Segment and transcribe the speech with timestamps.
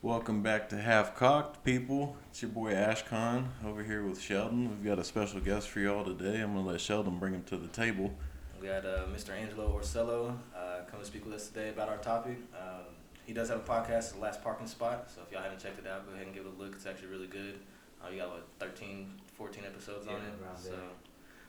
[0.00, 2.16] Welcome back to Half Cocked, people.
[2.30, 4.68] It's your boy Ashcon over here with Sheldon.
[4.68, 6.40] We've got a special guest for y'all today.
[6.40, 8.14] I'm gonna let Sheldon bring him to the table.
[8.60, 9.30] We got uh, Mr.
[9.30, 12.36] Angelo Orsello uh, come to speak with us today about our topic.
[12.56, 12.84] Um,
[13.26, 15.10] he does have a podcast, The Last Parking Spot.
[15.12, 16.74] So if y'all haven't checked it out, go ahead and give it a look.
[16.76, 17.58] It's actually really good.
[18.00, 20.32] Uh, you got what 13, 14 episodes on it.
[20.58, 20.78] So there.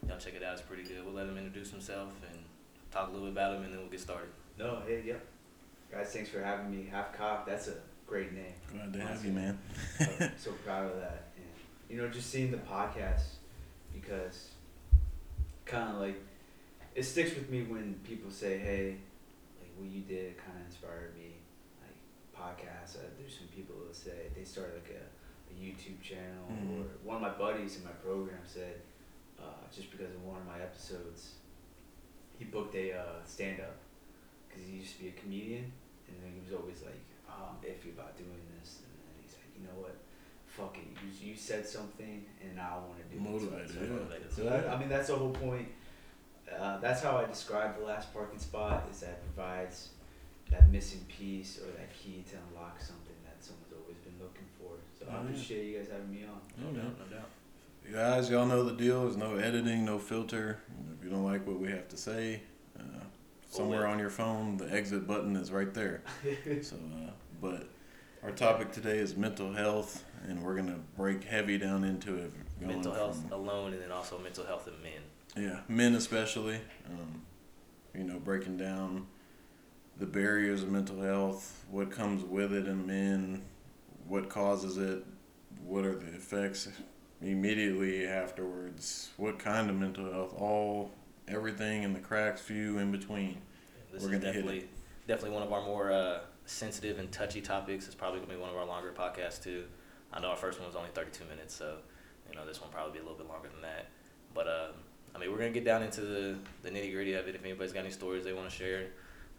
[0.09, 0.53] y'all check it out.
[0.53, 1.05] It's pretty good.
[1.05, 2.39] We'll let him introduce himself and
[2.89, 4.29] talk a little bit about him, and then we'll get started.
[4.57, 5.23] No, hey, yep.
[5.91, 6.87] Guys, thanks for having me.
[6.91, 7.75] Half Cocked, that's a
[8.09, 8.53] great name.
[8.71, 9.57] Glad to have you, man.
[9.99, 11.27] I'm so proud of that.
[11.37, 11.45] And,
[11.89, 13.21] you know, just seeing the podcast
[13.93, 14.49] because
[15.65, 16.19] kind of like
[16.95, 18.95] it sticks with me when people say, hey,
[19.61, 21.35] like what you did kind of inspired me.
[21.81, 21.95] Like
[22.35, 26.79] podcasts, uh, there's some people that say they started like a, a YouTube channel Mhm.
[26.81, 28.81] or one of my buddies in my program said,
[29.39, 31.35] uh, just because of one of my episodes,
[32.39, 33.75] he booked a uh, stand up
[34.47, 35.71] because he used to be a comedian
[36.07, 38.79] and then he was always like, oh, I'm iffy about doing this.
[38.83, 39.95] And then he's like, you know what?
[40.47, 40.87] Fuck it.
[41.21, 43.73] You, you said something and I want to do Motivated, it.
[43.73, 43.89] So, yeah.
[43.89, 44.33] motivated.
[44.33, 45.67] so that, I mean, that's the whole point.
[46.49, 49.89] Uh, that's how I describe the last parking spot is that it provides
[50.49, 54.71] that missing piece or that key to unlock something that someone's always been looking for.
[54.97, 55.29] So Oh, I yeah.
[55.29, 56.41] appreciate you guys having me on.
[56.73, 56.93] No doubt.
[56.99, 57.29] no doubt.
[57.91, 59.03] Guys, y'all know the deal.
[59.03, 60.59] There's no editing, no filter.
[60.97, 62.41] If you don't like what we have to say,
[62.79, 62.83] uh,
[63.49, 66.01] somewhere on your phone, the exit button is right there.
[66.61, 67.11] so, uh,
[67.41, 67.67] but
[68.23, 72.31] our topic today is mental health, and we're gonna break heavy down into it.
[72.61, 75.01] Mental health from- alone, and then also mental health in men.
[75.35, 76.59] Yeah, men especially.
[76.87, 77.21] Um,
[77.93, 79.07] you know, breaking down
[79.97, 83.41] the barriers of mental health, what comes with it in men,
[84.07, 85.03] what causes it,
[85.65, 86.69] what are the effects
[87.21, 90.91] immediately afterwards, what kind of mental health, all
[91.29, 93.41] everything in the cracks, few in between.
[93.91, 94.67] This We're is gonna hit definitely
[95.07, 97.87] definitely one of our more uh, sensitive and touchy topics.
[97.87, 99.63] It's probably gonna be one of our longer podcasts too.
[100.13, 101.77] I know our first one was only 32 minutes, so
[102.29, 103.87] you know this one probably be a little bit longer than that.
[104.33, 104.75] But um,
[105.15, 107.35] I mean, we're gonna get down into the, the nitty gritty of it.
[107.35, 108.87] If anybody's got any stories they want to share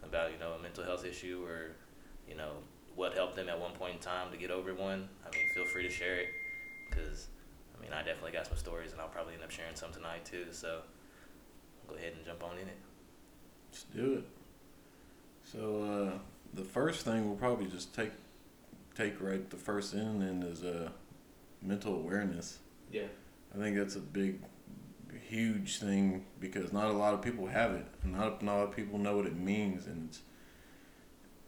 [0.02, 1.72] about you know a mental health issue or
[2.28, 2.50] you know
[2.96, 5.66] what helped them at one point in time to get over one, I mean, feel
[5.66, 6.28] free to share it
[6.88, 7.28] because
[7.78, 10.24] I mean I definitely got some stories and I'll probably end up sharing some tonight
[10.24, 10.46] too.
[10.50, 10.80] So
[11.90, 12.76] go ahead and jump on in it.
[13.70, 14.24] Let's do it.
[15.42, 16.18] So uh,
[16.54, 18.12] the first thing we'll probably just take
[18.94, 20.90] take right the first in and is uh,
[21.62, 22.58] mental awareness.
[22.92, 23.06] Yeah.
[23.54, 24.40] I think that's a big,
[25.28, 27.86] huge thing because not a lot of people have it.
[28.04, 30.20] Not, not a lot of people know what it means, and it's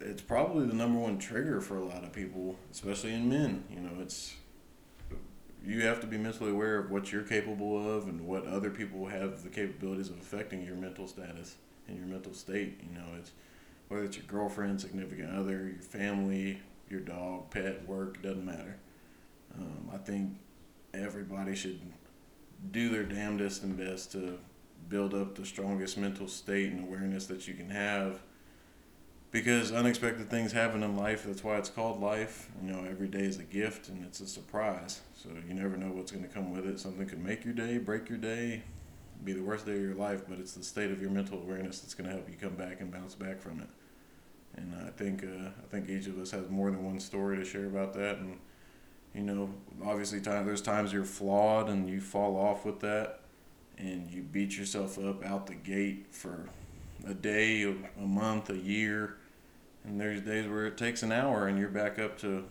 [0.00, 3.64] it's probably the number one trigger for a lot of people, especially in men.
[3.70, 4.34] You know, it's
[5.64, 9.06] you have to be mentally aware of what you're capable of and what other people
[9.06, 11.56] have the capabilities of affecting your mental status
[11.88, 12.80] and your mental state.
[12.82, 13.32] You know, it's
[13.88, 18.76] whether it's your girlfriend, significant other, your family, your dog, pet, work, doesn't matter.
[19.58, 20.36] Um, I think
[20.94, 21.80] everybody should
[22.70, 24.38] do their damnedest and best to
[24.88, 28.20] build up the strongest mental state and awareness that you can have
[29.32, 31.24] because unexpected things happen in life.
[31.24, 32.48] That's why it's called life.
[32.62, 35.00] You know every day is a gift and it's a surprise.
[35.16, 36.78] So you never know what's going to come with it.
[36.78, 38.62] Something could make your day break your day
[39.24, 41.78] be the worst day of your life but it's the state of your mental awareness
[41.78, 43.68] that's going to help you come back and bounce back from it.
[44.56, 47.44] And i think uh, i think each of us has more than one story to
[47.44, 48.18] share about that.
[48.18, 48.38] And
[49.14, 49.50] you know
[49.84, 53.20] obviously time there's times you're flawed and you fall off with that
[53.78, 56.46] and you beat yourself up out the gate for
[57.06, 59.16] a day a month a year
[59.84, 62.44] and there's days where it takes an hour and you're back up to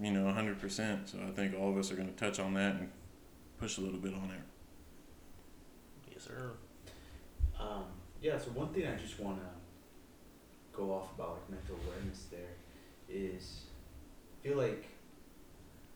[0.00, 2.76] you know 100% so i think all of us are going to touch on that
[2.76, 2.90] and
[3.58, 4.44] push a little bit on there
[6.10, 6.52] Yes, sir.
[7.58, 7.84] Um,
[8.20, 12.54] yeah, so one thing I just want to go off about like mental awareness there
[13.08, 13.62] is
[14.40, 14.86] I feel like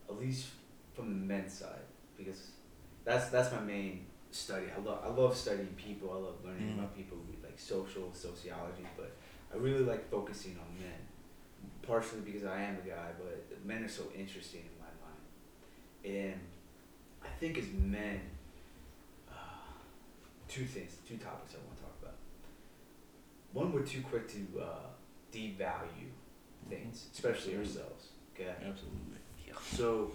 [0.09, 0.49] at least
[0.95, 1.87] from the men's side
[2.17, 2.51] because
[3.05, 4.67] that's that's my main study.
[4.77, 6.11] I love I love studying people.
[6.13, 6.79] I love learning Mhm.
[6.79, 9.13] about people like social sociology, but
[9.57, 10.93] I really like focusing on men.
[11.83, 16.35] Partially because I am a guy, but men are so interesting in my mind.
[16.35, 16.41] And
[17.25, 18.21] I think as men,
[19.31, 19.35] uh,
[20.49, 22.15] two things, two topics I want to talk about.
[23.53, 24.67] One, we're too quick to uh,
[25.33, 26.11] devalue
[26.69, 27.59] things, especially Absolutely.
[27.59, 28.07] ourselves.
[28.35, 28.51] Okay.
[28.51, 29.55] absolutely Yeah.
[29.73, 30.11] So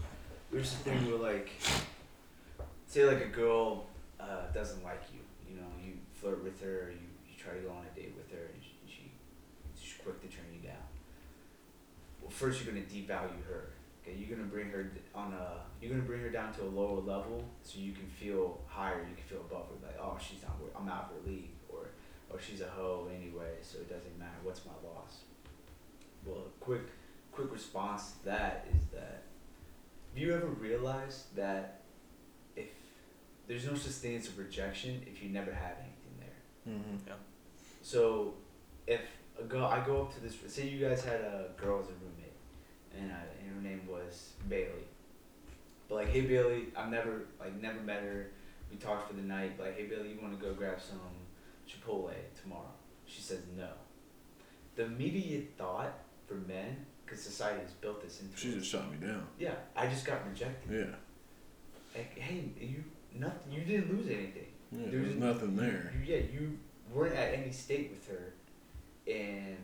[0.51, 1.49] there's the thing where like,
[2.85, 3.85] say like a girl
[4.19, 5.19] uh, doesn't like you.
[5.49, 8.29] You know, you flirt with her, you, you try to go on a date with
[8.31, 9.11] her, and she, she
[9.79, 10.77] she's quick to turn you down.
[12.21, 13.69] Well, first you're gonna devalue her.
[14.01, 16.99] Okay, you're gonna bring her on a you're gonna bring her down to a lower
[16.99, 18.97] level so you can feel higher.
[18.97, 19.87] You can feel above her.
[19.87, 20.59] Like, oh, she's not.
[20.59, 21.89] wor- I'm out of her league, or
[22.29, 24.39] or she's a hoe anyway, so it doesn't matter.
[24.41, 25.19] What's my loss?
[26.25, 26.81] Well, a quick
[27.31, 29.23] quick response to that is that
[30.09, 31.81] have you ever realized that
[32.55, 32.67] if
[33.47, 36.73] there's no such thing as a rejection if you never have anything there.
[36.73, 37.13] Mm-hmm.
[37.81, 38.33] So
[38.87, 39.01] if
[39.41, 40.35] a girl, I go up to this.
[40.47, 42.10] Say you guys had a girl as a roommate,
[42.99, 44.85] and, I, and her name was Bailey.
[45.89, 48.31] But like, hey Bailey, I've never like never met her.
[48.71, 49.57] We talked for the night.
[49.57, 50.99] But like, hey Bailey, you want to go grab some
[51.67, 52.71] Chipotle tomorrow?
[53.05, 53.67] She says no.
[54.75, 55.93] The immediate thought
[56.27, 58.37] for men, because society has built this into.
[58.37, 59.27] She just shot me down.
[59.37, 60.71] yeah, I just got rejected.
[60.71, 60.95] Yeah.
[61.93, 62.83] Like, hey, you
[63.13, 63.51] nothing.
[63.51, 64.47] You didn't lose anything.
[64.71, 64.79] Yeah.
[64.89, 65.93] There There's was- nothing there.
[65.99, 66.57] You, yeah, you
[66.93, 68.33] weren't at any state with her,
[69.05, 69.57] and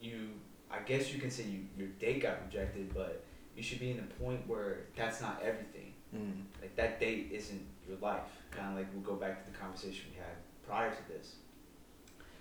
[0.00, 0.28] you.
[0.74, 3.24] I guess you can say you your date got rejected, but
[3.56, 5.92] you should be in a point where that's not everything.
[6.14, 6.42] Mm.
[6.60, 8.22] Like that date isn't your life.
[8.50, 10.34] Kind of like we'll go back to the conversation we had
[10.66, 11.36] prior to this.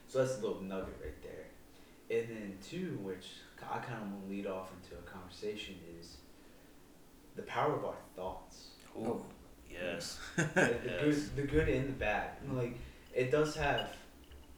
[0.07, 1.45] So that's a little nugget right there.
[2.19, 3.27] And then two, which
[3.61, 6.17] I kind of want to lead off into a conversation is
[7.35, 9.23] the power of our thoughts Ooh,
[9.71, 10.19] yes.
[10.35, 11.01] the, the Yes.
[11.01, 12.31] good, the good and the bad.
[12.43, 12.77] And, like
[13.13, 13.89] it does have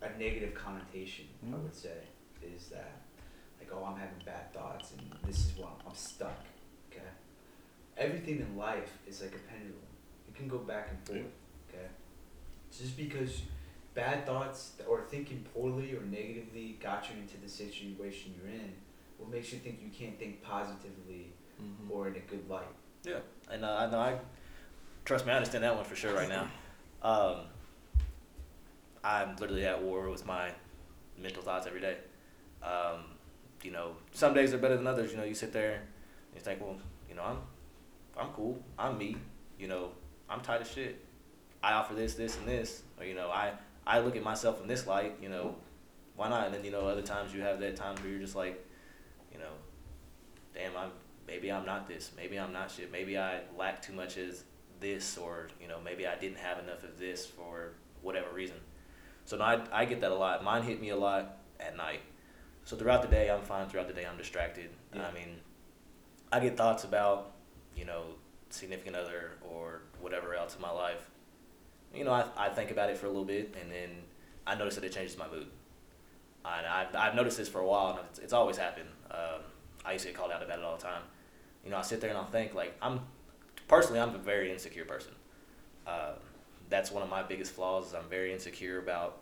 [0.01, 1.25] a negative connotation.
[1.43, 1.63] I Mm.
[1.63, 1.97] would say
[2.43, 2.94] is that like
[3.75, 6.39] oh I'm having bad thoughts and this is I'm, I'm stuck.
[6.91, 7.01] Okay,
[7.97, 9.75] everything in life is like a pendulum.
[10.27, 11.31] It can go back and forth.
[11.69, 11.85] Okay,
[12.77, 13.41] just because
[13.93, 18.73] bad thoughts or thinking poorly or negatively got you into the situation you're in,
[19.17, 21.27] what makes you think you can't think positively
[21.61, 21.89] Mm-hmm.
[21.89, 22.67] or in a good light?
[23.05, 23.19] Yeah,
[23.49, 24.17] and uh, I know I
[25.05, 25.31] trust me.
[25.31, 26.47] I understand that one for sure right now.
[27.01, 27.41] Um,
[29.03, 30.49] I'm literally at war with my
[31.21, 31.97] mental thoughts every day.
[32.63, 33.14] Um,
[33.65, 35.11] you know, some days are better than others.
[35.11, 35.81] You know, you sit there and
[36.35, 36.77] you think, well,
[37.09, 37.37] you know, I'm
[38.17, 38.63] I'm cool.
[38.77, 39.17] I'm me.
[39.59, 39.89] You know,
[40.29, 41.03] I'm tight as shit.
[41.63, 42.83] I offer this, this, and this.
[42.99, 43.53] Or you know, I
[43.87, 45.15] I look at myself in this light.
[45.19, 45.55] You know,
[46.15, 46.45] why not?
[46.45, 48.63] And then you know, other times you have that times where you're just like,
[49.33, 49.51] you know,
[50.53, 50.91] damn, I'm
[51.27, 52.11] maybe I'm not this.
[52.15, 52.91] Maybe I'm not shit.
[52.91, 54.43] Maybe I lack too much as
[54.79, 57.71] this, or you know, maybe I didn't have enough of this for
[58.03, 58.57] whatever reason.
[59.25, 60.43] So no, I I get that a lot.
[60.43, 62.01] Mine hit me a lot at night.
[62.65, 63.67] So throughout the day, I'm fine.
[63.69, 64.69] Throughout the day, I'm distracted.
[64.93, 65.07] Yeah.
[65.07, 65.37] I mean,
[66.31, 67.31] I get thoughts about
[67.75, 68.03] you know
[68.49, 71.09] significant other or whatever else in my life.
[71.93, 73.89] You know, I I think about it for a little bit, and then
[74.45, 75.47] I notice that it changes my mood.
[76.43, 78.89] And I've, I've noticed this for a while, and it's, it's always happened.
[79.09, 79.41] Um,
[79.83, 81.01] I used to get called out about it all the time.
[81.63, 82.99] You know, I sit there and I'll think, like, I'm,
[83.67, 85.13] personally, I'm a very insecure person.
[85.87, 86.11] Uh,
[86.69, 89.21] that's one of my biggest flaws is I'm very insecure about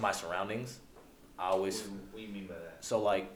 [0.00, 0.78] my surroundings.
[1.38, 2.84] I always, What, what do you mean by that?
[2.84, 3.30] so like,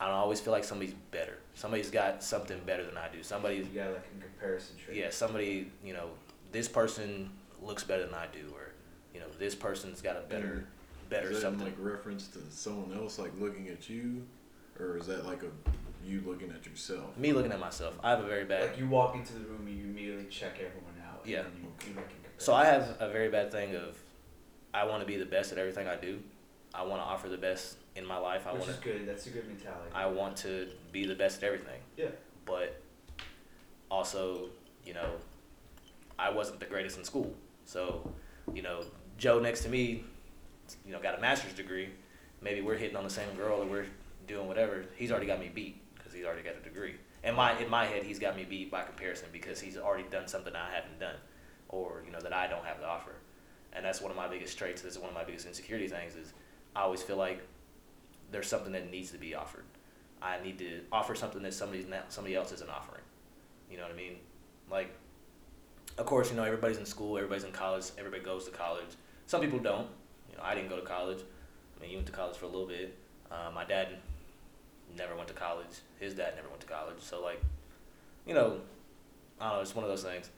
[0.00, 1.38] I don't always feel like somebody's better.
[1.54, 3.22] Somebody's got something better than I do.
[3.22, 4.96] Somebody, You got like a comparison trait.
[4.96, 6.10] yeah, somebody, you know,
[6.50, 7.30] this person
[7.62, 8.72] looks better than I do, or,
[9.14, 11.10] you know, this person's got a better, mm.
[11.10, 11.66] better Is that in, something.
[11.66, 14.26] like reference to someone else like looking at you,
[14.80, 15.46] or is that like a
[16.04, 17.16] you looking at yourself?
[17.16, 18.70] Me looking at myself, I have a very bad.
[18.70, 21.20] Like you walk into the room and you immediately check everyone out.
[21.24, 21.40] Yeah.
[21.40, 22.06] And you, you make
[22.38, 23.96] So I have a very bad thing of,
[24.74, 26.18] I want to be the best at everything I do.
[26.74, 28.46] I want to offer the best in my life.
[28.46, 29.06] I Which want is good.
[29.06, 29.90] That's a good mentality.
[29.94, 31.80] I want to be the best at everything.
[31.96, 32.06] Yeah.
[32.46, 32.80] But
[33.90, 34.48] also,
[34.84, 35.10] you know,
[36.18, 37.34] I wasn't the greatest in school.
[37.64, 38.10] So,
[38.54, 38.84] you know,
[39.18, 40.04] Joe next to me,
[40.86, 41.90] you know, got a master's degree.
[42.40, 43.86] Maybe we're hitting on the same girl or we're
[44.26, 44.84] doing whatever.
[44.96, 46.94] He's already got me beat because he's already got a degree.
[47.22, 50.26] In my in my head, he's got me beat by comparison because he's already done
[50.26, 51.14] something I haven't done,
[51.68, 53.12] or you know that I don't have to offer.
[53.72, 54.82] And that's one of my biggest traits.
[54.82, 56.16] That's one of my biggest insecurity things.
[56.16, 56.32] Is
[56.74, 57.42] I always feel like
[58.30, 59.64] there's something that needs to be offered.
[60.20, 63.02] I need to offer something that somebody's not, somebody else isn't offering.
[63.70, 64.16] You know what I mean?
[64.70, 64.94] Like,
[65.98, 68.96] of course, you know everybody's in school, everybody's in college, everybody goes to college.
[69.26, 69.88] Some people don't.
[70.30, 71.18] You know, I didn't go to college.
[71.76, 72.96] I mean, you went to college for a little bit.
[73.30, 73.88] Uh, my dad
[74.96, 75.80] never went to college.
[75.98, 77.00] His dad never went to college.
[77.00, 77.42] So like,
[78.26, 78.60] you know,
[79.40, 79.62] I don't know.
[79.62, 80.30] It's one of those things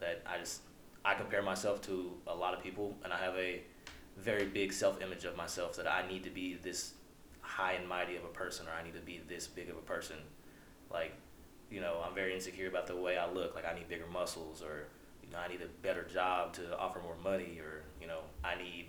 [0.00, 0.62] that I just
[1.04, 3.62] I compare myself to a lot of people, and I have a
[4.20, 6.92] very big self image of myself that I need to be this
[7.40, 9.80] high and mighty of a person, or I need to be this big of a
[9.80, 10.16] person.
[10.90, 11.12] Like,
[11.70, 13.54] you know, I'm very insecure about the way I look.
[13.54, 14.86] Like, I need bigger muscles, or
[15.22, 18.56] you know, I need a better job to offer more money, or you know, I
[18.56, 18.86] need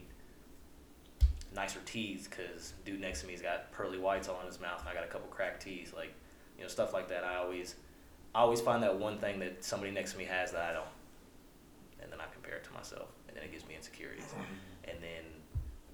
[1.53, 4.89] nicer teeth because dude next to me's got pearly whites all in his mouth, and
[4.89, 5.93] I got a couple cracked teeth.
[5.95, 6.13] Like,
[6.57, 7.23] you know, stuff like that.
[7.23, 7.75] I always,
[8.35, 10.85] I always find that one thing that somebody next to me has that I don't,
[12.01, 14.25] and then I compare it to myself, and then it gives me insecurities.
[14.25, 14.43] Mm-hmm.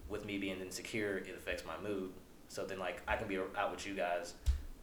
[0.10, 2.12] With me being insecure, it affects my mood.
[2.48, 4.34] So then, like, I can be out with you guys,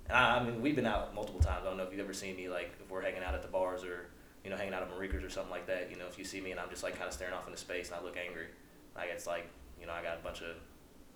[0.07, 1.63] and I, I mean, we've been out multiple times.
[1.63, 3.49] I don't know if you've ever seen me, like, if we're hanging out at the
[3.49, 4.11] bars or,
[4.45, 5.91] you know, hanging out at Marikers or something like that.
[5.91, 7.59] You know, if you see me and I'm just like kind of staring off into
[7.59, 8.47] space and I look angry,
[8.95, 9.49] like it's like,
[9.81, 10.57] you know, I got a bunch of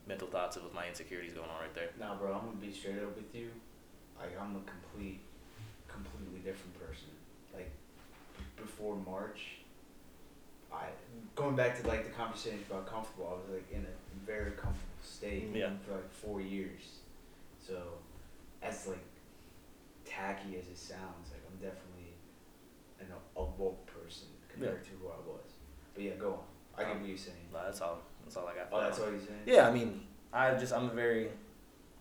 [0.06, 1.90] mental thoughts of my insecurities going on right there.
[2.00, 3.50] Nah, bro, I'm gonna be straight up with you.
[4.18, 5.20] like I'm a complete,
[5.86, 7.08] completely different person.
[7.52, 7.70] Like
[8.56, 9.60] before March,
[10.72, 10.86] I
[11.34, 13.28] going back to like the conversation about comfortable.
[13.28, 13.94] I was like in a
[14.28, 15.70] very comfortable state Yeah.
[15.86, 17.00] for like four years.
[17.66, 17.76] So,
[18.62, 18.98] as like
[20.04, 22.12] tacky as it sounds, like I'm definitely
[23.00, 23.06] an
[23.36, 25.50] a woke person compared to who I was.
[25.94, 26.38] But yeah, go on.
[26.76, 27.48] I get Um, what you're saying.
[27.52, 27.98] No, that's all.
[28.24, 28.68] That's all I got.
[28.70, 29.42] Oh, that's all you're saying.
[29.46, 31.30] Yeah, I mean, I just I'm a very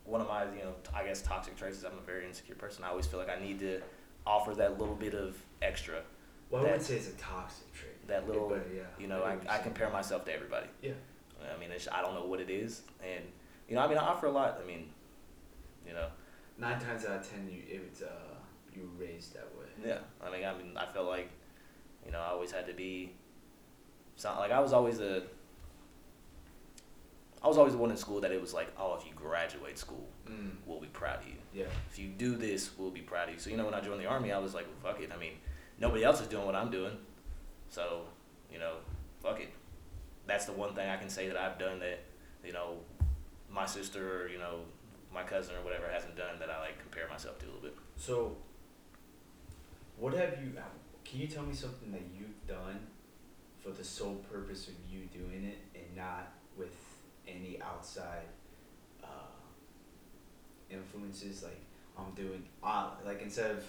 [0.03, 2.83] one of my you know I guess toxic traits is I'm a very insecure person.
[2.83, 3.81] I always feel like I need to
[4.25, 6.01] offer that little bit of extra,
[6.49, 8.05] Well, I wouldn't say it's a toxic trait.
[8.07, 10.67] that little but yeah, you know get I, I compare myself to everybody.
[10.81, 10.91] Yeah.
[11.53, 13.23] I mean it's, I don't know what it is, and
[13.67, 14.59] you know I mean I offer a lot.
[14.63, 14.89] I mean,
[15.85, 16.07] you know
[16.59, 18.07] Nine times out of ten, you if it's uh
[18.75, 19.65] you raised that way.
[19.85, 19.99] yeah.
[20.25, 21.29] I mean I mean I felt like
[22.05, 23.13] you know I always had to be.
[24.15, 25.23] So, like I was always a.
[27.43, 29.77] I was always the one in school that it was like, oh, if you graduate
[29.77, 30.51] school, Mm.
[30.65, 31.35] we'll be proud of you.
[31.53, 31.65] Yeah.
[31.89, 33.39] if you do this, we'll be proud of you.
[33.39, 35.11] So, you know, when I joined the army, I was like, well, fuck it.
[35.13, 35.33] I mean,
[35.79, 36.97] nobody else is doing what I'm doing.
[37.69, 38.01] So,
[38.51, 38.73] you know,
[39.21, 39.49] fuck it.
[40.27, 41.99] That's the one thing I can say that I've done that,
[42.45, 42.77] you know,
[43.49, 44.59] my sister or, you know,
[45.13, 47.75] my cousin or whatever hasn't done that I like compare myself to a little bit.
[47.95, 48.35] So,
[49.97, 50.51] what have you?
[51.05, 52.79] Can you tell me something that you've done
[53.63, 56.75] for the sole purpose of you doing it and not with
[57.27, 58.27] any outside
[59.01, 59.07] uh,
[60.69, 61.43] influences?
[61.43, 61.61] Like
[61.97, 63.63] I'm doing, uh, like instead of,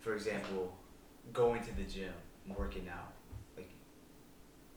[0.00, 0.72] for example,
[1.32, 2.12] going to the gym,
[2.56, 3.12] working out.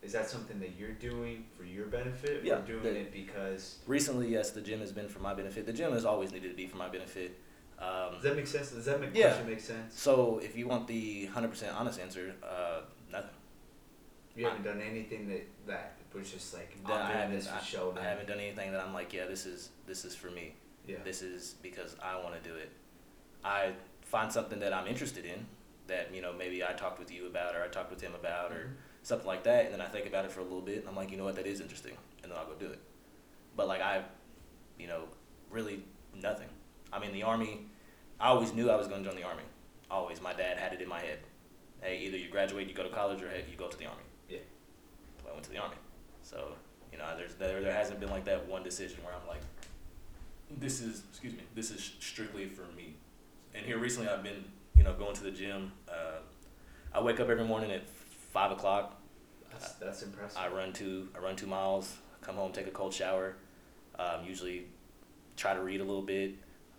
[0.03, 3.79] Is that something that you're doing for your benefit, Yeah, or doing the- it because?
[3.87, 5.65] Recently, yes, the gym has been for my benefit.
[5.65, 7.39] The gym has always needed to be for my benefit.
[7.79, 8.71] Um, Does that make sense?
[8.71, 9.27] Does that make Yeah.
[9.29, 9.97] question make sense?
[9.99, 13.29] so, if you want the 100% honest answer, uh, nothing.
[14.35, 17.93] You haven't done anything that that was just like That I haven't, this I, show.
[17.97, 20.55] I haven't done anything that I'm like, yeah, this is this is for me.
[20.87, 20.97] Yeah.
[21.03, 22.69] This is because I want to do it.
[23.43, 25.45] I find something that I'm interested in
[25.87, 28.51] that you know maybe I talked with you about or I talked with him about
[28.51, 28.73] or Mhm.
[29.03, 30.95] Something like that, and then I think about it for a little bit, and I'm
[30.95, 31.93] like, you know what, that is interesting,
[32.23, 32.79] and then I'll go do it.
[33.55, 34.01] But like I,
[34.79, 35.03] you know,
[35.51, 35.83] really
[36.19, 36.47] nothing.
[36.91, 37.67] I mean, the army.
[38.19, 39.43] I always knew I was going to join the army.
[39.91, 41.19] Always, my dad had it in my head.
[41.81, 44.03] Hey, either you graduate, you go to college, or hey, you go to the army.
[44.29, 44.39] Yeah.
[45.21, 45.75] So I went to the army.
[46.21, 46.53] So
[46.91, 49.41] you know, there's there there hasn't been like that one decision where I'm like,
[50.59, 52.95] this is excuse me, this is strictly for me.
[53.53, 54.45] And here recently, I've been
[54.75, 55.73] you know going to the gym.
[55.89, 56.19] Uh,
[56.93, 57.83] I wake up every morning at
[58.33, 58.99] five o'clock.
[59.51, 60.37] That's that's impressive.
[60.37, 61.95] I run two I run two miles.
[62.21, 63.35] Come home, take a cold shower.
[63.99, 64.65] Um, usually,
[65.37, 66.31] try to read a little bit.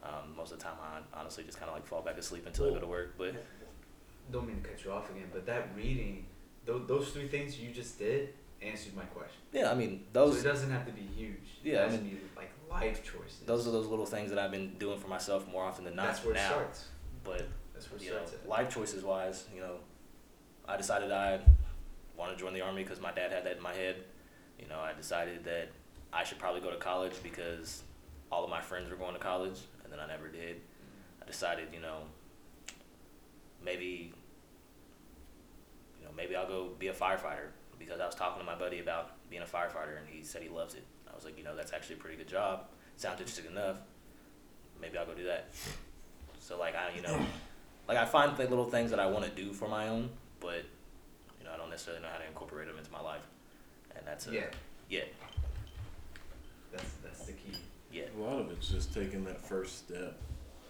[0.02, 2.66] Um, most of the time, I honestly just kind of like fall back asleep until
[2.66, 3.14] I go to work.
[3.16, 3.34] But
[4.32, 6.26] Don't mean to cut you off again, but that reading,
[6.66, 8.30] those, those three things you just did
[8.62, 9.36] answered my question.
[9.52, 11.36] yeah, I mean so those it doesn't have to be huge.
[11.62, 13.40] Yeah, I it has mean- to like life choices.
[13.46, 16.06] those are those little things that I've been doing for myself more often than not
[16.06, 16.40] That's where now.
[16.40, 16.84] it starts.
[17.22, 18.46] But That's where it you know, starts.
[18.46, 19.76] life choices wise, you know,
[20.68, 21.40] I decided I
[22.16, 23.96] want to join the army because my dad had that in my head.
[24.58, 25.68] You know, I decided that
[26.12, 27.82] I should probably go to college because
[28.30, 30.60] all of my friends were going to college, and then I never did.
[31.22, 32.02] I decided, you know,
[33.64, 34.12] maybe,
[35.98, 38.80] you know, maybe I'll go be a firefighter because I was talking to my buddy
[38.80, 40.84] about being a firefighter, and he said he loves it.
[41.10, 42.66] I was like, you know, that's actually a pretty good job.
[42.96, 43.76] Sounds interesting enough.
[44.80, 45.48] Maybe I'll go do that.
[46.38, 47.18] So like I, you know,
[47.88, 50.10] like I find the little things that I want to do for my own,
[50.44, 50.64] but
[51.38, 53.22] you know, I don't necessarily know how to incorporate them into my life,
[53.96, 54.44] and that's a, Yeah,
[54.90, 55.04] yeah,
[56.72, 57.56] that's that's the key.
[57.92, 60.16] yeah, A lot of it's just taking that first step.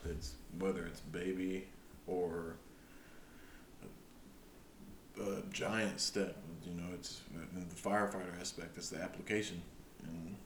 [0.09, 1.67] It's whether it's baby
[2.07, 2.57] or
[5.19, 6.37] a, a giant step.
[6.65, 7.21] You know, it's
[7.55, 8.77] the firefighter aspect.
[8.77, 9.61] It's the application,
[10.03, 10.37] and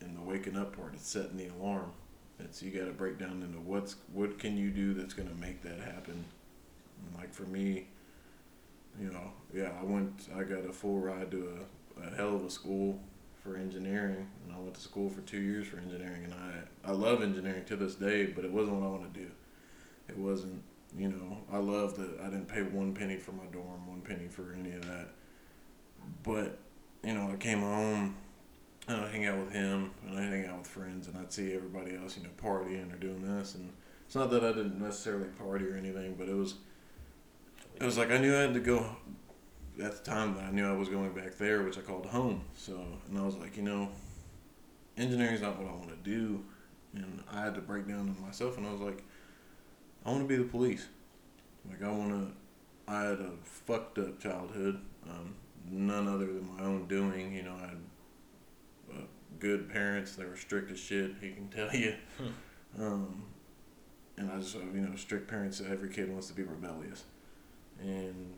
[0.00, 1.92] in the waking up part, it's setting the alarm.
[2.40, 5.62] It's you got to break down into what's what can you do that's gonna make
[5.62, 6.24] that happen.
[7.06, 7.86] And like for me,
[9.00, 10.28] you know, yeah, I went.
[10.36, 11.58] I got a full ride to
[11.98, 12.98] a, a hell of a school
[13.42, 16.92] for engineering, and I went to school for two years for engineering, and I I
[16.92, 19.30] love engineering to this day, but it wasn't what I want to do.
[20.08, 20.62] It wasn't,
[20.96, 24.28] you know, I love that I didn't pay one penny for my dorm, one penny
[24.28, 25.08] for any of that.
[26.22, 26.58] But
[27.02, 28.16] you know, I came home
[28.88, 31.54] and I hang out with him, and I hang out with friends, and I'd see
[31.54, 33.72] everybody else, you know, partying or doing this, and
[34.06, 36.56] it's not that I didn't necessarily party or anything, but it was
[37.80, 38.84] it was like I knew I had to go
[39.82, 42.42] at the time that I knew I was going back there, which I called home.
[42.54, 43.88] So, and I was like, you know,
[44.96, 46.44] engineering is not what I want to do.
[46.94, 49.02] And I had to break down to myself, and I was like,
[50.04, 50.86] I want to be the police.
[51.68, 55.34] Like, I want to, I had a fucked up childhood, um,
[55.70, 57.32] none other than my own doing.
[57.32, 57.78] You know, I had
[58.92, 59.02] uh,
[59.38, 61.94] good parents, they were strict as shit, he can tell you.
[62.78, 63.24] Um,
[64.16, 65.60] and I just you know strict parents.
[65.60, 67.04] Every kid wants to be rebellious,
[67.82, 68.34] and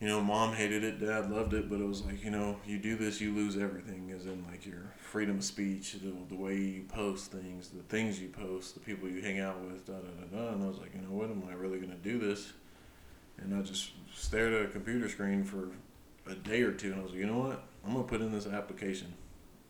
[0.00, 2.78] you know, mom hated it, dad loved it, but it was like, you know, you
[2.78, 6.56] do this, you lose everything, as in like your freedom of speech, the, the way
[6.56, 9.98] you post things, the things you post, the people you hang out with, da da
[10.00, 10.52] da da.
[10.54, 12.54] And I was like, you know, what am I really gonna do this?
[13.36, 15.68] And I just stared at a computer screen for
[16.26, 17.62] a day or two, and I was like, you know what?
[17.84, 19.12] I'm gonna put in this application,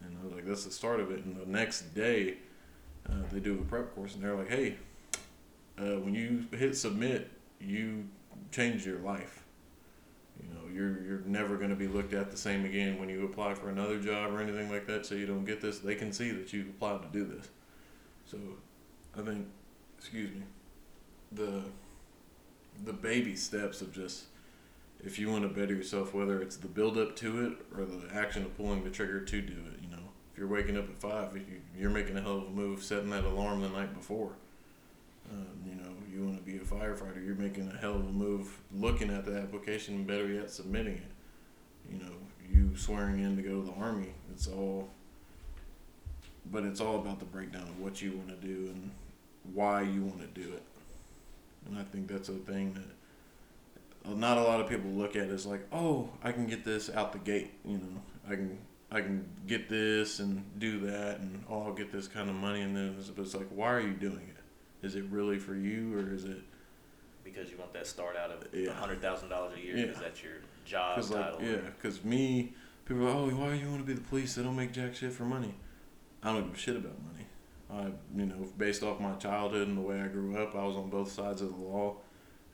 [0.00, 1.24] and I was like, that's the start of it.
[1.24, 2.36] And the next day,
[3.08, 4.76] uh, they do a prep course, and they're like, hey,
[5.76, 8.04] uh, when you hit submit, you
[8.50, 9.40] change your life
[10.42, 13.25] you know, you're you're never going to be looked at the same again when you
[13.25, 15.06] apply for another job or anything like that.
[15.06, 15.78] So you don't get this.
[15.78, 17.49] They can see that you applied to do this.
[18.26, 18.38] So,
[19.18, 19.46] I think,
[19.99, 20.42] excuse me,
[21.32, 21.62] the
[22.84, 24.25] the baby steps of just
[25.02, 28.14] if you want to better yourself, whether it's the build up to it or the
[28.14, 29.82] action of pulling the trigger to do it.
[29.82, 31.44] You know, if you're waking up at five, you,
[31.78, 34.32] you're making a hell of a move, setting that alarm the night before.
[35.30, 38.12] Um, you know, you want to be a firefighter, you're making a hell of a
[38.12, 41.90] move looking at the application, and better yet, submitting it.
[41.90, 42.12] You know,
[42.48, 44.12] you swearing in to go to the army.
[44.30, 44.88] It's all,
[46.50, 48.90] but it's all about the breakdown of what you want to do and
[49.54, 50.62] why you want to do it.
[51.66, 55.28] And I think that's a thing that uh, not a lot of people look at
[55.28, 57.52] as like, oh, I can get this out the gate.
[57.64, 58.58] You know, I can
[58.92, 62.60] I can get this and do that, and oh, I'll get this kind of money,
[62.60, 64.39] and then it's, it's like, why are you doing it?
[64.82, 66.38] Is it really for you, or is it?
[67.22, 68.72] Because you want that start out of Yeah.
[68.72, 69.87] hundred thousand dollars a year Yeah.
[69.87, 70.32] because that's your
[70.64, 71.42] job Cause like title.
[71.42, 72.54] yeah, cause me,
[72.87, 74.34] people are, oh, why you want to be the police?
[74.34, 75.54] They don't make jack shit for money.
[76.22, 77.26] I don't give a shit about money.
[77.72, 80.76] I, you know, based off my childhood and the way I grew up, I was
[80.76, 81.96] on both sides of the law.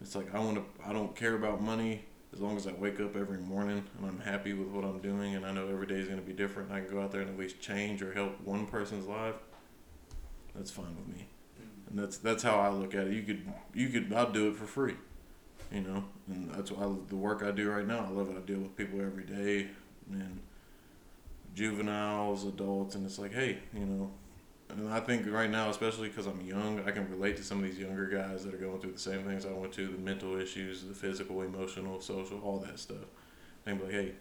[0.01, 0.65] It's like I want to.
[0.85, 2.05] I don't care about money
[2.35, 5.37] as long as I wake up every morning and I'm happy with what I'm doing
[5.37, 6.69] and I know every day is going to be different.
[6.69, 9.37] And I can go out there and at least change or help one person's life.
[10.55, 11.29] That's fine with me
[11.89, 13.13] and that's that's how I look at it.
[13.13, 14.95] You could you could I'll do it for free,
[15.73, 18.07] you know, and that's why the work I do right now.
[18.09, 18.37] I love it.
[18.37, 19.69] I deal with people every day,
[20.11, 20.41] and
[21.55, 24.11] juveniles, adults, and it's like, hey, you know,
[24.69, 27.65] and I think right now, especially because I'm young, I can relate to some of
[27.65, 30.39] these younger guys that are going through the same things I went to: the mental
[30.41, 33.07] issues, the physical, emotional, social, all that stuff.
[33.65, 34.13] And be like, hey,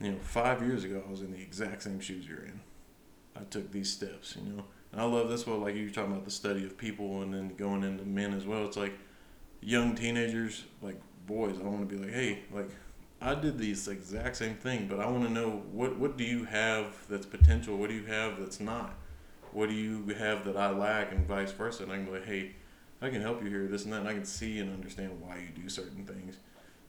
[0.00, 2.60] you know, five years ago, I was in the exact same shoes you're in.
[3.36, 6.12] I took these steps, you know and I love this one, like you were talking
[6.12, 8.66] about the study of people and then going into men as well.
[8.66, 8.92] It's like
[9.60, 12.68] young teenagers, like boys, I want to be like, hey, like
[13.20, 16.44] I did these exact same thing, but I want to know what what do you
[16.44, 17.76] have that's potential?
[17.76, 18.94] What do you have that's not?
[19.52, 21.82] What do you have that I lack, and vice versa?
[21.84, 22.52] And I can be like, hey,
[23.00, 25.36] I can help you here, this and that, and I can see and understand why
[25.36, 26.38] you do certain things.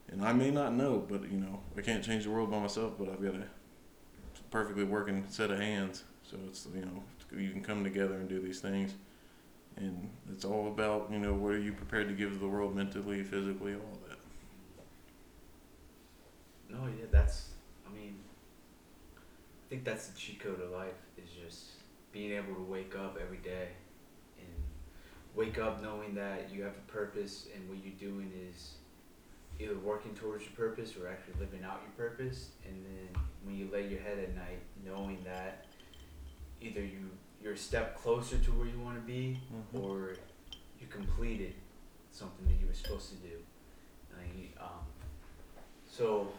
[0.10, 2.94] And I may not know, but you know, I can't change the world by myself,
[2.98, 3.44] but I've got a
[4.52, 6.04] perfectly working set of hands.
[6.24, 7.04] So it's you know
[7.38, 8.94] you can come together and do these things,
[9.76, 12.76] and it's all about you know what are you prepared to give to the world
[12.76, 14.18] mentally, physically, all that.
[16.70, 17.50] No, yeah, that's.
[17.88, 18.16] I mean,
[19.18, 21.72] I think that's the cheat code of life is just
[22.12, 23.70] being able to wake up every day,
[24.38, 24.64] and
[25.36, 28.76] wake up knowing that you have a purpose, and what you're doing is
[29.60, 32.50] either working towards your purpose or actually living out your purpose.
[32.68, 35.66] And then when you lay your head at night, knowing that
[36.64, 37.10] either you
[37.42, 39.82] you're a step closer to where you want to be, Mhm.
[39.84, 40.16] or
[40.80, 41.54] you completed
[42.10, 43.44] something that you were supposed to do.
[44.18, 44.86] Like, um,
[45.86, 46.32] so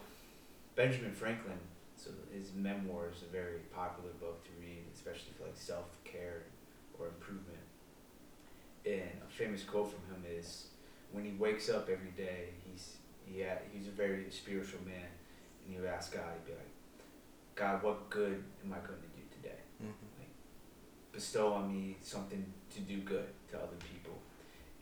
[0.75, 1.59] Benjamin Franklin,
[1.97, 6.45] so his memoir is a very popular book to read, especially for like self care
[6.99, 7.59] or improvement.
[8.87, 10.69] And a famous quote from him is,
[11.13, 15.09] "When he wakes up every day, he's he had, he's a very spiritual man,
[15.65, 16.71] and he would ask God, he'd be like,
[17.55, 19.61] God, what good am I going to do today?
[19.83, 20.14] Mm-hmm.
[21.15, 24.19] Bestow on me something to do good to other people."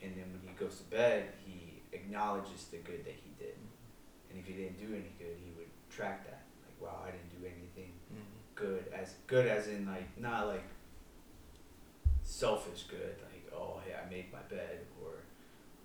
[0.01, 3.55] And then when he goes to bed, he acknowledges the good that he did.
[4.29, 6.41] And if he didn't do any good, he would track that.
[6.65, 8.55] Like, wow, I didn't do anything Mm-hmm.
[8.55, 8.83] good.
[8.93, 10.63] As good as in like not like
[12.23, 13.15] selfish good.
[13.31, 15.11] Like, oh, hey, I made my bed, or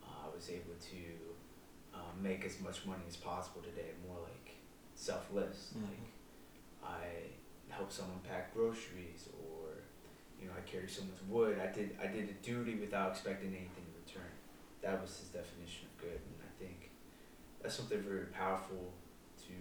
[0.02, 3.90] uh, I was able to um, make as much money as possible today.
[4.06, 4.56] More like
[4.94, 5.74] selfless.
[5.76, 5.82] Mhm.
[5.82, 6.08] Like,
[6.82, 9.67] I helped someone pack groceries, or
[10.40, 11.58] you know, I carried someone's wood.
[11.60, 14.30] I did I did a duty without expecting anything in return.
[14.82, 16.90] That was his definition of good, and I think
[17.62, 18.92] that's something very powerful
[19.46, 19.52] to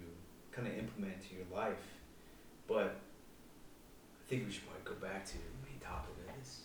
[0.52, 1.86] kind of implement to your life.
[2.68, 3.00] But
[4.20, 6.62] I think we should probably go back to the main topic of this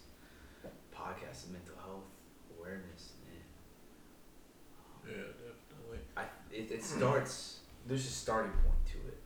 [0.95, 2.05] podcast: mental health
[2.59, 3.13] awareness.
[3.25, 3.43] And
[5.09, 5.99] um, Yeah, definitely.
[6.17, 7.59] I it, it starts.
[7.87, 9.19] There's a starting point to it,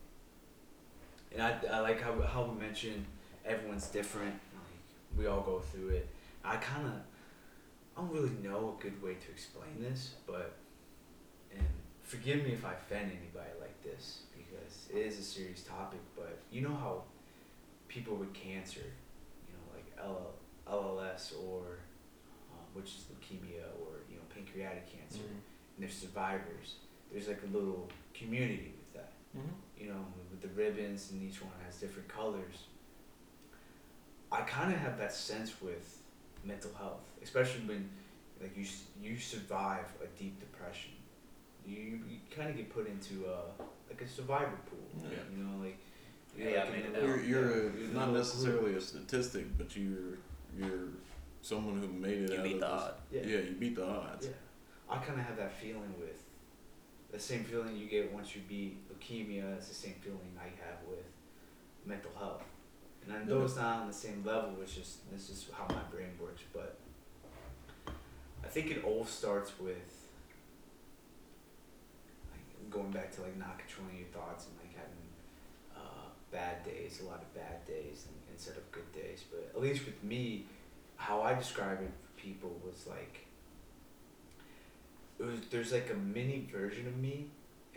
[1.33, 3.05] and I, I like how how we mentioned
[3.45, 4.35] everyone's different.
[5.19, 6.09] We all go through it.
[6.45, 6.93] I kind of
[7.97, 10.57] I don't really know a good way to explain this, but
[11.57, 11.67] and
[12.03, 16.01] forgive me if I offend anybody like this because it is a serious topic.
[16.15, 17.03] But you know how
[17.89, 18.81] people with cancer,
[19.47, 20.35] you know, like L-
[20.71, 21.79] LLS or
[22.53, 25.33] um, which is leukemia or you know pancreatic cancer, Mm-hmm.
[25.33, 26.75] and they're survivors.
[27.13, 29.13] There's like a little community with that
[29.79, 32.65] you know, with the ribbons and each one has different colors.
[34.33, 35.99] I kind of have that sense with
[36.45, 37.89] mental health, especially when
[38.41, 38.65] like you
[39.03, 40.93] you survive a deep depression.
[41.67, 43.39] You you kind of get put into a
[43.89, 45.09] like a survivor pool.
[45.11, 45.19] Yeah.
[45.37, 45.79] You know, like
[46.37, 48.75] Yeah, I in made a it little- You're, you're yeah, a, in a not necessarily
[48.75, 50.19] a statistic, but you're
[50.57, 50.89] you're
[51.43, 52.95] someone who made it You out beat of the odds.
[53.13, 53.21] Yeah.
[53.23, 54.27] Yeah, you beat the odds.
[54.27, 54.33] Yeah,
[54.95, 56.19] I kind of have that feeling with
[57.13, 59.57] the same feeling you get once you beat leukemia.
[59.57, 61.05] It's the same feeling I have with
[61.87, 62.43] mental health.
[63.07, 64.51] And I know it's not on the same level.
[64.63, 66.43] It's just this is how my brain works.
[66.53, 66.77] But
[67.87, 69.77] I think it all starts with
[72.33, 75.07] like going back to like not controlling your thoughts and like having
[75.77, 79.23] uh, bad days, a lot of bad days and, instead of good days.
[79.31, 80.47] But at least with me,
[80.97, 83.27] how I describe it for people was like
[85.19, 87.27] it was there's like a mini version of me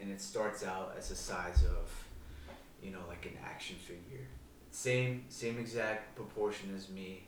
[0.01, 2.05] and it starts out as the size of
[2.81, 4.25] you know like an action figure
[4.71, 7.23] same same exact proportion as me.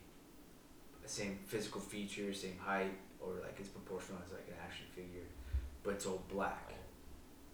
[1.04, 5.26] Same physical features same height or like it's proportional as like an action figure.
[5.82, 6.72] But it's all black.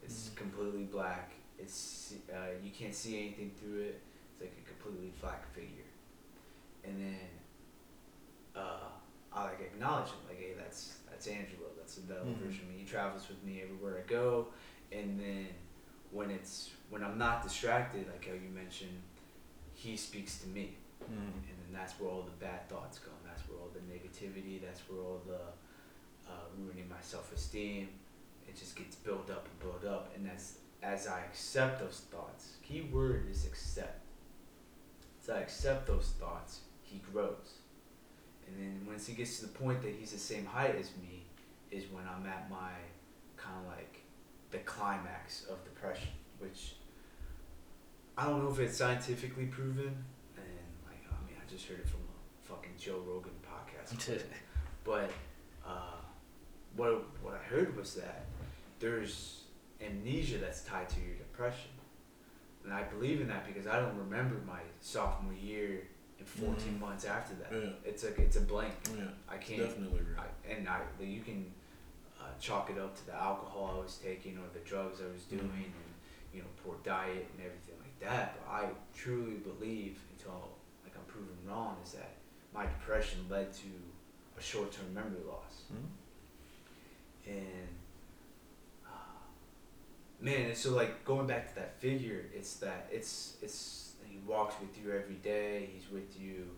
[0.03, 0.37] It's Mhm.
[0.37, 1.33] completely black.
[1.59, 4.01] It's uh, you can't see anything through it.
[4.33, 5.89] It's like a completely black figure.
[6.85, 7.29] And then
[8.55, 8.89] uh,
[9.33, 12.39] I like acknowledge him, like, hey, that's that's Angelo, that's the Bella Mhm.
[12.39, 12.79] version of me.
[12.79, 14.49] He travels with me everywhere I go,
[14.93, 15.49] and then
[16.11, 19.03] when it's when I'm not distracted, like how you mentioned,
[19.79, 21.33] he speaks to me, Mm.
[21.49, 23.11] and then that's where all the bad thoughts go.
[23.25, 24.61] That's where all the negativity.
[24.61, 25.41] That's where all the
[26.31, 27.89] uh, ruining my self esteem.
[28.49, 32.57] It just gets built up and built up, and as as I accept those thoughts,
[32.63, 34.01] key word is accept.
[35.23, 37.59] As I accept those thoughts, he grows.
[38.47, 41.25] And then once he gets to the point that he's the same height as me,
[41.71, 42.73] is when I'm at my
[43.37, 44.01] kind of like
[44.51, 46.75] the climax of depression, which
[48.19, 49.95] I don't know if it's scientifically proven,
[50.37, 50.45] and
[50.87, 54.23] like I mean I just heard it from a fucking Joe Rogan podcast,
[54.85, 55.11] but
[55.65, 56.01] uh,
[56.77, 58.25] what what I heard was that
[58.81, 59.43] there's
[59.81, 61.71] amnesia that's tied to your depression,
[62.65, 65.87] and I believe in that because I don't remember my sophomore year
[66.19, 66.81] and 14 Mhm.
[66.81, 67.53] months after that.
[67.53, 67.71] Yeah.
[67.85, 68.75] It's a it's a blank.
[68.97, 69.61] Yeah, I can't.
[69.63, 70.01] definitely.
[70.19, 71.53] I, and I you can
[72.21, 75.23] uh, chalk it up to the alcohol I was taking or the drugs I was
[75.23, 75.67] doing Mhm.
[75.67, 75.95] and
[76.35, 78.39] you know poor diet and everything like that.
[78.45, 80.51] But I truly believe until
[80.85, 82.13] like I'm proven wrong is that
[82.55, 83.69] my depression led to
[84.39, 85.87] a short term memory loss Mhm.
[87.27, 87.69] and
[88.87, 88.89] uh,
[90.21, 94.77] man, so like going back to that figure, it's that it's it's he walks with
[94.83, 95.69] you every day.
[95.73, 96.49] He's with you.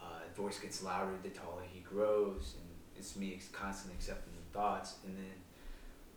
[0.00, 4.96] Uh, voice gets louder the taller he grows, and it's me constantly accepting the thoughts.
[5.04, 5.34] And then,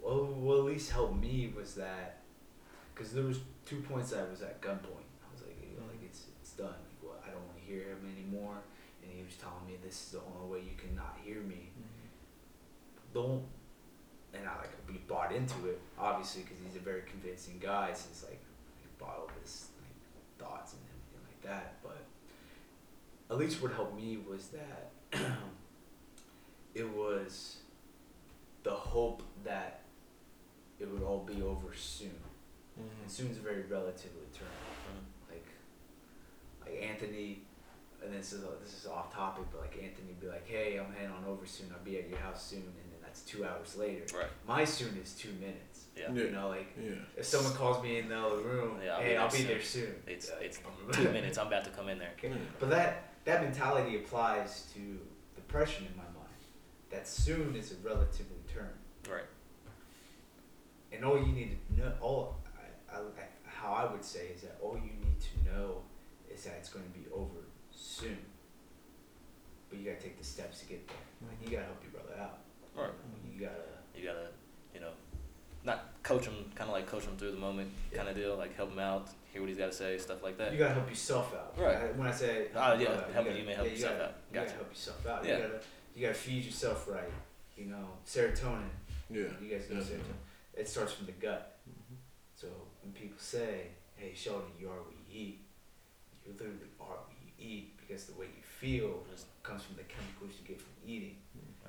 [0.02, 2.23] well, what at least helped me was that,
[2.94, 5.08] because there was two points that I was at gunpoint.
[5.24, 6.68] I was like, you know, like it's it's done.
[6.68, 8.62] Like, well, I don't want to hear him anymore.
[9.04, 11.70] And he was telling me this is the only way you can not hear me
[11.76, 13.14] mm-hmm.
[13.14, 13.44] don't
[14.34, 18.24] and I like be bought into it obviously because he's a very convincing guy since
[18.24, 18.42] like
[18.82, 22.06] he bought all his like thoughts and everything like that but
[23.30, 24.92] at least what helped me was that
[26.76, 27.58] it was
[28.64, 29.82] the hope that
[30.80, 32.16] it would all be over soon
[32.78, 33.10] and Mhm.
[33.10, 34.48] soon is a very relatively term
[35.30, 35.46] like
[36.62, 37.44] like Anthony
[38.04, 40.92] and this is this is off topic but like Anthony would be like hey I'm
[40.94, 43.76] heading on over soon I'll be at your house soon and then that's two hours
[43.78, 44.28] later Right.
[44.48, 46.12] my soon is two minutes Yeah.
[46.12, 46.24] Yeah.
[46.24, 46.96] you know like Yeah.
[47.16, 49.48] if someone calls me in the other room Yeah, I'll hey there I'll be soon.
[49.48, 50.60] there soon It's Yeah, it's
[50.92, 51.38] two minutes.
[51.38, 52.12] I'm about to come in there.
[52.18, 52.30] Okay.
[52.30, 52.36] Yeah.
[52.60, 55.00] but that that mentality applies to
[55.36, 56.42] depression in my mind
[56.90, 58.70] that soon is a relatively term
[59.10, 59.24] Right.
[60.92, 62.43] and all you need to know all
[62.94, 65.82] I, I, how I would say is that all you need to know
[66.34, 67.40] is that it's going to be over
[67.72, 68.18] soon
[69.70, 72.22] but you gotta take the steps to get there like you gotta help your brother
[72.22, 72.40] out
[72.76, 72.90] Right.
[73.34, 73.56] you gotta
[73.96, 74.28] You gotta,
[74.74, 74.90] you know,
[75.64, 77.98] not coach him, kind of like coach him through the moment, yeah.
[78.00, 80.38] kind of deal, like help him out, hear what he's got to say, stuff like
[80.40, 80.52] that.
[80.52, 81.96] you gotta help yourself out Right.
[81.96, 84.16] When I say Ah, yeah, uh, help- gotta- you may help yeah, yourself gotta, out.
[84.30, 84.58] you gotta Gotcha.
[84.58, 85.38] help yourself out Yeah.
[85.38, 85.62] you gotta
[85.96, 87.12] you gotta feed yourself right
[87.56, 88.70] you know serotonin
[89.10, 89.22] Yeah.
[89.42, 89.98] you guys know definitely.
[89.98, 91.96] serotonin it starts from the gut Mhm.
[92.36, 92.48] So
[92.84, 95.40] when people say, "Hey, Sheldon, you are what you eat,"
[96.26, 99.84] you literally are what you eat because the way you feel Just- comes from the
[99.84, 101.18] chemicals you get from eating.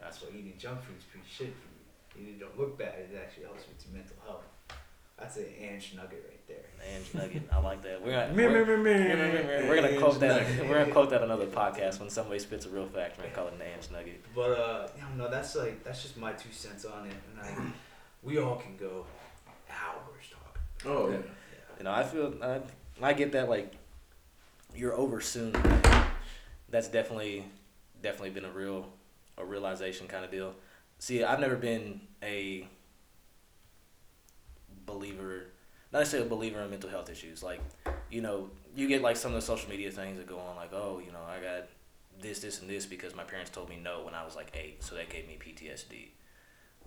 [0.01, 2.29] That's That's why eating junk food is pretty shit for you.
[2.29, 2.95] It don't look bad.
[2.99, 4.45] It actually helps with your mental health.
[5.19, 6.67] That's an Ange nugget right there.
[6.93, 7.43] Ange Nugget.
[7.53, 8.03] I like that.
[8.03, 9.69] We're gonna, we're, me, me, me.
[9.69, 10.45] we're gonna quote that.
[10.69, 13.17] We're gonna quote that another podcast when somebody spits a real fact.
[13.19, 14.25] We're gonna call it an Ange Nugget.
[14.35, 17.41] But uh, you know, no, that's like that's just my two cents on it, and
[17.41, 17.73] I,
[18.23, 19.07] we all can go
[19.71, 20.14] hours talking.
[20.87, 21.19] Oh yeah.
[21.79, 22.61] You know, I feel I,
[23.03, 23.73] I get that like
[24.75, 25.55] you're over soon.
[26.71, 27.45] That's definitely
[28.03, 28.89] definitely been a real
[29.39, 30.55] a realization kind of deal.
[30.99, 32.67] See, I've never been a
[34.87, 35.47] believer,
[35.93, 37.43] not necessarily a believer in mental health issues.
[37.43, 37.61] Like,
[38.11, 40.73] you know, you get like some of the social media things that go on, like,
[40.73, 41.69] oh, you know, I got
[42.21, 44.83] this, this, and this because my parents told me no when I was like eight,
[44.83, 46.09] so that gave me PTSD.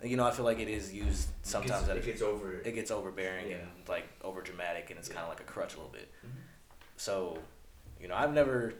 [0.02, 2.52] You know, I feel like it is used sometimes it that gets, it gets over.
[2.52, 3.56] it gets overbearing Yeah.
[3.56, 5.14] and like over dramatic and it's Yeah.
[5.16, 6.28] kind of like a crutch a little bit Mhm.
[6.96, 7.38] so
[8.00, 8.74] you know i've never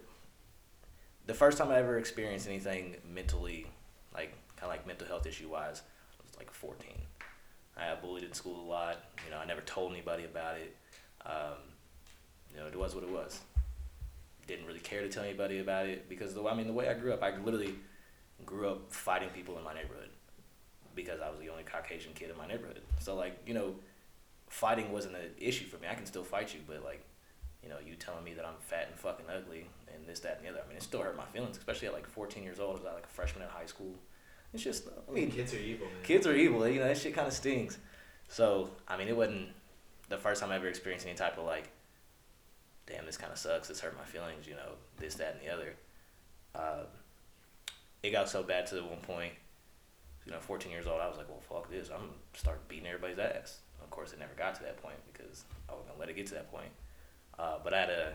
[1.27, 3.67] the first time i ever experienced anything mentally
[4.15, 5.83] like kind of like mental health issue wise
[6.21, 6.89] I was like 14
[7.77, 10.77] i got bullied in school a lot you know i never told anybody about it
[11.27, 11.59] um,
[12.53, 13.41] you know it was what it was
[14.47, 16.95] didn't really care to tell anybody about it because the i mean the way i
[16.95, 17.75] grew up i literally
[18.47, 20.11] grew up fighting people in my neighborhood
[20.99, 22.81] because I was the only Caucasian kid in my neighborhood.
[22.99, 23.77] So like, you know,
[24.49, 25.87] fighting wasn't an issue for me.
[25.89, 27.05] I can still fight you, but like,
[27.63, 30.47] you know, you telling me that I'm fat and fucking ugly and this, that, and
[30.47, 30.61] the other.
[30.65, 32.71] I mean, it still hurt my feelings, especially at like 14 years old.
[32.71, 33.95] I was like a freshman in high school.
[34.53, 35.97] It's just, I mean, kids are evil, man.
[36.03, 36.67] kids are evil.
[36.67, 37.79] You know, that shit kind of stings.
[38.29, 39.51] So, I mean, it wasn't
[40.09, 41.69] the first time I ever experienced any type of like,
[42.87, 43.69] damn, this kind of sucks.
[43.69, 44.49] This hurt my feelings.
[44.49, 45.75] You know, this, that, and the other.
[46.55, 46.85] Uh,
[48.03, 49.33] it got so bad to the one point,
[50.29, 51.89] you know, 14 years old, I was like, well, fuck this.
[51.89, 53.61] I'm gonna start beating everybody's ass.
[53.83, 56.27] Of course, it never got to that point because I wasn't gonna let it get
[56.27, 56.69] to that point.
[57.39, 58.13] Uh, but I had a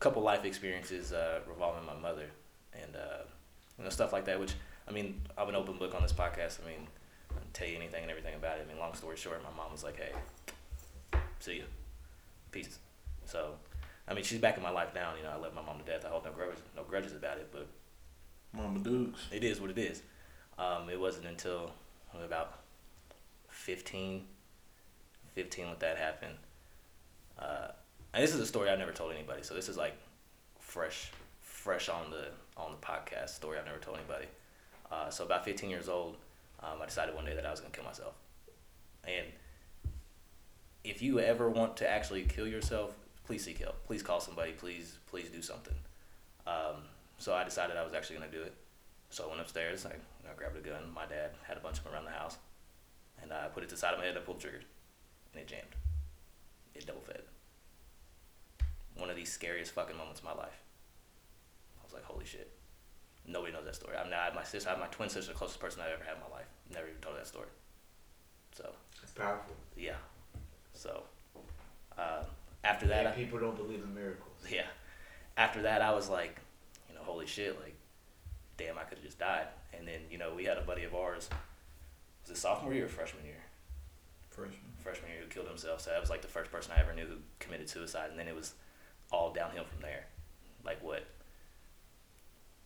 [0.00, 2.26] couple life experiences uh, revolving my mother
[2.72, 3.22] and uh,
[3.78, 4.40] you know stuff like that.
[4.40, 4.54] Which
[4.88, 6.58] I mean, I'm an open book on this podcast.
[6.64, 6.88] I mean,
[7.30, 8.66] I can tell you anything and everything about it.
[8.66, 11.64] I mean, long story short, my mom was like, "Hey, see you,
[12.50, 12.80] peace."
[13.26, 13.54] So,
[14.08, 15.12] I mean, she's back in my life now.
[15.16, 16.04] You know, I love my mom to death.
[16.04, 17.68] I hold no grudges, no grudges about it, but
[18.52, 19.28] Mama Dukes.
[19.30, 20.02] it is what it is.
[20.58, 21.72] Um, it wasn't until
[22.24, 22.60] about
[23.48, 24.24] 15,
[25.34, 26.34] 15 when that happened.
[27.38, 27.68] Uh,
[28.12, 29.94] and this is a story I've never told anybody, so this is like
[30.60, 34.26] fresh, fresh on the on the podcast story I've never told anybody.
[34.90, 36.16] Uh, so about 15 years old,
[36.62, 38.14] um, I decided one day that I was gonna kill myself.
[39.04, 39.26] And
[40.84, 42.94] if you ever want to actually kill yourself,
[43.26, 43.84] please seek help.
[43.86, 44.52] Please call somebody.
[44.52, 45.74] Please, please do something.
[46.46, 46.84] Um,
[47.18, 48.54] so I decided I was actually gonna do it.
[49.14, 49.86] So I went upstairs.
[49.86, 49.90] I,
[50.28, 50.90] I grabbed a gun.
[50.92, 52.36] My dad had a bunch of them around the house,
[53.22, 54.16] and I put it to the side of my head.
[54.16, 54.60] I pulled the trigger,
[55.32, 55.70] and it jammed.
[56.74, 57.22] It double fed.
[58.96, 60.58] One of the scariest fucking moments of my life.
[61.80, 62.50] I was like, holy shit.
[63.24, 63.96] Nobody knows that story.
[63.96, 65.92] I mean, I have my sister, I have my twin sister, the closest person I've
[65.92, 66.46] ever had in my life.
[66.72, 67.46] Never even told that story.
[68.56, 68.68] So
[69.00, 69.54] It's powerful.
[69.76, 69.94] yeah.
[70.72, 71.04] So
[71.96, 72.24] uh,
[72.64, 74.38] after that, And I, people don't believe in miracles.
[74.50, 74.66] yeah.
[75.36, 76.40] After that, I was like,
[76.88, 77.73] you know, holy shit, like,
[78.56, 79.46] damn, I could have just died.
[79.76, 81.28] And then, you know, we had a buddy of ours.
[82.22, 83.42] Was it sophomore year or freshman year?
[84.30, 84.58] Freshman.
[84.82, 85.80] Freshman year who killed himself.
[85.80, 88.10] So that was like the first person I ever knew who committed suicide.
[88.10, 88.54] And then it was
[89.10, 90.06] all downhill from there.
[90.64, 91.04] Like what?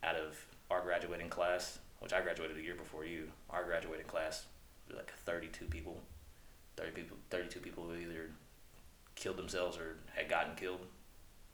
[0.03, 0.39] Out of
[0.71, 4.47] our graduating class, which I graduated a year before you, our graduating class,
[4.95, 6.01] like 32 people.
[6.77, 8.31] 30 people, 32 people who either
[9.17, 10.81] killed themselves or had gotten killed.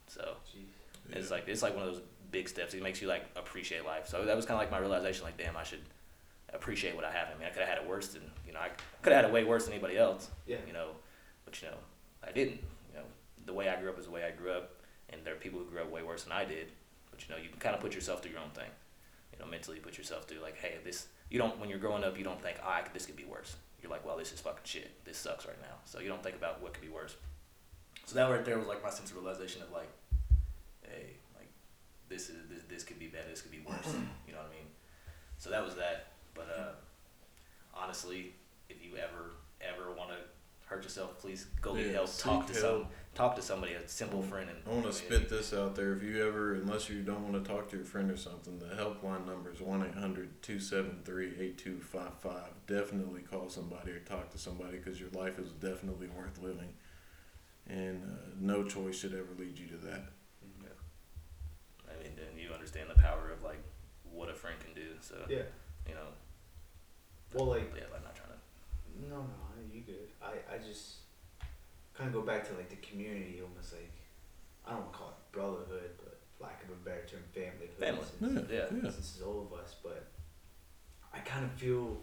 [0.06, 1.16] So Jeez.
[1.16, 2.02] it's like it's like one of those
[2.34, 2.74] big steps.
[2.74, 4.08] It makes you like appreciate life.
[4.08, 5.24] So that was kind of like my realization.
[5.24, 5.84] Like, damn, I should
[6.52, 7.28] appreciate what I have.
[7.32, 8.58] I mean, I could have had it worse than you know.
[8.58, 8.70] I
[9.02, 10.28] could have had it way worse than anybody else.
[10.46, 10.56] Yeah.
[10.66, 10.88] You know,
[11.44, 11.76] but you know,
[12.26, 12.60] I didn't.
[12.90, 13.04] You know,
[13.46, 14.72] the way I grew up is the way I grew up,
[15.10, 16.72] and there are people who grew up way worse than I did.
[17.12, 18.70] But you know, you can kind of put yourself through your own thing.
[19.32, 21.06] You know, mentally put yourself through like, hey, this.
[21.30, 23.24] You don't when you're growing up, you don't think, ah, I could, this could be
[23.24, 23.56] worse.
[23.80, 24.90] You're like, well, this is fucking shit.
[25.04, 25.76] This sucks right now.
[25.84, 27.16] So you don't think about what could be worse.
[28.06, 29.88] So that right there was like my sense of realization of like,
[30.82, 31.16] hey,
[32.08, 33.94] this is this, this could be better, this could be worse.
[34.26, 34.68] You know what I mean?
[35.38, 36.08] So that was that.
[36.34, 36.72] But uh,
[37.74, 38.32] honestly,
[38.68, 40.16] if you ever ever want to
[40.66, 42.16] hurt yourself, please go get Yeah, help.
[42.18, 44.50] Talk to seek some talk to somebody, a simple friend.
[44.50, 45.92] And I want to spit this out there.
[45.94, 48.66] If you ever, unless you don't want to talk to your friend or something, the
[48.66, 52.42] helpline number is 1 800 273 8255.
[52.66, 56.72] Definitely call somebody or talk to somebody because your life is definitely worth living.
[57.68, 60.04] And uh, no choice should ever lead you to that.
[62.04, 63.62] I mean, then you understand the power of like
[64.12, 64.88] what a friend can do.
[65.00, 65.42] So Yeah.
[65.88, 66.08] you know,
[67.32, 69.08] Well, like yeah, I'm not trying to.
[69.10, 69.26] No, no,
[69.72, 70.08] you good.
[70.22, 70.96] I, I just
[71.94, 73.90] kind of go back to like the community, almost like
[74.66, 77.68] I don't want to call it brotherhood, but lack of a better term, family.
[77.78, 78.04] Family.
[78.20, 78.66] Since, Yeah, Yeah.
[78.82, 78.90] yeah.
[78.90, 80.06] since it's all of us, but
[81.12, 81.96] I kind of feel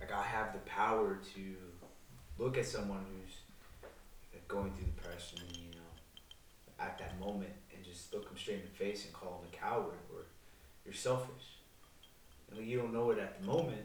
[0.00, 1.56] like I have the power to
[2.38, 3.36] look at someone who's
[4.48, 5.90] going through depression, you know,
[6.84, 7.69] at that moment, and
[8.00, 10.22] just look him straight in the face and call him a coward or
[10.84, 11.58] you're selfish.
[12.48, 13.82] And like, you don't know it at the moment,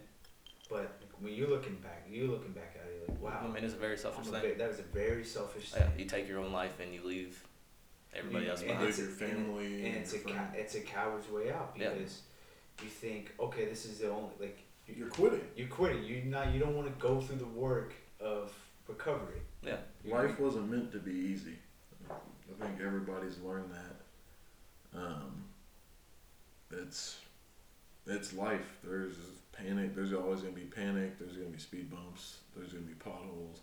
[0.69, 3.73] but when you're looking back, you're looking back at it like, wow, I mean, it's
[3.73, 4.41] a very selfish a thing.
[4.41, 5.99] ve- that was a very selfish Yeah, thing.
[5.99, 7.43] you take your own life and you leave
[8.13, 8.87] everybody You- else and behind.
[8.89, 10.55] it's a- your family and, and it's a your ca- friends.
[10.57, 11.89] it's a coward's way out Yeah.
[11.89, 12.21] because
[12.81, 15.47] you think, okay, this is the only like You're quitting.
[15.55, 16.03] you're quitting.
[16.03, 18.53] You not you don't want to go through the work of
[18.87, 19.41] recovery.
[19.61, 19.77] Yeah.
[20.03, 21.57] You- Life wasn't meant to be easy.
[22.09, 23.95] I think everybody's learned that.
[24.95, 25.45] Um,
[26.71, 27.17] it's
[28.07, 28.77] it's life.
[28.83, 29.15] There's
[29.51, 29.95] panic.
[29.95, 31.17] There's always gonna be panic.
[31.19, 32.39] There's gonna be speed bumps.
[32.55, 33.61] There's gonna be potholes.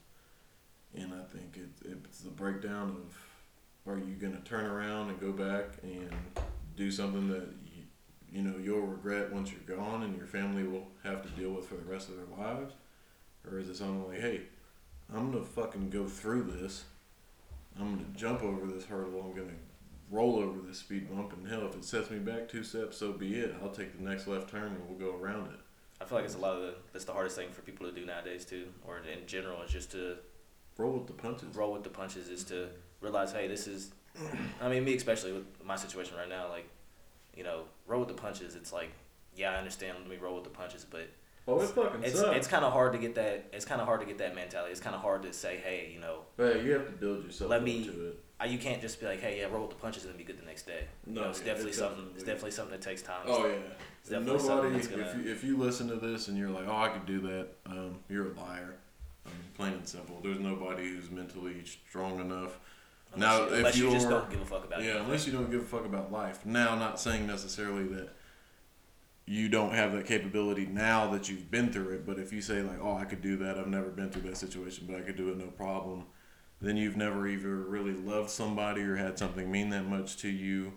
[0.94, 5.32] And I think it, it's the breakdown of are you gonna turn around and go
[5.32, 6.12] back and
[6.76, 7.82] do something that you,
[8.32, 11.66] you know you'll regret once you're gone and your family will have to deal with
[11.66, 12.74] for the rest of their lives,
[13.50, 14.42] or is it something like, hey,
[15.14, 16.84] I'm gonna fucking go through this.
[17.78, 19.20] I'm gonna jump over this hurdle.
[19.20, 19.56] I'm gonna
[20.12, 23.12] roll over this speed bump, and hell, if it sets me back two steps, so
[23.12, 23.54] be it.
[23.62, 25.58] I'll take the next left turn and we'll go around it.
[26.00, 27.92] I feel like it's a lot of the that's the hardest thing for people to
[27.92, 30.16] do nowadays too, or in general, is just to
[30.78, 31.54] Roll with the punches.
[31.54, 32.28] roll with the punches.
[32.28, 32.68] Is to
[33.00, 33.90] realize, hey, this is.
[34.60, 36.68] I mean, me especially with my situation right now, like,
[37.36, 38.54] you know, roll with the punches.
[38.56, 38.90] It's like,
[39.36, 39.98] yeah, I understand.
[40.00, 41.08] Let me roll with the punches, but
[41.48, 42.36] Oh, it fucking it's sucks.
[42.36, 43.46] it's kind of hard to get that.
[43.52, 44.70] It's kind of hard to get that mentality.
[44.70, 47.50] It's kind of hard to say, hey, you know, but you have to build yourself
[47.50, 48.18] Let me- it.
[48.38, 50.36] I, you can't just be like, hey, yeah, roll with the punches and be good
[50.40, 50.84] the next day.
[51.06, 52.08] You No, know, it's yeah, definitely it's something.
[52.14, 53.20] It's definitely something that takes time.
[53.26, 53.54] Oh yeah.
[54.00, 54.74] It's definitely something Nobody.
[54.74, 57.06] that's If gonna- you, if you listen to this and you're like, oh, I could
[57.06, 58.74] do that, um, you're a liar.
[59.24, 60.18] I mean, plain and simple.
[60.22, 62.58] There's nobody who's mentally strong enough.
[63.14, 64.86] Unless now, you, if unless you just don't give a fuck about it.
[64.86, 66.44] Yeah, unless you don't give a fuck about life.
[66.44, 68.08] Now, not saying necessarily that
[69.26, 72.62] you don't have that capability now that you've been through it, but if you say
[72.62, 73.58] like, "Oh, I could do that.
[73.58, 76.06] I've never been through that situation, but I could do it no problem,"
[76.60, 80.72] then you've never either really loved somebody or had something mean that much to you,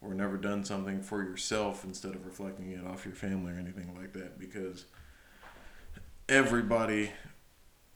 [0.00, 3.96] or never done something for yourself instead of reflecting it off your family or anything
[3.96, 4.38] like that.
[4.38, 4.84] Because
[6.28, 7.10] everybody,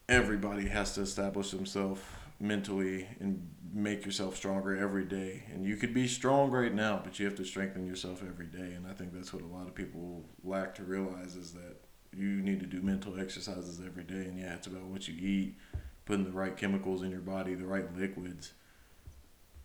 [0.08, 2.00] everybody has to establish themselves
[2.40, 5.44] mentally and make yourself stronger every day.
[5.52, 8.74] And you could be strong right now, but you have to strengthen yourself every day.
[8.74, 11.76] And I think that's what a lot of people lack to realize is that
[12.16, 14.28] you need to do mental exercises every day.
[14.28, 15.56] And yeah, it's about what you eat,
[16.04, 18.52] putting the right chemicals in your body, the right liquids,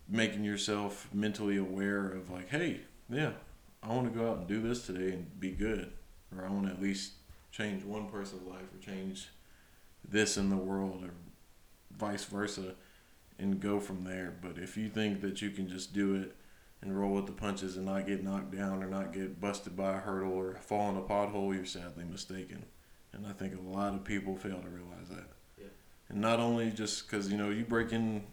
[0.08, 3.32] making yourself mentally aware of like, hey, yeah,
[3.82, 5.92] I want to go out and do this today and be good,
[6.36, 7.12] or I want to at least
[7.50, 9.28] change one person's life or change
[10.06, 11.10] this in the world or
[11.96, 12.74] vice versa
[13.38, 14.34] and go from there.
[14.40, 16.34] But if you think that you can just do it
[16.82, 19.94] and roll with the punches and not get knocked down or not get busted by
[19.96, 22.64] a hurdle or fall in a pothole, you're sadly mistaken.
[23.12, 25.26] And I think a lot of people fail to realize that.
[25.58, 25.66] Yeah.
[26.08, 28.24] And not only just because you know you break in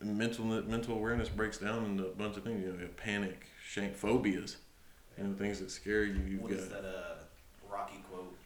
[0.00, 2.60] mental mental awareness breaks down into a bunch of things.
[2.62, 4.58] You know, you have panic, shank phobias.
[5.16, 6.20] You know, things that scare you.
[6.28, 7.14] You've What got is that uh,
[7.68, 8.36] Rocky quote?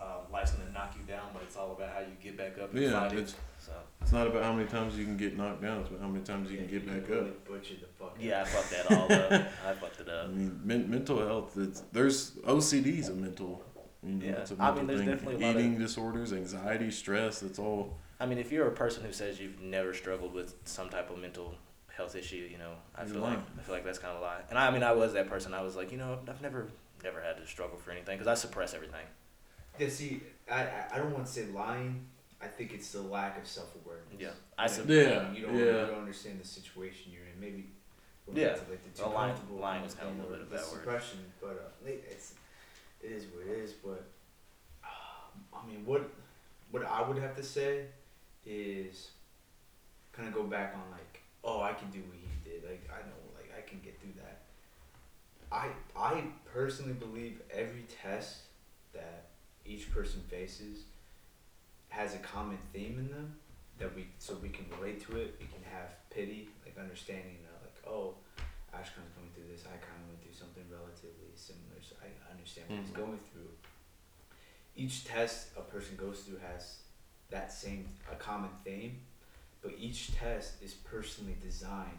[0.00, 2.72] Uh, life's gonna knock you down, but it's all about how you get back up
[2.72, 3.18] and Yeah, fight it.
[3.18, 3.34] it's-
[4.08, 5.80] It's not about how many times you can get knocked down.
[5.80, 7.44] It's about how many times you can get back really up.
[7.46, 8.16] Butcher the fuck.
[8.18, 9.32] yeah, I fucked that all up.
[9.66, 10.24] I fucked it up.
[10.24, 11.58] I mean, men- mental health.
[11.58, 13.62] It's there's OCD's a mental.
[14.02, 14.32] You know, Yeah.
[14.40, 15.08] it's a I mental mean, there's thing.
[15.10, 17.42] definitely a lot of- eating disorders, anxiety, stress.
[17.42, 17.98] It's all.
[18.18, 21.18] I mean, if you're a person who says you've never struggled with some type of
[21.18, 21.54] mental
[21.94, 23.38] health issue, you know, I You're feel like.
[23.58, 24.40] I feel like that's kind of a lie.
[24.48, 25.52] And I, I mean, I was that person.
[25.52, 26.68] I was like, you know, I've never
[27.04, 29.04] never had to struggle for anything because I suppress everything.
[29.78, 32.06] Yeah, see, I, I, I don't want to say lying.
[32.40, 34.06] I think it's the lack of self awareness.
[34.18, 35.64] Yeah, I Like, sup- Yeah, You don't, yeah.
[35.64, 37.40] you don't understand the situation you're in.
[37.40, 37.70] Maybe.
[38.32, 38.48] Yeah.
[38.48, 40.50] get to, like, the too Well, lying- lying was kinda a little bit of a
[40.50, 40.64] the word.
[40.64, 42.34] Suppression, but uh, it's
[43.02, 43.72] it is what it is.
[43.72, 44.04] But
[44.84, 46.10] uh, I mean, what
[46.70, 47.86] what I would have to say
[48.44, 49.10] is
[50.12, 52.64] kind of go back on like, oh, I can do what he did.
[52.64, 54.42] Like I know, like I can get through that.
[55.50, 58.40] I I personally believe every test
[58.92, 59.28] that
[59.64, 60.80] each person faces
[61.88, 63.36] has a common theme in them
[63.78, 65.36] that we so we can relate to it.
[65.40, 68.14] We can have pity, like understanding, uh, like oh,
[68.74, 69.64] Ashkan's going through this.
[69.66, 72.94] I kind of went through something relatively similar, so I understand what he's Mhm.
[72.96, 73.50] going through.
[74.76, 76.82] Each test a person goes through has
[77.30, 79.00] that same a common theme,
[79.62, 81.98] but each test is personally designed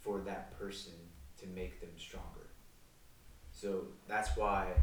[0.00, 0.92] for that person
[1.38, 2.46] to make them stronger.
[3.52, 4.74] So that's why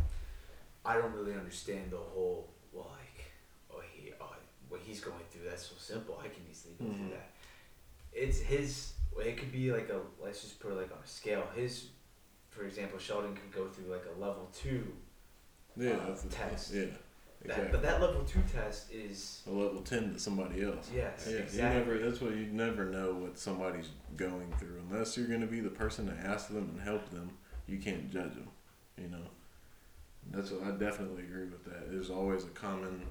[0.86, 3.26] I don't really understand the whole well, like
[3.72, 4.36] oh he oh
[4.70, 6.18] what he's going through that's so simple.
[6.24, 6.98] I can easily go Mhm.
[6.98, 7.30] through that.
[8.14, 11.46] It's his it could be like a let's just put it like on a scale.
[11.56, 11.88] His,
[12.50, 14.96] for example, Sheldon could go through like a level two.
[15.76, 16.74] Yeah, Uh, test.
[16.74, 16.86] Yeah,
[17.46, 20.90] That, but that level two test is a level ten to somebody else.
[20.94, 21.58] yes, Yeah, exactly.
[21.58, 22.10] you never.
[22.10, 25.70] That's why you never know what somebody's going through unless you're going to be the
[25.70, 27.38] person to ask them and help them.
[27.68, 28.50] You can't judge them.
[28.98, 29.28] You know.
[30.32, 31.92] That's what I definitely agree with that.
[31.92, 33.06] There's always a common.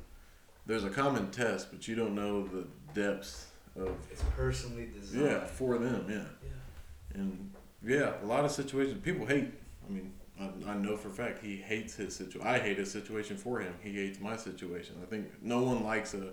[0.66, 3.46] There's a common test, but you don't know the depths
[3.76, 3.90] of.
[4.10, 5.24] It's personally designed.
[5.24, 6.06] Yeah, for them.
[6.08, 6.24] Yeah.
[6.42, 7.20] Yeah.
[7.20, 7.52] And
[7.84, 9.52] yeah, a lot of situations people hate.
[9.88, 12.46] I mean, I, I know for a fact he hates his situation.
[12.48, 13.74] I hate his situation for him.
[13.80, 14.96] He hates my situation.
[15.02, 16.32] I think no one likes a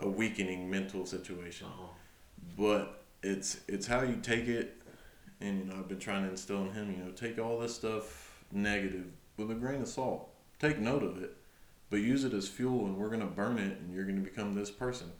[0.00, 1.86] a weakening mental situation, Uh-huh.
[2.58, 4.82] but it's it's how you take it.
[5.40, 6.90] And you know, I've been trying to instill in him.
[6.90, 10.28] You know, take all this stuff negative with a grain of salt.
[10.58, 11.36] Take note of it,
[11.94, 14.68] but use it as fuel, and we're gonna burn it, and you're gonna become this
[14.68, 15.12] person.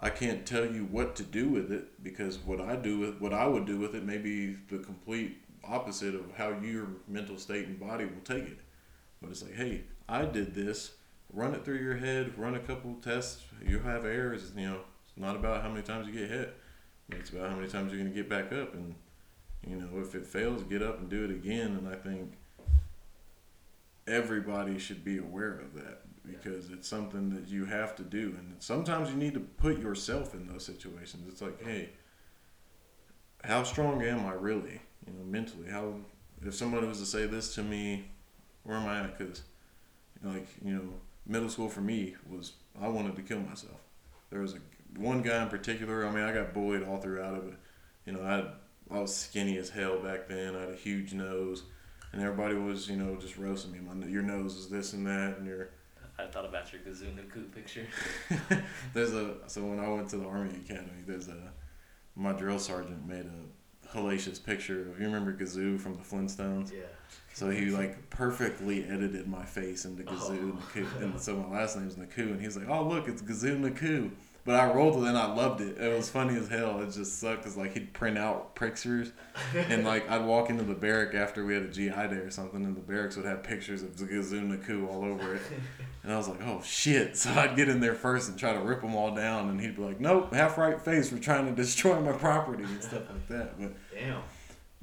[0.00, 3.32] I can't tell you what to do with it because what I do with what
[3.32, 7.68] I would do with it may be the complete opposite of how your mental state
[7.68, 8.58] and body will take it.
[9.22, 10.94] But it's like, hey, I did this.
[11.32, 12.36] Run it through your head.
[12.36, 13.44] Run a couple tests.
[13.64, 14.50] You have errors.
[14.56, 16.56] You know, it's not about how many times you get hit.
[17.10, 18.74] It's about how many times you're gonna get back up.
[18.74, 18.96] And
[19.64, 21.76] you know, if it fails, get up and do it again.
[21.76, 22.32] And I think
[24.08, 28.54] everybody should be aware of that because it's something that you have to do and
[28.58, 31.24] sometimes you need to put yourself in those situations.
[31.28, 31.90] It's like hey
[33.44, 35.70] how strong am i really you know mentally?
[35.70, 35.94] How
[36.44, 38.08] if somebody was to say this to me
[38.64, 39.18] where am i at?
[39.18, 39.42] Because
[40.22, 40.88] like you know
[41.26, 43.80] middle school for me was i wanted to kill myself.
[44.30, 44.58] There was a
[44.98, 47.54] one guy in particular i mean i got bullied all throughout of it.
[48.06, 50.54] You know i i was skinny as hell back then.
[50.54, 51.64] I had a huge nose
[52.12, 53.78] and everybody was you know just roasting me.
[53.80, 55.70] My your nose is this and that and your
[56.18, 57.86] I thought about your Gazoo Naku picture.
[58.94, 61.52] there's a so when I went to the Army Academy, there's a
[62.16, 66.72] my drill sergeant made a hellacious picture of you remember Gazoo from the Flintstones.
[66.72, 66.80] Yeah.
[67.34, 70.80] So he like perfectly edited my face into Gazoo Oh.
[70.80, 74.10] Naku, and so my last name's Naku, and he's like, "Oh look, it's Gazoo Naku."
[74.48, 75.76] But I rolled with it and I loved it.
[75.76, 76.80] It was funny as hell.
[76.80, 79.12] It just sucked because like he'd print out pictures,
[79.54, 82.64] and like I'd walk into the barrack after we had a GI day or something,
[82.64, 85.42] and the barracks would have pictures of Gazoo Naku all over it.
[86.02, 87.14] And I was like, oh shit.
[87.18, 89.50] So I'd get in there first and try to rip them all down.
[89.50, 91.12] And he'd be like, nope, half right face.
[91.12, 93.60] We're trying to destroy my property and stuff like that.
[93.60, 94.22] But Damn.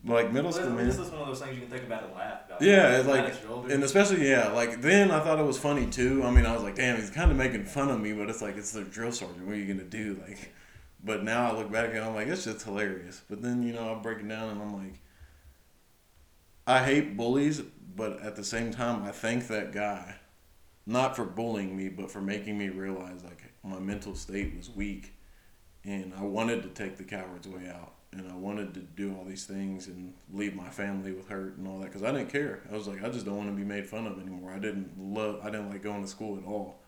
[0.05, 0.85] Like middle school, man.
[0.85, 2.61] This is one of those things you can think about and laugh about.
[2.61, 3.73] Yeah, it's like, that you're older.
[3.73, 6.23] and especially, yeah, like then I thought it was funny too.
[6.23, 8.41] I mean, I was like, damn, he's kind of making fun of me, but it's
[8.41, 9.45] like, it's the drill sergeant.
[9.45, 10.21] What are you going to do?
[10.27, 10.53] Like,
[11.03, 13.21] but now I look back and I'm like, it's just hilarious.
[13.29, 14.99] But then, you know, I break it down and I'm like,
[16.67, 17.61] I hate bullies,
[17.95, 20.15] but at the same time, I thank that guy,
[20.85, 25.13] not for bullying me, but for making me realize like my mental state was weak,
[25.83, 29.25] and I wanted to take the coward's way out, and I wanted to do all
[29.25, 32.61] these things and leave my family with hurt and all that because I didn't care.
[32.71, 34.51] I was like, I just don't want to be made fun of anymore.
[34.51, 36.79] I didn't love, I didn't like going to school at all.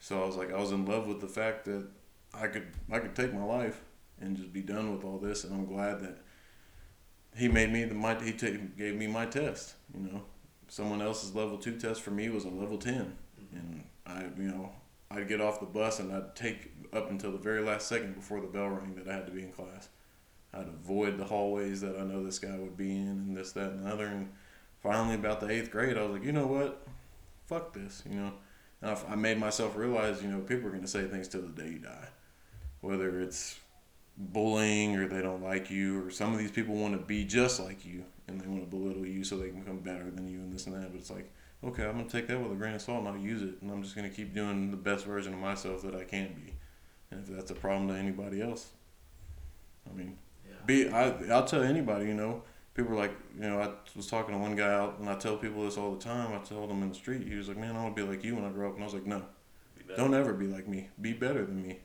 [0.00, 1.86] So I was like, I was in love with the fact that
[2.34, 3.80] I could, I could take my life
[4.20, 6.18] and just be done with all this, and I'm glad that
[7.36, 9.74] he made me the my he ta gave me my test.
[9.94, 10.22] You know,
[10.68, 13.16] someone else's level two test for me was a level ten,
[13.52, 14.70] and I you know
[15.10, 18.40] I'd get off the bus and I'd take up until the very last second before
[18.40, 19.88] the bell rang that I had to be in class.
[20.54, 23.70] I'd avoid the hallways that I know this guy would be in and this that
[23.70, 24.06] and the other.
[24.06, 24.30] And
[24.82, 26.86] finally, about the eighth grade, I was like, you know what,
[27.46, 28.02] fuck this.
[28.08, 28.32] You know,
[28.80, 31.62] and I, I made myself realize you know people are gonna say things till the
[31.62, 32.08] day you die,
[32.80, 33.58] whether it's
[34.16, 37.60] bullying or they don't like you or some of these people want to be just
[37.60, 40.40] like you and they want to belittle you so they can become better than you
[40.40, 41.30] and this and that but it's like
[41.62, 43.54] okay i'm going to take that with a grain of salt and i'll use it
[43.62, 46.34] and i'm just going to keep doing the best version of myself that i can
[46.34, 46.52] be
[47.12, 48.70] and if that's a problem to anybody else
[49.88, 50.16] i mean.
[50.68, 52.42] Be I, i'll tell anybody you know
[52.74, 55.36] people are like you know i was talking to one guy out and i tell
[55.36, 57.74] people this all the time i told him in the street he was like man
[57.74, 59.22] i want to be like you when i grow up and i was like no
[59.96, 61.78] don't ever be like me be better than me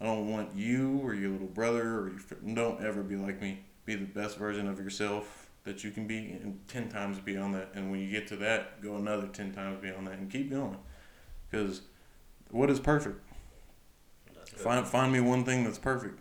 [0.00, 3.60] I don't want you or your little brother or your don't ever be like me.
[3.84, 7.70] Be the best version of yourself that you can be, and ten times beyond that.
[7.74, 10.76] And when you get to that, go another ten times beyond that, and keep going.
[11.50, 11.82] Because
[12.50, 13.20] what is perfect?
[14.56, 16.18] Find find me one thing that's perfect.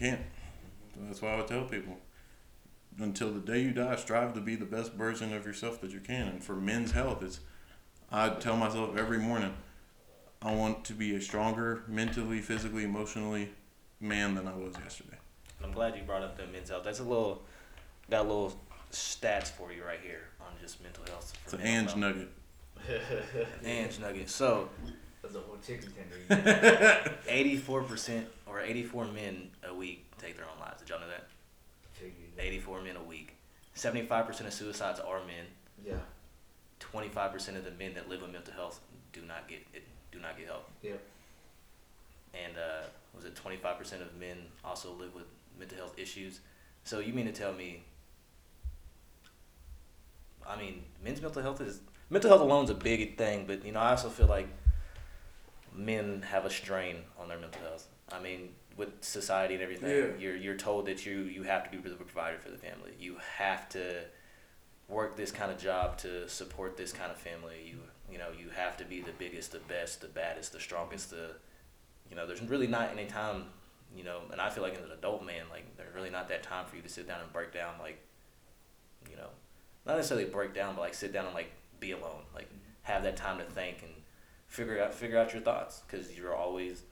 [0.00, 0.20] Can't.
[0.94, 1.98] So that's why I would tell people.
[2.98, 6.00] Until the day you die, strive to be the best version of yourself that you
[6.00, 6.26] can.
[6.26, 7.40] And for men's health, it's
[8.10, 9.54] I tell myself every morning,
[10.42, 13.50] I want to be a stronger mentally, physically, emotionally
[14.00, 15.16] man than I was yesterday.
[15.62, 16.84] I'm glad you brought up the men's health.
[16.84, 17.42] That's a little,
[18.10, 18.58] got a little
[18.90, 21.32] stats for you right here on just mental health.
[21.44, 21.98] It's an Ange health.
[21.98, 22.28] nugget.
[23.64, 24.30] Ange nugget.
[24.30, 24.70] So,
[25.32, 27.14] That's a whole chicken tender.
[27.28, 30.80] 84% or 84 men a week take their own lives.
[30.80, 31.26] Did y'all know that?
[32.38, 33.36] 84 men a week.
[33.76, 35.46] 75% of suicides are men.
[35.84, 35.94] Yeah.
[36.80, 38.80] 25% of the men that live with mental health
[39.12, 40.68] do not get it, do not get help.
[40.82, 41.00] Yep.
[42.34, 45.24] And uh, was it 25% of men also live with
[45.58, 46.40] mental health issues?
[46.84, 47.82] So you mean to tell me?
[50.46, 53.72] I mean, men's mental health is mental health alone is a big thing, but you
[53.72, 54.48] know, I also feel like
[55.74, 57.88] men have a strain on their mental health.
[58.12, 60.16] I mean, with society and everything, Yeah.
[60.18, 62.92] you're you're told that you you have to be the provider for the family.
[62.98, 64.04] You have to
[64.88, 67.62] work this kind of job to support this kind of family.
[67.66, 67.78] You
[68.10, 71.10] you know you have to be the biggest, the best, the baddest, the strongest.
[71.10, 71.30] The
[72.08, 73.44] you know there's really not any time.
[73.94, 76.44] You know, and I feel like as an adult man, like there's really not that
[76.44, 77.98] time for you to sit down and break down like,
[79.10, 79.26] you know,
[79.84, 81.50] not necessarily break down, but like sit down and like
[81.80, 82.48] be alone, like
[82.82, 83.90] have that time to think and
[84.50, 86.82] figure out figure out your thoughts because you're always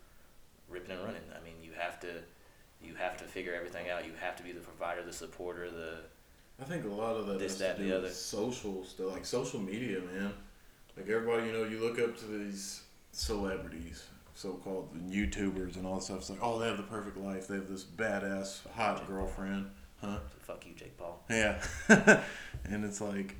[0.70, 1.20] ripping and running.
[1.38, 2.08] I mean, you have to
[2.82, 4.06] you have to figure everything out.
[4.06, 5.96] You have to be the provider, the supporter, the
[6.60, 8.12] I think a lot of that This, has that, to do the with other.
[8.14, 10.32] social stuff, like social media, man.
[10.96, 12.82] Like everybody, you know, you look up to these
[13.12, 14.04] celebrities,
[14.34, 16.18] so-called YouTubers, and all this stuff.
[16.18, 17.46] It's like, oh, they have the perfect life.
[17.46, 20.18] They have this badass hot girlfriend, huh?
[20.40, 21.22] fuck you, Jake Paul.
[21.30, 21.62] Yeah,
[22.64, 23.36] and it's like,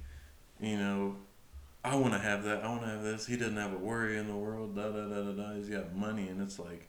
[0.61, 1.17] you know,
[1.85, 2.65] I want to have that.
[2.65, 3.27] I want to have this.
[3.27, 4.75] He doesn't have a worry in the world.
[4.75, 5.55] Da da da da da.
[5.55, 6.89] He's got money, and it's like,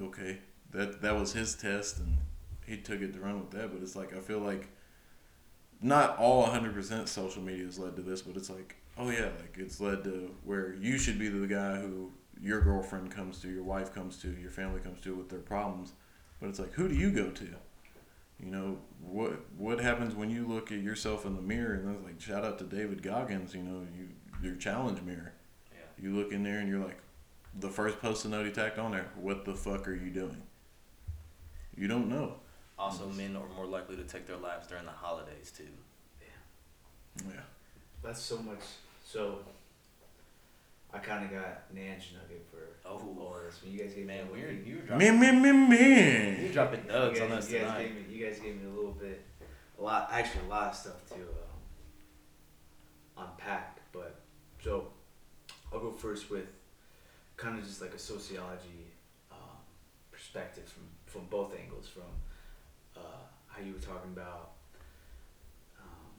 [0.00, 0.38] okay,
[0.72, 2.16] that that was his test, and
[2.66, 3.72] he took it to run with that.
[3.72, 4.68] But it's like I feel like,
[5.80, 9.30] not all hundred percent social media has led to this, but it's like, oh yeah,
[9.40, 13.48] like it's led to where you should be the guy who your girlfriend comes to,
[13.48, 15.92] your wife comes to, your family comes to with their problems.
[16.40, 17.48] But it's like, who do you go to?
[18.40, 19.40] You know what?
[19.56, 22.58] What happens when you look at yourself in the mirror and that's like shout out
[22.58, 23.54] to David Goggins.
[23.54, 24.08] You know you
[24.42, 25.32] your challenge mirror.
[25.72, 25.78] Yeah.
[26.02, 26.98] You look in there and you're like,
[27.58, 29.06] the first post-it note he tacked on there.
[29.16, 30.42] What the fuck are you doing?
[31.76, 32.34] You don't know.
[32.78, 35.64] Also, men are more likely to take their lives during the holidays too.
[36.20, 37.32] Yeah.
[37.34, 37.40] Yeah
[38.06, 38.60] that's so much.
[39.04, 39.38] So,
[40.96, 43.16] I kind of got an edge nugget for Oh.
[43.20, 43.62] all this.
[43.62, 45.52] When you guys gave Man, me a we're little- you were dropping, Me dropping me
[45.52, 46.52] me you me.
[46.52, 47.82] dropping nugs on guys, us you guys tonight.
[47.82, 49.24] gave me you guys gave me a little bit,
[49.78, 51.14] a lot actually a lot of stuff to
[53.16, 53.80] um, unpack.
[53.92, 54.20] But
[54.62, 54.88] so
[55.72, 56.46] I'll go first with
[57.36, 58.86] kind of just like a sociology
[59.30, 59.58] um,
[60.10, 62.02] perspective from from both angles, from
[62.96, 63.00] uh,
[63.48, 64.52] how you were talking about,
[65.78, 66.10] um,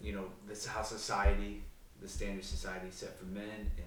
[0.00, 1.62] you know, this how society,
[2.00, 3.86] the standard society set for men, and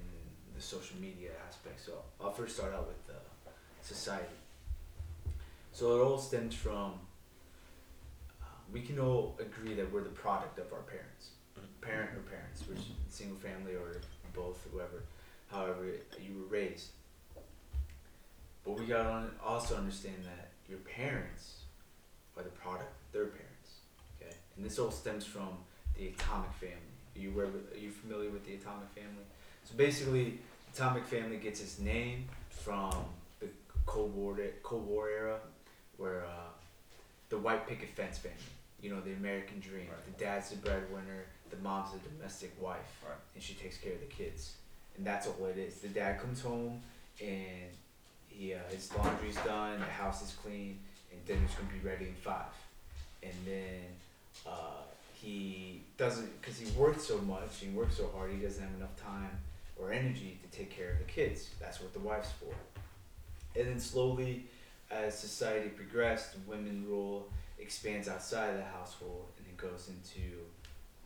[0.60, 1.80] the social media aspect.
[1.86, 3.20] So I'll first start out with uh,
[3.82, 4.39] society.
[5.72, 6.93] So it all stems from.
[8.41, 11.82] Uh, we can all agree that we're the product of our parents, Mhm.
[11.82, 14.01] parent or parents, which single family or
[14.34, 15.03] both, whoever,
[15.49, 15.86] however
[16.20, 16.89] you were raised.
[18.66, 21.62] But we gotta un- also understand that your parents
[22.36, 23.70] are the product of their parents.
[24.16, 25.64] Okay, and this all stems from
[25.95, 26.95] the atomic family.
[27.16, 27.47] Are you aware?
[27.47, 29.26] With, are you familiar with the atomic family?
[29.66, 30.39] So basically,
[30.74, 32.94] atomic family gets its name from
[33.40, 33.48] the
[33.86, 35.40] Cold War Cold War era,
[35.98, 36.50] where uh,
[37.30, 38.38] the white picket fence family.
[38.82, 39.88] You know, the American dream.
[39.90, 40.18] Right.
[40.18, 41.26] The dad's the breadwinner.
[41.50, 43.18] The mom's the domestic wife, Right.
[43.34, 44.54] and she takes care of the kids.
[44.96, 45.80] And that's all it is.
[45.80, 46.82] The dad comes home
[47.20, 47.70] and
[48.28, 50.80] he uh, his laundry's done, the house is clean,
[51.12, 52.54] and dinner's gonna be ready in five.
[53.24, 53.82] And then
[54.48, 58.74] uh, he doesn't, because he works so much, he works so hard, he doesn't have
[58.76, 59.32] enough time
[59.80, 61.50] or energy to take care of the kids.
[61.60, 62.54] That's what the wife's for.
[63.58, 64.46] And then slowly,
[64.92, 67.28] as society progressed, women role
[67.58, 70.38] expands outside of the household and it goes into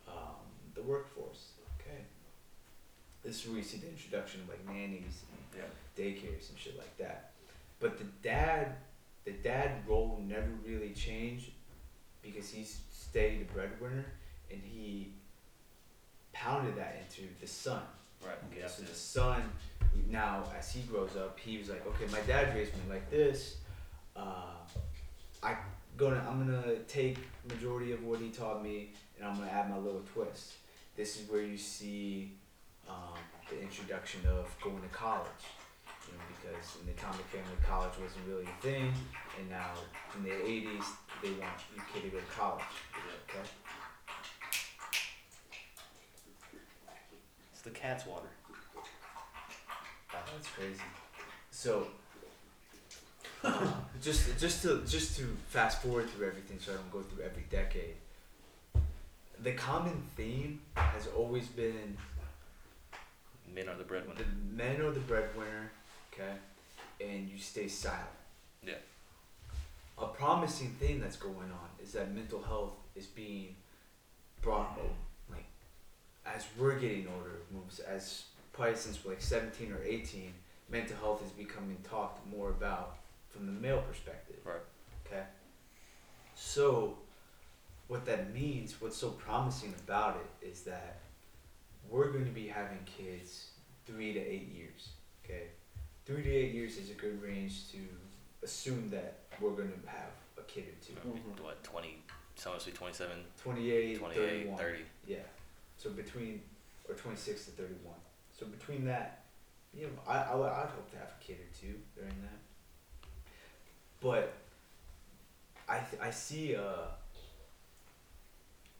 [0.08, 0.36] um,
[0.74, 1.52] the workforce.
[1.80, 1.98] Okay.
[3.24, 5.68] This is where you see the introduction of like nannies and Yeah.
[5.96, 7.32] daycares and shit like that.
[7.80, 8.76] But the dad,
[9.24, 11.50] the dad role never really changed
[12.22, 14.04] because he stayed the breadwinner
[14.50, 15.12] and he
[16.32, 17.82] pounded that into the son.
[18.26, 18.36] Right.
[18.50, 18.66] Okay, Yeah.
[18.68, 19.42] so the son
[20.10, 23.58] now as he grows up, he was like, okay, my dad raised me like this.
[24.16, 24.56] Uh,
[25.42, 25.56] I
[25.96, 27.18] gonna I'm gonna take
[27.48, 30.54] majority of what he taught me and I'm gonna add my little twist.
[30.96, 32.32] This is where you see
[32.88, 33.18] um,
[33.50, 35.28] the introduction of going to college.
[36.06, 38.92] You know, because in the Atomic Family, college wasn't really a thing,
[39.40, 39.72] and now
[40.16, 40.84] in the '80s,
[41.22, 42.62] they want your kid to go to college.
[43.28, 43.40] Okay.
[47.64, 48.28] The cat's water.
[50.12, 50.80] Wow, that's crazy.
[51.50, 51.86] So,
[54.02, 57.44] just just to just to fast forward through everything, so I don't go through every
[57.50, 57.94] decade.
[59.42, 61.96] The common theme has always been
[63.54, 64.18] Men are the breadwinner.
[64.18, 65.70] the men are the breadwinner,
[66.12, 66.32] okay,
[67.00, 68.02] and you stay silent.
[68.62, 68.74] Yeah.
[69.98, 73.54] a promising thing that's going on is that mental health is being
[74.40, 74.76] brought
[76.26, 80.32] as we're getting older moves as probably since we're like 17 or 18
[80.70, 82.96] mental health is becoming talked more about
[83.30, 84.56] from the male perspective Right.
[85.06, 85.24] okay
[86.34, 86.96] so
[87.88, 90.98] what that means what's so promising about it is that
[91.90, 93.48] we're going to be having kids
[93.86, 94.88] three to eight years
[95.24, 95.44] okay
[96.06, 97.78] three to eight years is a good range to
[98.42, 101.42] assume that we're going to have a kid or 2 Mhm.
[101.42, 101.98] What, 20,
[102.36, 104.58] someone be 27, 28, 28, 31.
[104.58, 104.78] 30.
[105.06, 105.16] Yeah.
[105.84, 106.40] So between,
[106.88, 107.76] or 26 to 31.
[108.32, 109.24] So between that,
[109.76, 113.10] you know, I, I, I'd hope to have a kid or two during that.
[114.00, 114.32] But
[115.68, 116.86] I, th- I see a,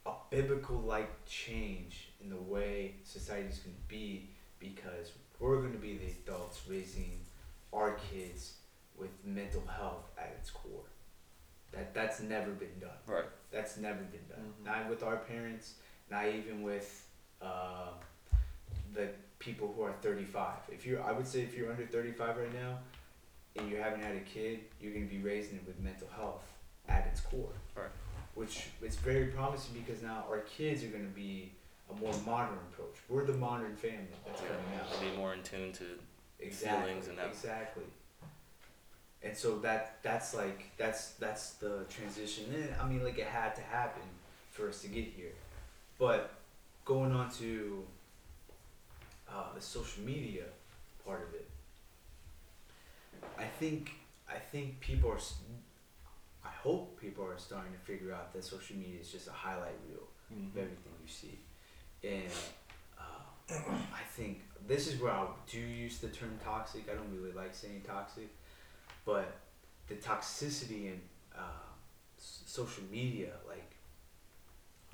[0.06, 5.72] a biblical like change in the way society is going to be because we're going
[5.72, 7.20] to be the adults raising
[7.74, 8.54] our kids
[8.98, 10.88] with mental health at its core.
[11.72, 12.90] That that's never been done.
[13.06, 13.24] Right.
[13.50, 14.52] That's never been done.
[14.62, 14.64] Mhm.
[14.64, 15.74] Not with our parents.
[16.10, 17.06] Not even with
[17.42, 17.88] uh,
[18.94, 20.52] the people who are 35.
[20.70, 22.78] If you're, I would say, if you're under 35 right now,
[23.56, 26.42] and you haven't had a kid, you're gonna be raising it with mental health
[26.88, 27.52] at its core.
[27.76, 27.86] Right.
[28.34, 31.52] Which is very promising because now our kids are gonna be
[31.90, 32.96] a more modern approach.
[33.08, 35.00] We're the modern family that's coming out.
[35.00, 35.84] Be more in tune to
[36.40, 36.88] Exactly.
[36.88, 37.84] feelings and that- exactly.
[39.22, 42.52] And so that that's like that's that's the transition.
[42.54, 44.02] And I mean, like it had to happen
[44.50, 45.32] for us to get here.
[46.04, 46.34] But
[46.84, 47.82] going on to
[49.26, 50.42] uh, the social media
[51.02, 51.48] part of it,
[53.38, 53.92] I think
[54.28, 55.18] I think people are.
[56.44, 59.78] I hope people are starting to figure out that social media is just a highlight
[59.88, 60.50] reel of Mhm.
[60.58, 61.38] everything you see.
[62.02, 62.32] And
[62.98, 63.54] uh,
[63.94, 66.82] I think this is where I do use the term toxic.
[66.90, 68.28] I don't really like saying toxic,
[69.06, 69.38] but
[69.88, 71.00] the toxicity in
[71.34, 71.70] uh,
[72.18, 73.73] s- social media, like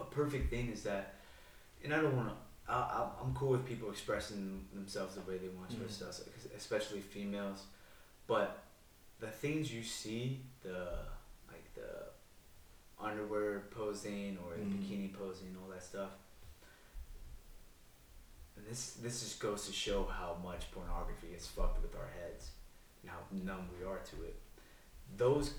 [0.01, 1.15] a perfect thing is that,
[1.85, 2.35] and I don't want to.
[2.73, 6.25] I, I'm cool with people expressing themselves the way they want to express Mhm.
[6.25, 7.65] themselves, especially females.
[8.29, 8.63] But
[9.19, 10.99] the things you see, the
[11.49, 12.07] like the
[12.99, 14.73] underwear posing or Mhm.
[14.79, 16.11] bikini posing, all that stuff.
[18.57, 22.51] And this this just goes to show how much pornography has fucked with our heads
[23.03, 24.37] and how numb we are to it.
[25.17, 25.55] Those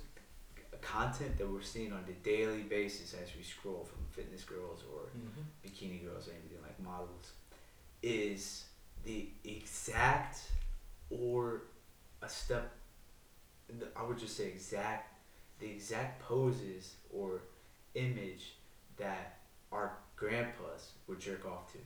[0.82, 5.10] content that we're seeing on a daily basis as we scroll from fitness girls or
[5.16, 5.44] Mhm.
[5.64, 7.34] bikini girls or anything like models
[8.02, 8.66] is
[9.04, 10.52] the exact
[11.10, 11.64] or
[12.22, 12.72] a step
[13.96, 15.18] I would just say exact
[15.60, 17.42] the exact poses or
[17.94, 18.56] image
[18.98, 19.40] that
[19.72, 21.78] our grandpas would jerk off to.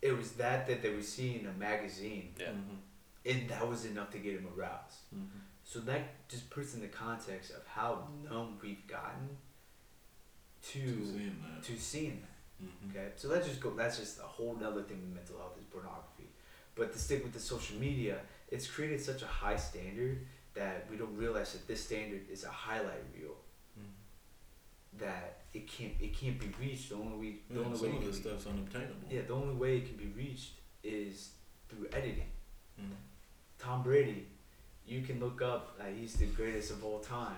[0.00, 2.52] It was that that they would see in a magazine Yeah.
[2.52, 2.78] Mhm.
[3.24, 5.10] and that was enough to get him aroused.
[5.12, 5.40] Mhm.
[5.68, 9.28] So that just puts in the context of how numb we've gotten
[10.62, 11.62] to To seeing that.
[11.62, 12.64] to seeing that.
[12.64, 12.90] Mhm.
[12.90, 13.68] Okay, so let's just go.
[13.74, 16.30] That's just a whole nother thing with mental health is pornography.
[16.74, 20.96] But to stick with the social media, it's created such a high standard that we
[20.96, 23.36] don't realize that this standard is a highlight reel
[23.78, 23.92] Mhm.
[25.00, 26.88] that it can't it can't be reached.
[26.88, 29.08] The only way the Yeah, only way some it of this be, stuff's unobtainable.
[29.12, 31.32] yeah the only way it can be reached is
[31.68, 32.30] through editing.
[32.80, 32.96] Mhm.
[33.58, 34.26] Tom Brady,
[34.88, 37.36] you can look up uh, he's the greatest of all time,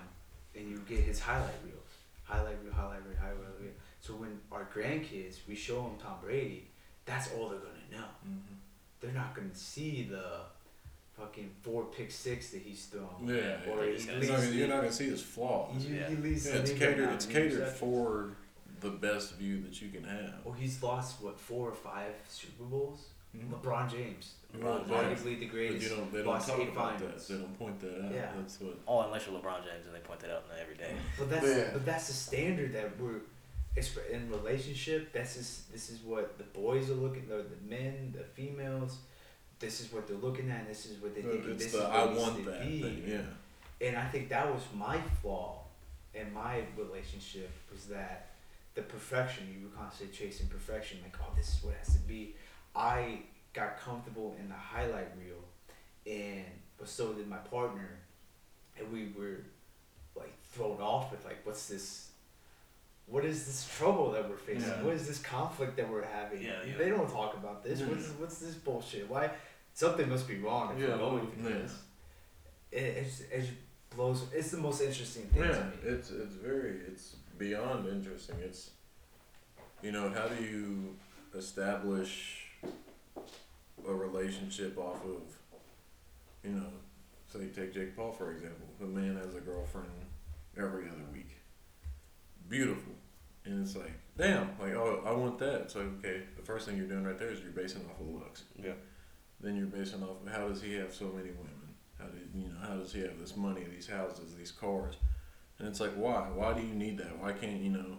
[0.55, 1.91] and you get his highlight reels,
[2.23, 3.71] highlight reel, highlight reel, highlight reel.
[3.99, 6.67] So when our grandkids, we show them Tom Brady,
[7.05, 8.07] that's all they're gonna know.
[8.27, 8.55] Mhm.
[8.99, 10.41] They're not gonna see the
[11.17, 13.09] fucking four pick six that he's thrown.
[13.27, 13.91] Yeah, Or yeah.
[13.91, 15.83] he He's You're not, gonna, you're not gonna see his flaws.
[15.83, 16.09] he, Yeah.
[16.09, 17.09] he Yeah, it's catered.
[17.09, 18.31] It's catered for
[18.79, 20.43] the best view that you can have.
[20.43, 23.09] Well, he's lost what four or five Super Bowls.
[23.35, 23.49] Mhm.
[23.49, 25.03] LeBron James, Well, LeBron, yeah.
[25.15, 25.83] arguably the But greatest.
[25.89, 26.11] you don't.
[26.13, 27.27] They don't talk about finals.
[27.27, 27.33] that.
[27.33, 28.11] They don't point that out.
[28.13, 28.31] Yeah.
[28.37, 28.77] That's what.
[28.87, 30.93] Oh, unless you're LeBron James and they point that out every day.
[31.17, 31.69] But that's Yeah.
[31.73, 33.21] but that's the standard that we're
[33.77, 35.13] exp- in relationship.
[35.13, 37.27] That's just this is what the boys are looking.
[37.29, 38.97] The, the men, the females.
[39.59, 40.67] This is what they're looking at.
[40.67, 41.45] This is what they think.
[41.45, 42.81] it's this the is what I want to that be.
[42.81, 43.03] thing.
[43.07, 43.87] Yeah.
[43.87, 45.63] And I think that was my flaw
[46.13, 48.31] in my relationship was that
[48.73, 50.99] the perfection you were constantly chasing perfection.
[51.03, 52.35] Like oh, this is what it has to be.
[52.75, 53.19] I
[53.53, 55.43] got comfortable in the highlight reel,
[56.05, 56.45] and
[56.77, 57.99] but so did my partner,
[58.77, 59.39] and we were
[60.15, 62.09] like thrown off with like what's this
[63.07, 64.83] what is this trouble that we're facing Yeah.
[64.83, 66.77] what is this conflict that we're having Yeah, yeah.
[66.77, 67.91] they don't talk about this mm-hmm.
[67.91, 68.13] what's, Yeah.
[68.19, 69.31] what's this bullshit why
[69.73, 71.57] something must be wrong if Yeah, we're going through yeah.
[71.59, 71.77] this
[72.71, 73.49] it, it's, it
[73.95, 78.35] blows it's the most interesting thing to Yeah, me it's it's very it's beyond interesting.
[78.43, 78.71] It's
[79.81, 80.95] you know how do you
[81.35, 82.40] establish
[83.91, 85.21] a relationship off of
[86.43, 86.67] you know
[87.27, 88.67] say take Jake Paul for example.
[88.79, 89.87] The man has a girlfriend
[90.57, 91.37] every other week.
[92.49, 92.93] Beautiful.
[93.45, 95.71] And it's like, damn, like oh I want that.
[95.71, 98.43] So okay, the first thing you're doing right there is you're basing off of looks.
[98.61, 98.73] Yeah.
[99.39, 101.75] Then you're basing off of how does he have so many women?
[101.97, 104.95] How did you know, how does he have this money, these houses, these cars?
[105.59, 106.27] And it's like why?
[106.33, 107.17] Why do you need that?
[107.19, 107.97] Why can't you know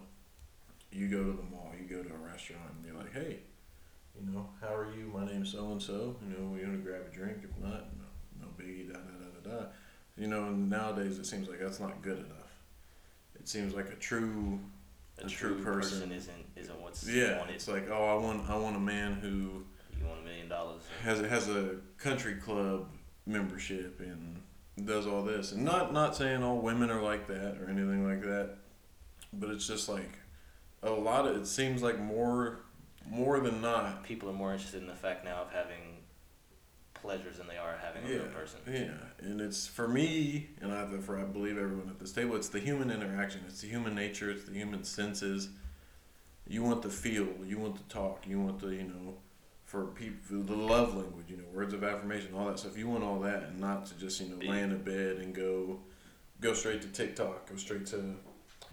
[0.91, 3.39] you go to the mall, you go to a restaurant and you're like, Hey,
[4.19, 5.11] you know, how are you?
[5.13, 6.15] My name's so and so.
[6.27, 7.37] You know, we gonna grab a drink.
[7.43, 8.05] If not, no,
[8.41, 8.87] no biggie.
[8.87, 9.65] Da da da da da.
[10.17, 12.51] You know, and nowadays it seems like that's not good enough.
[13.35, 14.59] It seems like a true,
[15.21, 15.99] A, A true, true person.
[15.99, 16.11] person.
[16.11, 17.39] isn't isn't what's yeah.
[17.39, 17.55] wanted.
[17.55, 19.63] It's like, oh, I want, I want a man who
[19.99, 20.83] You want a million dollars.
[21.03, 22.87] has has a country club
[23.25, 24.39] membership and
[24.87, 25.51] does all this.
[25.51, 28.57] And not not saying all women are like that or anything like that,
[29.33, 30.19] but it's just like
[30.83, 31.35] a lot of.
[31.37, 32.59] It seems like more
[33.09, 35.97] more than not People are more interested in the fact now of having
[37.03, 38.59] pleasures than they are having a real person.
[38.65, 42.47] Yeah, and it's for me, and I, for I believe everyone at this table, it's
[42.47, 43.41] the human interaction.
[43.47, 44.31] It's the human nature.
[44.31, 45.49] It's the human senses.
[46.47, 47.27] You want the feel.
[47.45, 48.25] You want the talk.
[48.25, 49.15] You want the you know,
[49.65, 51.25] for people the love language.
[51.27, 52.77] You know, words of affirmation, all that stuff.
[52.77, 55.35] You want all that, and not to just you know lay in a bed and
[55.35, 55.79] go,
[56.39, 58.15] go straight to TikTok, go straight to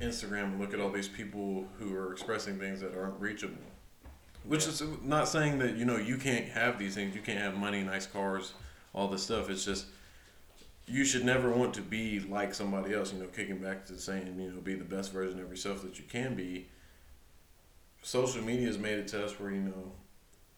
[0.00, 3.56] Instagram, and look at all these people who are expressing things that aren't reachable.
[4.50, 7.14] Which is not saying that you know you can't have these things.
[7.14, 8.52] You can't have money, nice cars,
[8.92, 9.48] all this stuff.
[9.48, 9.86] It's just
[10.88, 13.12] you should never want to be like somebody else.
[13.12, 16.00] You know, kicking back to saying you know be the best version of yourself that
[16.00, 16.66] you can be.
[18.02, 19.92] Social media has made it to us where you know,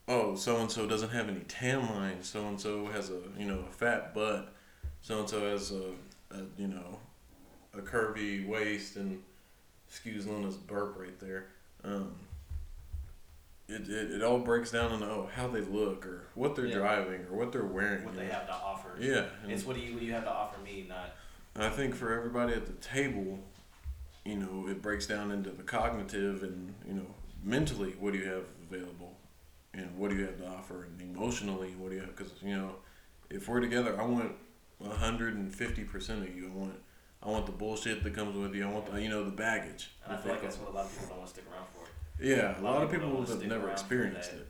[0.08, 2.30] oh, so and so doesn't have any tan lines.
[2.30, 4.54] So and so has a you know a fat butt.
[5.02, 6.98] So and so has a, a you know
[7.74, 9.22] a curvy waist and
[9.86, 11.48] excuse Luna's burp right there.
[11.84, 12.14] Um,
[13.68, 16.76] it, it, it all breaks down on oh how they look or what they're Yeah.
[16.76, 18.04] driving or what they're wearing.
[18.04, 18.32] What they know.
[18.32, 18.96] have to offer.
[19.00, 21.14] Yeah, It's what do you what do you have to offer me, not
[21.54, 23.38] I think for everybody at the table,
[24.24, 27.06] you know, it breaks down into the cognitive and you know
[27.44, 29.16] mentally what do you have available,
[29.74, 32.16] and what do you have to offer, and emotionally what do you have?
[32.16, 32.76] Because you know,
[33.30, 34.32] if we're together, I want
[34.98, 36.46] hundred and fifty percent of you.
[36.46, 36.74] I want
[37.22, 38.66] I want the bullshit that comes with you.
[38.66, 39.90] I want the, you know the baggage.
[40.04, 41.66] and I feel like that's what a lot of people don't want to stick around
[41.74, 41.81] for.
[42.22, 44.38] Yeah, a lot of people wanna have never experienced that.
[44.38, 44.48] it.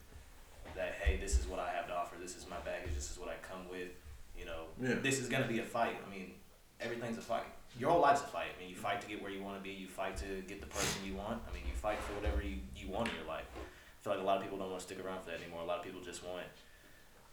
[0.76, 3.18] That hey, this is what I have to offer, this is my baggage, this is
[3.18, 3.90] what I come with,
[4.38, 4.64] you know.
[4.80, 4.96] Yeah.
[5.02, 5.96] This is gonna be a fight.
[6.06, 6.32] I mean,
[6.80, 7.46] everything's a fight.
[7.78, 8.48] Your whole life's a fight.
[8.56, 10.66] I mean you fight to get where you wanna be, you fight to get the
[10.66, 11.40] person you want.
[11.48, 13.46] I mean you fight for whatever you, you want in your life.
[13.54, 15.62] I feel like a lot of people don't want to stick around for that anymore.
[15.62, 16.42] A lot of people just want,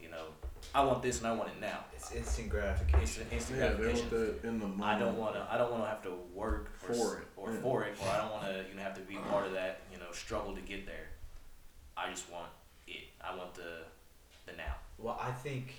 [0.02, 0.26] you know,
[0.74, 1.80] I want this and I want it now.
[1.95, 3.02] It's instant gratification.
[3.02, 4.18] Instant, instant Yeah, they gratification.
[4.18, 4.84] want that in the moment.
[4.89, 5.47] I don't want to.
[5.50, 7.60] I don't want to have to work For s- it, or yeah.
[7.62, 8.66] for it, or I don't want to.
[8.70, 9.82] You know, have to be part of that.
[9.91, 11.08] You know, struggle to get there.
[11.97, 12.47] I just want
[12.88, 13.04] it.
[13.24, 13.84] I want the
[14.45, 14.76] the now.
[14.97, 15.74] Well, I think.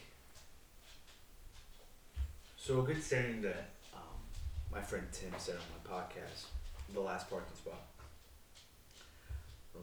[2.56, 4.00] So a good saying that um,
[4.72, 5.62] my friend Tim said on
[5.96, 6.44] my podcast,
[6.92, 7.80] the last parking spot.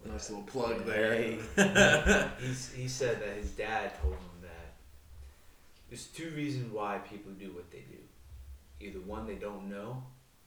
[0.05, 1.37] Nice little plug Hey.
[1.55, 2.31] there.
[2.39, 4.73] He's, he said that his dad told him that
[5.89, 7.97] there's two reasons why people do what they do.
[8.79, 10.01] Either one, they don't know,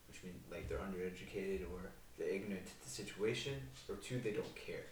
[0.09, 3.55] which means like they're undereducated or they're ignorant to the situation,
[3.89, 4.85] or two, they don't care.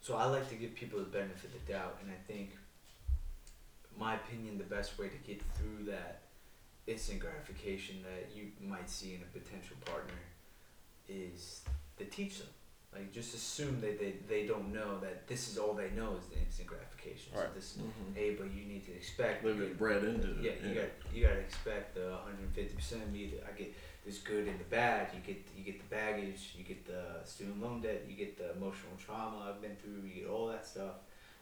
[0.00, 2.50] So I like to give people the benefit of the doubt, and I think,
[3.98, 6.22] my opinion, the best way to get through that
[6.86, 10.12] instant gratification that you might see in a potential partner
[11.08, 11.62] is
[11.98, 12.48] to teach them.
[12.94, 16.26] Like just assume that they, they don't know that this is all they know is
[16.26, 17.32] the instant gratification.
[17.34, 17.46] Right.
[17.48, 18.14] So this Mhm.
[18.14, 20.36] hey, but you need to expect They've been bred into it.
[20.40, 23.74] yeah, you got you got to expect the 150 percent of me that I get
[24.06, 25.08] this good and the bad.
[25.12, 28.52] You get you get the baggage, you get the student loan debt, you get the
[28.52, 30.94] emotional trauma I've been through, you get all that stuff,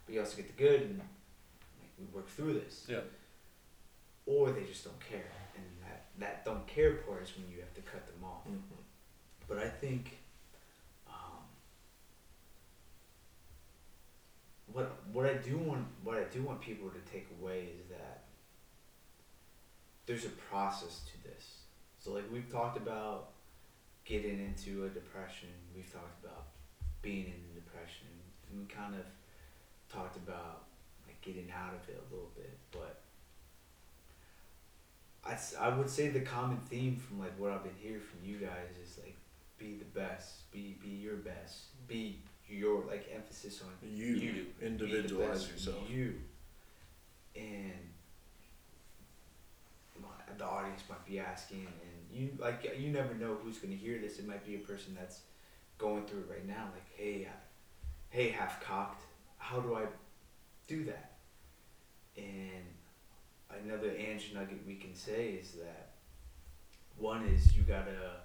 [0.07, 2.87] but you also get the good and like, we work through this.
[2.89, 3.01] Yeah.
[4.25, 7.75] Or they just don't care, and that that don't care part is when you have
[7.75, 8.47] to cut them off.
[8.49, 8.63] Mhm.
[9.49, 10.19] But I think
[14.73, 18.25] what what I do want what I do want people to take away is that
[20.07, 21.59] there's a process to this.
[21.99, 23.31] So like we've talked about
[24.05, 26.47] getting into a depression, we've talked about
[27.03, 28.07] being in a depression,
[28.51, 29.03] and we kind of
[29.93, 30.65] talked about
[31.07, 33.01] like getting out of it a little bit, but
[35.25, 38.39] I, I would say the common theme from like what I've been hearing from you
[38.39, 39.17] guys is like
[39.59, 42.19] be the best, be be your best, be
[42.49, 44.33] your like emphasis on You, You do.
[44.45, 45.89] be the individualize yourself.
[45.89, 46.15] You
[47.37, 47.91] and
[50.01, 53.99] my- the audience might be asking, and you like you never know who's gonna hear
[53.99, 54.19] this.
[54.19, 55.23] It might be a person that's
[55.79, 56.71] going through it right now.
[56.73, 57.31] Like, hey, uh,
[58.11, 59.05] hey, half cocked.
[59.39, 59.87] How do I
[60.67, 61.13] do that?
[62.17, 62.65] And
[63.51, 65.93] another Andrew nugget we can say is that
[66.97, 68.21] one is you gotta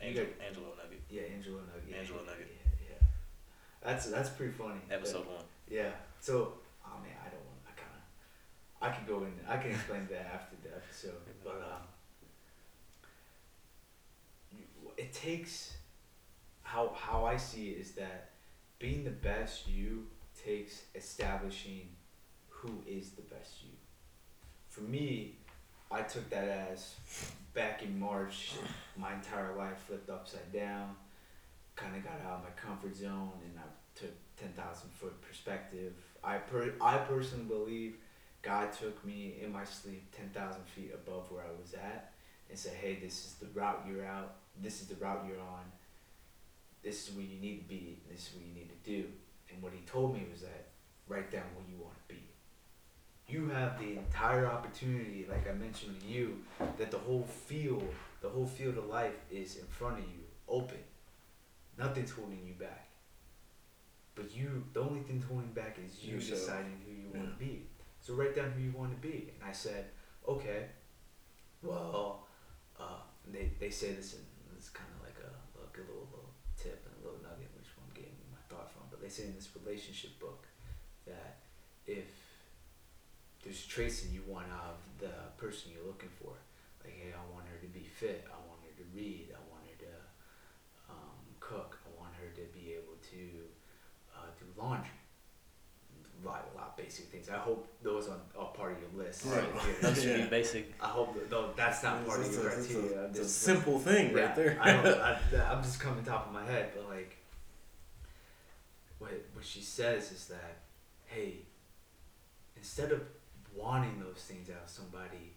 [0.00, 2.48] Angel, got- Angelo Nugget, yeah Angelo nugget Angelo Nugget.
[2.48, 3.06] yeah, yeah.
[3.82, 5.44] that's that's pretty funny but- episode one.
[5.68, 5.90] yeah
[6.20, 8.02] so oh man I don't want I kind of
[8.80, 11.82] I could go in I can explain that after the episode but um
[14.96, 15.74] it takes
[16.62, 18.30] how how I see it is that
[18.78, 20.06] being the best you
[20.44, 21.88] takes establishing
[22.48, 23.70] who is the best you.
[24.68, 25.36] For me,
[25.90, 26.94] I took that as
[27.54, 28.52] back in March,
[28.96, 30.94] my entire life flipped upside down.
[31.76, 35.94] Kind of got out of my comfort zone, and I took ten thousand foot perspective.
[36.22, 37.96] I per I personally believe
[38.42, 42.12] God took me in my sleep ten thousand feet above where I was at,
[42.50, 44.34] and said, "Hey, this is the route you're out.
[44.60, 45.64] This is the route you're on.
[46.82, 48.00] This is where you need to be.
[48.10, 49.06] This is what you need to do."
[49.50, 50.66] And what he told me was that
[51.06, 52.27] write down where you want to be.
[53.28, 56.38] You have the entire opportunity, like I mentioned to you,
[56.78, 57.86] that the whole field,
[58.22, 60.78] the whole field of life is in front of you, open.
[61.78, 62.88] Nothing's holding you back.
[64.14, 66.40] But you, the only thing holding back is you Yourself.
[66.40, 67.66] deciding who you want to be.
[68.00, 69.30] So write down who you want to be.
[69.38, 69.84] And I said,
[70.26, 70.66] okay,
[71.62, 72.26] well,
[72.80, 74.20] uh, they, they say this, in,
[74.56, 77.68] it's kind of like a, like a little, little tip and a little nugget, which
[77.76, 78.82] I'm getting my thought from.
[78.90, 80.46] But they say in this relationship book
[81.06, 81.36] that
[81.86, 82.08] if
[83.48, 86.36] there's traits that you want out of the person you're looking for,
[86.84, 89.64] like hey, I want her to be fit, I want her to read, I want
[89.64, 89.94] her to
[90.92, 93.24] um, cook, I want her to be able to
[94.14, 94.90] uh, do laundry.
[96.22, 97.30] A lot, a lot of basic things.
[97.30, 99.24] I hope those are, are part of your list.
[99.24, 99.44] Right.
[99.64, 99.74] here.
[99.80, 100.24] That should Yeah.
[100.24, 100.74] be basic.
[100.82, 103.04] I hope that though that's not part of It's your a- it's a- criteria.
[103.06, 104.58] It's a simple thing yeah, right there.
[104.60, 105.18] I don't, I,
[105.52, 107.16] I'm just coming top of my head, but like,
[108.98, 110.58] what what she says is that,
[111.06, 111.36] hey,
[112.56, 113.00] instead of
[113.58, 115.32] wanting those things out of somebody,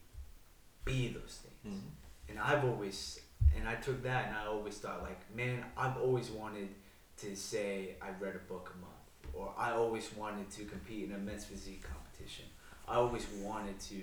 [0.85, 1.75] be those things.
[1.75, 1.89] Mhm.
[2.29, 3.19] And I've always,
[3.55, 6.69] and I took that, and I always thought like, man, I've always wanted
[7.17, 11.15] to say I read a book a month, or I always wanted to compete in
[11.15, 12.45] a men's physique competition.
[12.87, 14.01] I always wanted to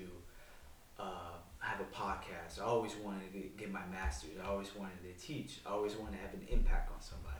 [0.97, 2.59] uh, have a podcast.
[2.59, 4.37] I always wanted to get my master's.
[4.43, 5.59] I always wanted to teach.
[5.65, 7.35] I always wanted to have an impact on somebody.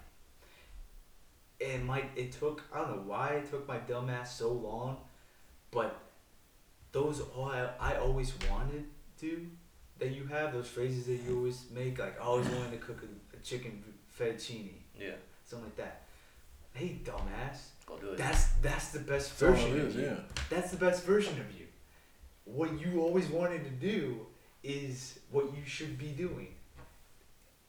[1.62, 4.98] And my it took I don't know why it took my dumb ass so long,
[5.72, 6.00] but
[6.92, 8.86] those all I, I always wanted
[9.22, 9.48] to
[10.00, 13.02] that you have those phrases that you always make like I always wanted to cook
[13.04, 13.84] a, a chicken
[14.18, 14.70] fettuccine
[15.00, 15.12] Yeah,
[15.46, 16.02] something like that.
[16.74, 18.18] Hey dumbass, go do it.
[18.18, 20.02] that's that's the best That's all version it of you.
[20.04, 20.16] yeah.
[20.50, 21.66] That's the best version of you.
[22.46, 24.26] What you always wanted to do
[24.64, 26.56] is what you should be doing.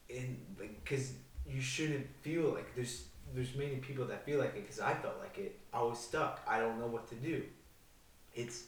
[0.09, 1.13] And like, cause
[1.47, 3.05] you shouldn't feel like there's
[3.35, 4.67] there's many people that feel like it.
[4.69, 5.59] Cause I felt like it.
[5.73, 6.41] I was stuck.
[6.49, 7.43] I don't know what to do.
[8.35, 8.65] It's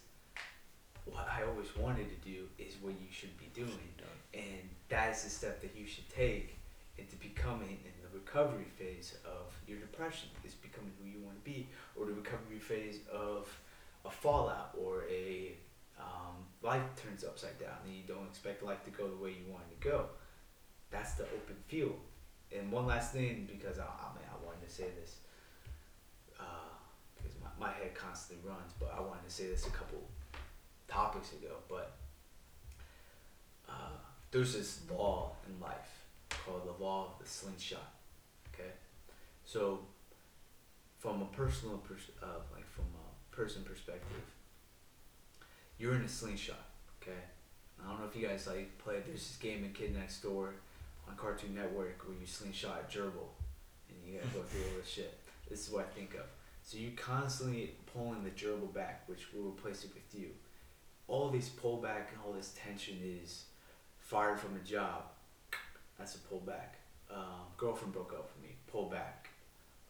[1.04, 3.90] what I always wanted to do is what you should be doing,
[4.34, 6.56] and that's the step that you should take
[6.98, 11.50] into becoming in the recovery phase of your depression is becoming who you want to
[11.50, 13.48] be or the recovery phase of
[14.04, 15.52] a fallout or a
[15.98, 19.50] um, life turns upside down and you don't expect life to go the way you
[19.50, 20.06] want it to go.
[20.90, 21.98] That's the open field.
[22.54, 25.16] And one last thing because i, I mean i wanted to say this
[26.38, 26.44] uh,
[27.16, 30.02] because my, my head constantly runs but i wanted to say this a couple
[30.92, 31.96] topics ago but
[33.68, 33.96] uh,
[34.30, 36.02] there's this law in life
[36.44, 37.92] called the law of the slingshot.
[38.52, 38.70] Okay,
[39.44, 39.80] so
[40.98, 44.22] from a personal pers- uh, like from a person perspective,
[45.78, 46.64] you're in a slingshot.
[47.00, 47.18] Okay,
[47.82, 48.96] I don't know if you guys like play.
[49.06, 50.54] There's this game in Kid Next Door
[51.08, 53.28] on Cartoon Network where you slingshot a gerbil,
[53.88, 55.18] and you gotta go through all this shit.
[55.48, 56.26] This is what I think of.
[56.64, 60.28] So you're constantly pulling the gerbil back, which will replace it with you.
[61.12, 63.44] All this pullback and all this tension is
[64.00, 65.02] fired from a job.
[65.98, 66.78] That's a pullback.
[67.14, 68.56] Um, girlfriend broke up with me.
[68.66, 69.28] Pull back.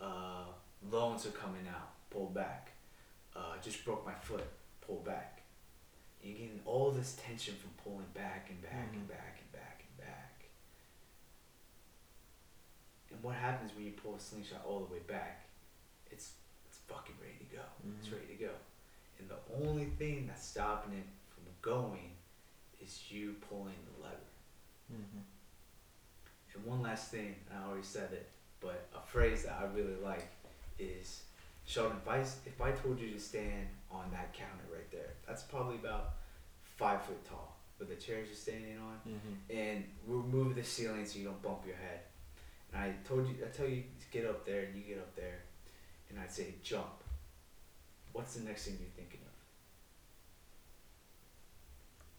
[0.01, 0.47] Uh,
[0.91, 1.91] loans are coming out.
[2.11, 2.73] Pull back.
[3.37, 4.45] Uh, just broke my foot.
[4.85, 5.43] Pull back.
[6.25, 9.09] You're getting all this tension from pulling back and back and Mhm.
[9.11, 10.45] back and back and back.
[13.13, 15.45] And what happens when you pull a slingshot all the way back?
[16.11, 16.33] It's
[16.67, 17.63] it's fucking ready to go.
[18.01, 18.13] It's Mhm.
[18.15, 18.55] ready to go.
[19.23, 22.11] And the only thing that's stopping it from going
[22.81, 24.17] is you pulling the lever.
[24.93, 25.23] Mhm.
[26.55, 28.29] And one last thing, and I already said it,
[28.61, 30.29] but a phrase that I really like
[30.79, 31.23] is
[31.65, 35.45] Sheldon, if I, if I told you to stand on that counter right there, that's
[35.45, 36.15] probably about
[36.77, 39.55] five foot tall with the chairs you're standing on, Mhm.
[39.57, 40.23] and we'll
[40.55, 42.01] the ceiling so you don't bump your head.
[42.73, 45.15] And I told you, I tell you to get up there, and you get up
[45.15, 45.43] there,
[46.11, 47.02] and I'd say jump.
[48.13, 49.33] What's the next thing you're thinking of?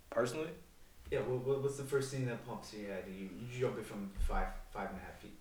[0.09, 0.49] Personally,
[1.11, 1.19] Yeah.
[1.19, 3.03] What, what, what's the first thing that pumps in your head?
[3.07, 5.37] You you jump it from five five and a half feet.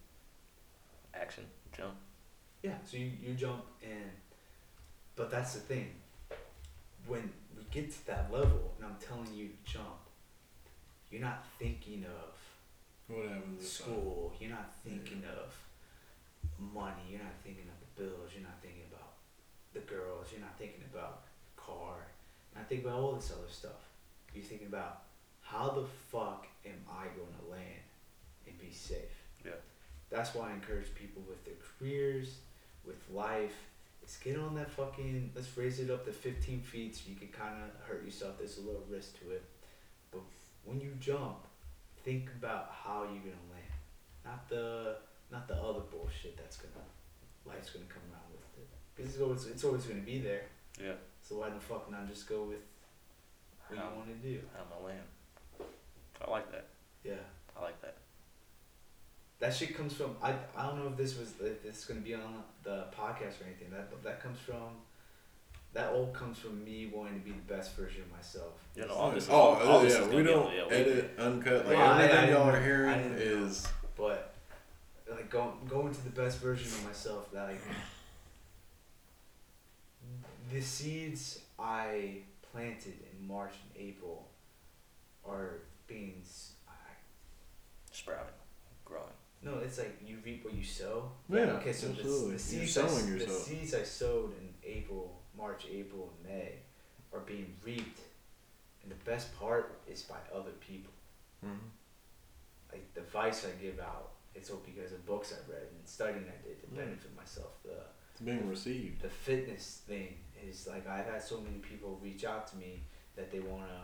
[1.15, 1.45] action,
[1.77, 1.95] jump.
[2.63, 2.77] Yeah.
[2.85, 4.11] So you, you jump and,
[5.17, 5.89] but that's the thing.
[7.07, 9.99] When we get to that level, and I'm telling you to jump,
[11.11, 12.35] you're not thinking of
[13.15, 13.69] What happens?
[13.69, 14.33] school.
[14.41, 15.53] You're not thinking of
[16.73, 17.03] money.
[17.11, 18.31] You're not thinking of the bills.
[18.35, 19.12] You're not thinking about
[19.73, 20.29] the girls.
[20.31, 21.23] You're not thinking about
[21.57, 22.07] car.
[22.55, 23.89] Not thinking about all this other stuff.
[24.35, 25.03] You're thinking about
[25.41, 27.85] how the fuck am I going to land
[28.47, 28.99] and be safe.
[29.45, 29.53] Yeah.
[30.11, 32.37] That's why I encourage people with their careers,
[32.87, 33.55] with life.
[34.05, 35.31] Is get on that fucking.
[35.35, 38.39] Let's raise it up to 15 feet so you can kind of hurt yourself.
[38.39, 39.45] There's a little risk to it,
[40.11, 40.23] but
[40.65, 41.39] when you jump,
[42.03, 43.79] think about how you're gonna land,
[44.25, 44.97] not the
[45.31, 46.85] not the other bullshit that's gonna
[47.47, 48.32] life's gonna come around.
[49.03, 50.43] Because it's always it's always gonna be there.
[50.81, 50.93] Yeah.
[51.23, 52.59] So why the fuck not just go with
[53.69, 54.41] what How- you want to do?
[54.55, 55.01] How am I land?
[56.25, 56.67] I like that.
[57.03, 57.15] Yeah.
[57.59, 57.97] I like that.
[59.41, 62.01] That shit comes from I, I don't know if this was if this is gonna
[62.01, 63.71] be on the podcast or anything.
[63.73, 64.77] That but that comes from
[65.73, 68.53] that all comes from me wanting to be the best version of myself.
[68.77, 69.27] You know, all this.
[69.31, 71.67] oh, all, all this yeah, is we gonna be don't on- yeah, we- edit, uncut.
[71.67, 72.53] Like Well, I- I everything y'all know.
[72.53, 73.47] are I hearing didn't know.
[73.47, 74.35] is But
[75.11, 77.33] like going going to the best version of myself.
[77.33, 77.61] That like
[80.53, 82.19] the seeds I
[82.53, 84.29] planted in March and April
[85.27, 86.21] are being.
[86.25, 86.73] s- I-
[87.93, 88.35] sprouting,
[88.85, 89.13] growing.
[89.43, 91.11] No, it's like you reap what you sow.
[91.29, 92.25] Yeah, Okay, so the, absolutely.
[92.25, 96.53] the You're seeds I, sowing the seeds I sowed in April, March, April, and May
[97.13, 98.01] are being reaped,
[98.83, 100.93] and the best part is by other people.
[101.45, 101.59] Mhm.
[102.71, 106.25] Like the advice I give out, it's all because of books I read and studying
[106.29, 107.53] I did to benefit myself.
[107.65, 109.03] The it's being received.
[109.03, 112.83] the fitness thing is like I've had so many people reach out to me
[113.17, 113.83] that they wanna,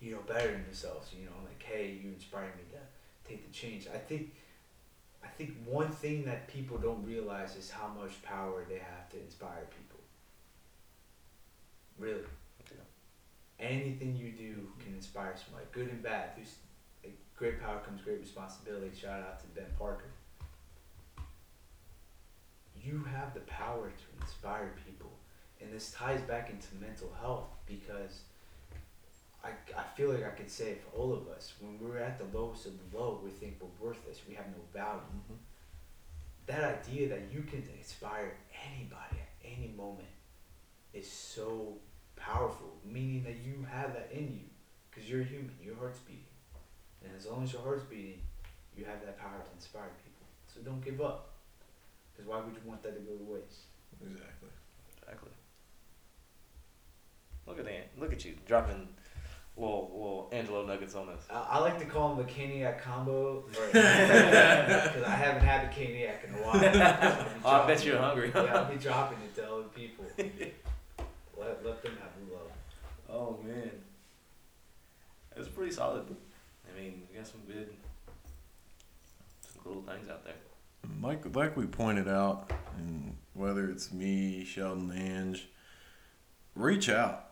[0.00, 1.12] you know, better themselves.
[1.18, 3.86] You know, like hey, you inspire me to take the change.
[3.92, 4.34] I think,
[5.22, 9.20] I think one thing that people don't realize is how much power they have to
[9.20, 10.00] inspire people.
[11.98, 12.26] Really.
[12.70, 13.66] Yeah.
[13.66, 16.30] Anything you do can inspire somebody, good and bad.
[16.36, 16.56] There's
[17.02, 18.90] like, great power comes great responsibility.
[18.94, 20.10] Shout out to Ben Parker.
[22.76, 25.10] You have the power to inspire people,
[25.64, 28.20] and this ties back into mental health because
[29.42, 31.54] I, I feel like I could say for all of us.
[31.60, 34.20] When we're at the lowest of the low, we think we're worthless.
[34.28, 35.00] We have no value.
[35.30, 35.36] Mhm.
[36.46, 38.36] That idea that you can inspire
[38.70, 40.08] anybody at any moment
[40.92, 41.74] is so
[42.16, 44.48] powerful, meaning that you have that in you
[44.90, 46.24] because you're human, your heart's beating.
[47.02, 48.20] And as long as your heart's beating,
[48.76, 50.26] you have that power to inspire people.
[50.46, 51.30] So don't give up.
[52.12, 53.66] Because why would you want that to go to waste?
[54.00, 54.48] Exactly.
[55.02, 55.30] Exactly.
[57.46, 57.90] Look at that.
[57.98, 58.88] Look at you dropping
[59.56, 61.20] little little Angelo nuggets on us.
[61.30, 66.24] I, I like to call them the Caniac combo because I haven't had the Caniac
[66.26, 66.60] in a while.
[66.60, 68.00] So I'll be Oh, I bet dropping you're it.
[68.00, 68.32] hungry.
[68.34, 70.04] yeah, I'll be dropping it to other people.
[71.38, 72.50] let, let them have the love.
[73.08, 73.70] Oh man,
[75.36, 76.04] it's pretty solid.
[76.68, 77.68] I mean, we got some good,
[79.40, 80.34] some cool things out there.
[81.02, 85.46] Like like we pointed out, and whether it's me, Sheldon, Ange,
[86.56, 87.23] reach out.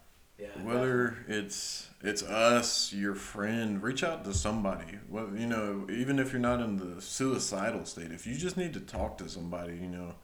[0.43, 0.63] Yeah.
[0.65, 4.99] Whether it's it's us, your friend, reach out to somebody.
[5.09, 8.75] Whether you know, even if you're not in the suicidal state, if you just need
[8.75, 10.15] to talk to somebody, you know,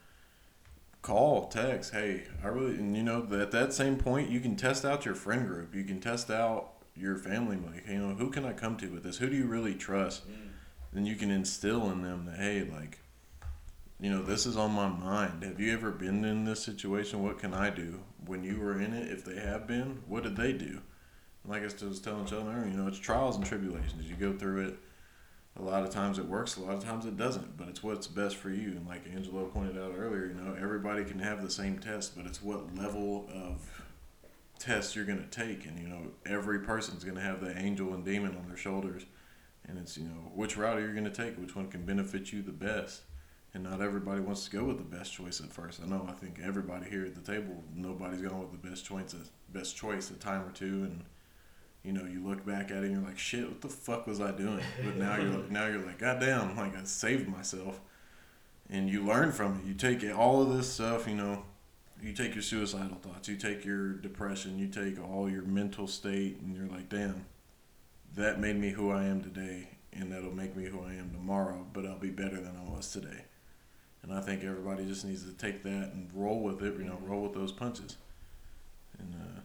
[1.02, 1.92] call, text.
[1.92, 5.14] Hey, I really, and you know, at that same point, you can test out your
[5.14, 5.74] friend group.
[5.74, 7.56] You can test out your family.
[7.56, 9.18] Like, you know, who can I come to with this?
[9.18, 10.28] Who do you really trust?
[10.28, 10.34] Mm.
[10.92, 12.98] then you can instill in them that hey like
[14.00, 15.42] you know this is on my mind.
[15.42, 17.22] Have you ever been in this situation?
[17.22, 18.00] What can i do?
[18.26, 20.80] When you were in it if they have been what did they do?
[21.44, 24.08] Like i was telling Sheldon earlier you know it's trials and tribulations.
[24.08, 24.78] You go through it.
[25.56, 28.06] A lot of times it works a lot of times it doesn't but it's what's
[28.06, 28.68] best for you.
[28.68, 32.26] And like angelo pointed out earlier you know everybody can have the same test but
[32.26, 33.84] it's what level of
[34.60, 35.66] test you're going to take.
[35.66, 39.06] And you know every person's going to have the angel and demon on their shoulders.
[39.66, 41.36] And it's you know which route are you going to take?
[41.36, 43.02] Which one can benefit you the best
[43.54, 46.12] and not everybody wants to go with the best choice at first i know i
[46.12, 49.14] think everybody here at the table nobody's gone with the best choice
[49.52, 51.04] best choice a time or two and
[51.82, 54.20] you know you look back at it and you're like shit what the fuck was
[54.20, 57.80] i doing but now you're now you're like god damn like i saved myself
[58.70, 61.42] and you learn from it you take it, all of this stuff you know
[62.02, 66.38] you take your suicidal thoughts you take your depression you take all your mental state
[66.40, 67.24] and you're like damn
[68.14, 71.66] that made me who I am today, and that'll make me who I am tomorrow.
[71.72, 73.24] But I'll be better than I was today.
[74.08, 76.78] And I think everybody just needs to take that and roll with it.
[76.78, 77.96] You know, roll with those punches.
[78.98, 79.40] And uh,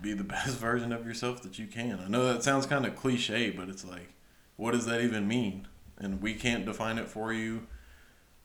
[0.00, 2.00] be the best version of yourself that you can.
[2.00, 4.12] I know that sounds kind of cliche, but it's like,
[4.56, 5.66] what does that even mean?
[5.98, 7.66] And we can't define it for you.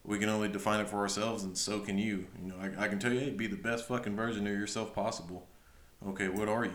[0.03, 2.26] We can only define it for ourselves, and so can you.
[2.41, 4.95] You know, I, I can tell you, hey, be the best fucking version of yourself
[4.95, 5.47] possible.
[6.07, 6.74] Okay, what are you?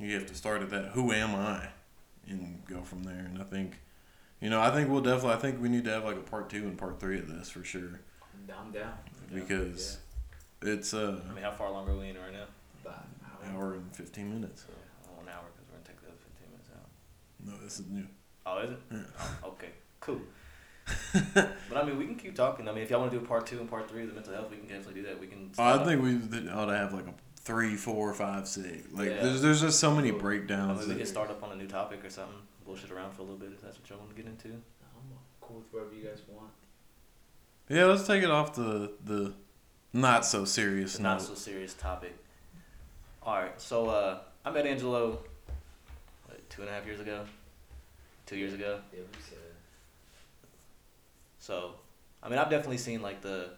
[0.00, 0.86] You have to start at that.
[0.92, 1.68] Who am I?
[2.26, 3.28] And go from there.
[3.30, 3.78] And I think,
[4.40, 5.32] you know, I think we'll definitely.
[5.32, 7.50] I think we need to have like a part two and part three of this
[7.50, 8.00] for sure,
[8.58, 8.92] I'm down.
[9.32, 9.98] because
[10.62, 12.44] it's uh, I mean, how far along are we in right now?
[12.82, 13.04] But
[13.44, 14.62] an hour and fifteen minutes.
[14.62, 14.72] So,
[15.08, 16.88] oh, an hour because we're gonna take the other 15 minutes out.
[17.44, 18.06] No, this is new.
[18.46, 18.78] Oh, is it?
[18.90, 18.98] Yeah.
[19.44, 19.70] Okay,
[20.00, 20.20] cool.
[21.34, 22.68] but I mean, we can keep talking.
[22.68, 24.14] I mean, if y'all want to do a part two and part three of the
[24.14, 25.20] mental health, we can definitely do that.
[25.20, 25.50] We can.
[25.58, 28.90] Oh, I think we th- ought to have like a three, four, five, six.
[28.92, 29.22] Like Yeah.
[29.22, 30.18] there's there's just so many Cool.
[30.18, 30.80] I breakdowns.
[30.80, 32.36] mean, we can start up on a new topic or something.
[32.64, 34.48] Bullshit around for a little bit if that's what y'all want to get into.
[34.48, 36.50] I'm cool with wherever you guys want.
[37.68, 39.32] yeah, let's take it off the the
[39.92, 42.14] not so serious It's not so serious topic.
[43.22, 45.18] All right, so uh, I met Angelo
[46.26, 47.24] what, two and a half years ago,
[48.26, 48.80] two years ago.
[48.92, 49.38] Yeah, we said.
[51.38, 51.72] So,
[52.22, 53.50] I mean, I've definitely seen like the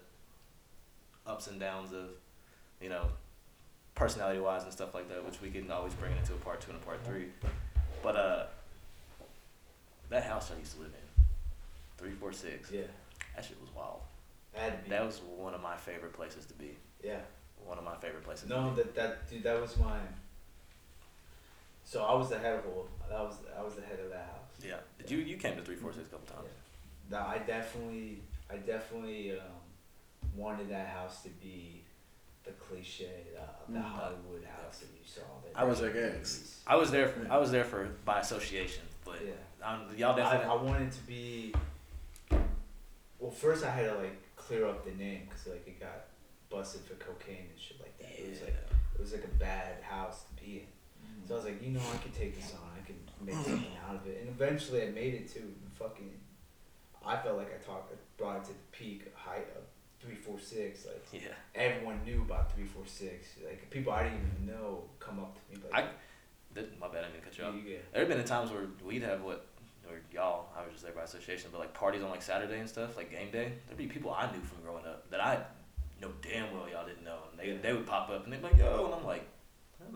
[1.26, 2.06] ups and downs of,
[2.80, 3.06] you know,
[3.94, 6.60] personality wise and stuff like that, which we can always bring it into a part
[6.60, 7.26] two and a part three.
[8.02, 8.44] But uh,
[10.10, 11.24] that house I used to live in,
[11.98, 12.82] three four six, Yeah,
[13.36, 14.00] that shit was wild.
[14.54, 14.90] to be.
[14.90, 16.76] That was one of my favorite places to be.
[17.04, 17.18] yeah.
[17.64, 18.48] One of my favorite places.
[18.48, 18.82] No, to be.
[18.82, 19.98] that that dude, that was my.
[21.84, 22.88] So I was the head of all.
[23.08, 24.66] That was I was the head of that house.
[24.66, 26.48] Yeah, Did you you came to three four six a couple times.
[27.10, 27.18] Yeah.
[27.18, 28.20] Now I definitely,
[28.50, 29.38] I definitely um,
[30.34, 31.81] wanted that house to be
[32.44, 33.82] the cliche, uh, the Mm.
[33.82, 35.20] Hollywood house that you saw.
[35.44, 36.16] That I was like movies.
[36.18, 36.60] X.
[36.66, 37.08] I was there.
[37.08, 39.32] For, I was there for by association, but Yeah.
[39.68, 40.46] um, y'all I, definitely.
[40.46, 41.54] I wanted to be.
[43.18, 46.06] Well, first I had to like clear up the name because like it got
[46.50, 48.10] busted for cocaine and shit like that.
[48.20, 48.56] It was like
[48.94, 50.66] it was like a bad house to be in.
[51.28, 52.68] So I was like, you know, I could take this on.
[52.76, 54.18] I could make something out of it.
[54.20, 55.40] And eventually I made it too.
[55.40, 56.10] And fucking,
[57.06, 59.62] I felt like I talked, brought it to the peak height of
[60.02, 60.86] three four six.
[60.86, 61.20] Like yeah.
[61.54, 63.28] everyone knew about three four six.
[63.46, 65.62] Like people I didn't even know come up to me.
[65.72, 65.86] Like,
[66.54, 67.04] That, my bad.
[67.04, 67.54] I didn't cut you off.
[67.64, 69.46] get, There have been times where we'd have what,
[69.88, 72.68] or y'all, I was just there by association, but like parties on like Saturday and
[72.68, 73.52] stuff, like game day.
[73.66, 75.38] There'd be people I knew from growing up that I
[76.00, 77.58] know damn well y'all didn't know, and they Yeah.
[77.62, 79.24] they would pop up and they'd be like, "Yo," and I'm like,
[79.78, 79.92] "What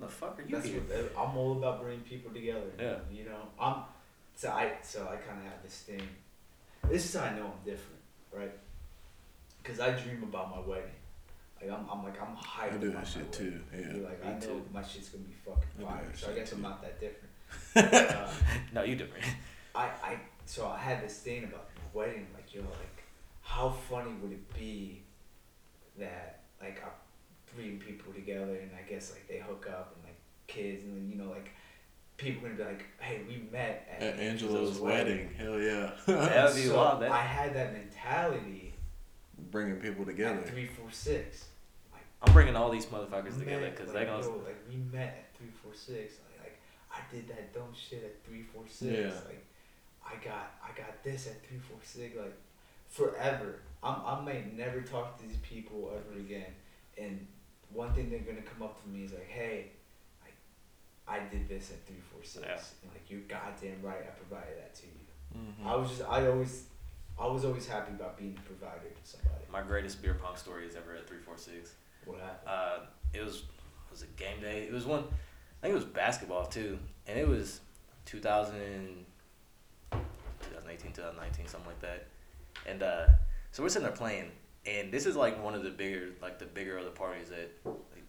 [0.00, 2.70] the, the fuck are you That's here?" what I'm all about bringing people together.
[2.78, 2.96] Yeah.
[3.10, 3.76] You know, I'm
[4.34, 6.02] so I so I kind of have this thing.
[6.90, 8.00] This is how I know I'm different,
[8.32, 8.52] right?
[9.64, 10.90] Because I dream about my wedding.
[11.60, 12.74] Like I'm, I'm like I'm hyped.
[12.74, 13.30] I do that shit wedding.
[13.32, 13.60] too.
[13.72, 13.94] Yeah.
[13.96, 14.62] You're like Me I know too.
[14.72, 16.04] my shit's gonna be fucking I do fire.
[16.04, 17.30] that So I shit guess I'm not that different.
[18.14, 18.28] uh,
[18.74, 19.24] no, you different.
[19.74, 23.04] I, I so I had this thing about my wedding, like yo, like
[23.40, 25.02] how funny would it be
[25.98, 26.88] that like I
[27.56, 31.08] bring people together and I guess like they hook up and like kids and then
[31.10, 31.50] you know like
[32.18, 35.30] people gonna be like, hey, we met at, At Angelo's wedding.
[35.38, 35.92] Hell yeah.
[36.06, 37.02] That would be so wild.
[37.02, 38.73] That, I had that mentality
[39.50, 40.38] Bringing people together.
[40.38, 41.46] at three four six.
[42.22, 44.22] I'm bringing all these motherfuckers together because like, they gonna.
[44.22, 46.14] yo, like we met at three four six.
[46.38, 46.58] Like, like
[46.90, 48.92] I did that dumb shit at three four six.
[48.92, 49.20] Yeah.
[49.26, 49.44] Like
[50.06, 52.16] I got I got this at three four six.
[52.16, 52.34] Like
[52.88, 53.60] forever.
[53.82, 56.52] I'm I may never talk to these people ever again.
[56.96, 57.26] And
[57.72, 59.72] one thing they're gonna come up to me is like, hey,
[60.22, 60.34] like
[61.06, 62.44] I did this at three four six.
[62.46, 62.54] Yeah.
[62.54, 64.00] And like you're goddamn right.
[64.06, 65.40] I provided that to you.
[65.40, 65.66] Mhm.
[65.66, 66.64] I was just I always
[67.18, 69.44] I was always happy about being a provider to somebody.
[69.50, 71.74] My greatest beer pong story is ever at three four six.
[72.04, 72.48] What happened?
[72.48, 72.78] uh,
[73.12, 73.44] it was
[73.90, 74.64] was it game day?
[74.64, 75.04] It was one.
[75.62, 77.60] I think it was basketball too, and it was
[78.06, 79.06] 2000,
[79.92, 82.06] 2018, 2019, something like that.
[82.66, 83.06] And uh,
[83.50, 84.30] so we're sitting there playing,
[84.66, 87.50] and this is like one of the bigger, like the bigger of the parties that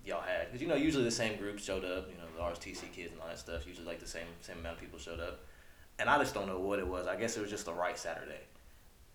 [0.05, 2.91] y'all had, because you know usually the same group showed up, you know the RSTC
[2.91, 3.65] kids and all that stuff.
[3.67, 5.45] Usually like the same same amount of people showed up,
[5.99, 7.07] and I just don't know what it was.
[7.07, 8.41] I guess it was just the right Saturday,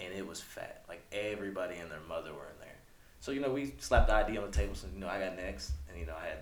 [0.01, 0.85] and it was fat.
[0.89, 2.78] Like everybody and their mother were in there.
[3.20, 4.74] So you know, we slapped the ID on the table.
[4.74, 6.39] So you know, I got next, and you know, I had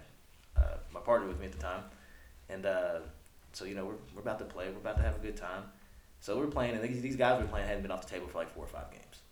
[0.56, 1.82] uh, my partner with me at the time,
[2.48, 3.00] and uh,
[3.52, 4.66] so you know, we're we're about to play.
[4.70, 5.64] We're about to have a good time.
[6.20, 8.38] So we're playing, and these, these guys we're playing hadn't been off the table for
[8.38, 9.22] like four or five games,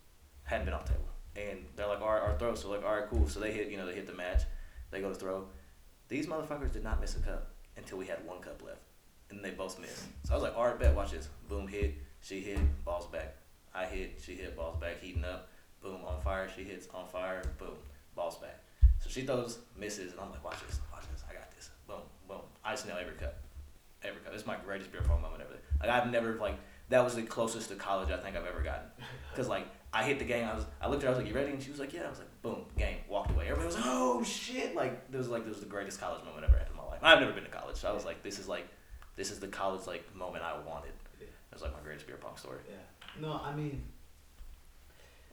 [0.43, 2.55] hadn't been off the table, and they're like, all right, our throw.
[2.55, 3.27] So like, all right, cool.
[3.27, 4.43] So they hit, you know, they hit the match,
[4.91, 5.45] they go to throw.
[6.09, 8.79] These motherfuckers did not miss a cup until we had one cup left,
[9.29, 10.03] and they both missed.
[10.23, 11.27] So I was like, all right, bet, watch this.
[11.49, 11.95] Boom, hit.
[12.21, 13.35] She hit, balls back.
[13.77, 15.49] I hit, she hit, balls back, heating up.
[15.81, 16.49] Boom, on fire.
[16.55, 17.43] She hits, on fire.
[17.59, 17.75] Boom,
[18.15, 18.59] balls back.
[18.99, 21.23] So she throws, misses, and I'm like, watch this, watch this.
[21.29, 21.69] I got this.
[21.87, 22.41] Boom, boom.
[22.65, 23.37] I just nail every cut.
[24.03, 24.33] Every cut.
[24.33, 25.53] This is my greatest beer pong moment ever.
[25.79, 26.55] Like I've never like
[26.89, 28.89] that was the closest to college I think I've ever gotten.
[29.35, 30.47] Cause like I hit the game.
[30.47, 31.09] I was I looked at her.
[31.09, 32.97] I was like, "You ready?" And she was like, "Yeah." I was like, "Boom, game."
[33.07, 33.45] Walked away.
[33.45, 36.43] Everybody was like, "Oh shit!" Like this was like this was the greatest college moment
[36.43, 36.99] I ever had in my life.
[37.01, 38.67] I've never been to college, so I was like, this is like,
[39.15, 40.93] this is the college like moment I wanted.
[41.19, 42.59] It was like my greatest beer pong story.
[42.69, 42.75] Yeah.
[43.19, 43.81] No, I mean,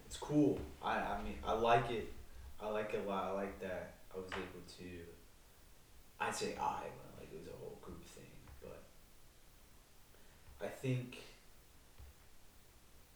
[0.06, 0.59] it's cool.
[0.82, 2.12] I I mean, I like it.
[2.61, 3.24] I like it a lot.
[3.24, 4.85] I like that I was able to.
[6.20, 6.82] I'd say I,
[7.19, 8.24] like it was a whole group thing,
[8.61, 8.82] but
[10.61, 11.19] I think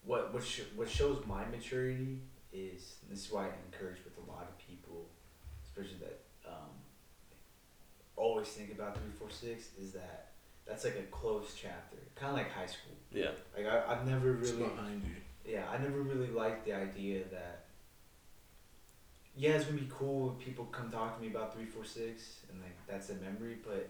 [0.05, 2.19] what what sh- what shows my maturity
[2.53, 5.07] is this is why I encourage with a lot of people,
[5.65, 6.71] especially that um,
[8.17, 10.28] always think about three four six is that
[10.69, 12.93] that's like a closed chapter, kind of like high school.
[13.11, 15.53] Yeah, Like I, I've never It's really, behind you.
[15.55, 17.65] yeah, I never really liked the idea that.
[19.35, 22.41] Yeah, it's gonna be cool if people come talk to me about three four six
[22.51, 23.89] and like that's a memory, but.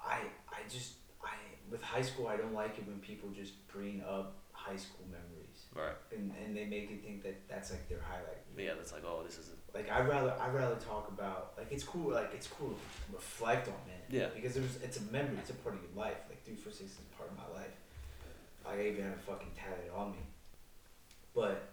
[0.00, 0.92] I I just
[1.22, 1.34] I
[1.70, 4.36] with high school I don't like it when people just bring up
[4.68, 5.96] high school memories right.
[6.12, 8.42] and and they make it think that that's like their highlight.
[8.56, 11.84] Yeah, that's like, oh, this is Like I rather I rather talk about like it's
[11.84, 12.76] cool like it's cool to
[13.12, 14.04] reflect on it.
[14.10, 14.28] Yeah.
[14.34, 16.18] Because there's it's a memory, it's a part of your life.
[16.28, 17.74] Like three four six is part of my life.
[18.68, 20.18] I even have a fucking tatted on me.
[21.34, 21.68] But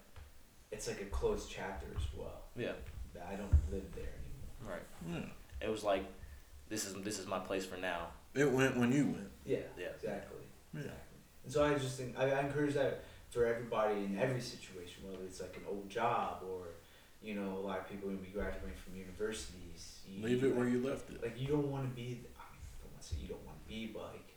[0.72, 2.44] it's like a closed chapter as well.
[2.56, 2.74] yeah,
[3.14, 4.78] That I don't live there anymore.
[4.78, 4.86] right.
[5.12, 5.68] Yeah.
[5.68, 6.06] It was like,
[6.70, 8.08] this is this is my place for now.
[8.34, 9.32] It went when you went.
[9.46, 9.58] Yeah.
[9.78, 9.88] Yeah.
[9.96, 10.46] Exactly.
[10.74, 10.80] Yeah.
[10.82, 11.05] Exactly.
[11.46, 15.24] And so I just think I, I encourage that for everybody in every situation, whether
[15.24, 16.68] it's like an old job or,
[17.22, 20.00] you know, a lot of people when we graduate from universities.
[20.10, 21.22] You, Leave it where you left it.
[21.22, 22.02] like you don't want to be.
[22.02, 24.34] I mean, I don't want to say you don't want to be, but like,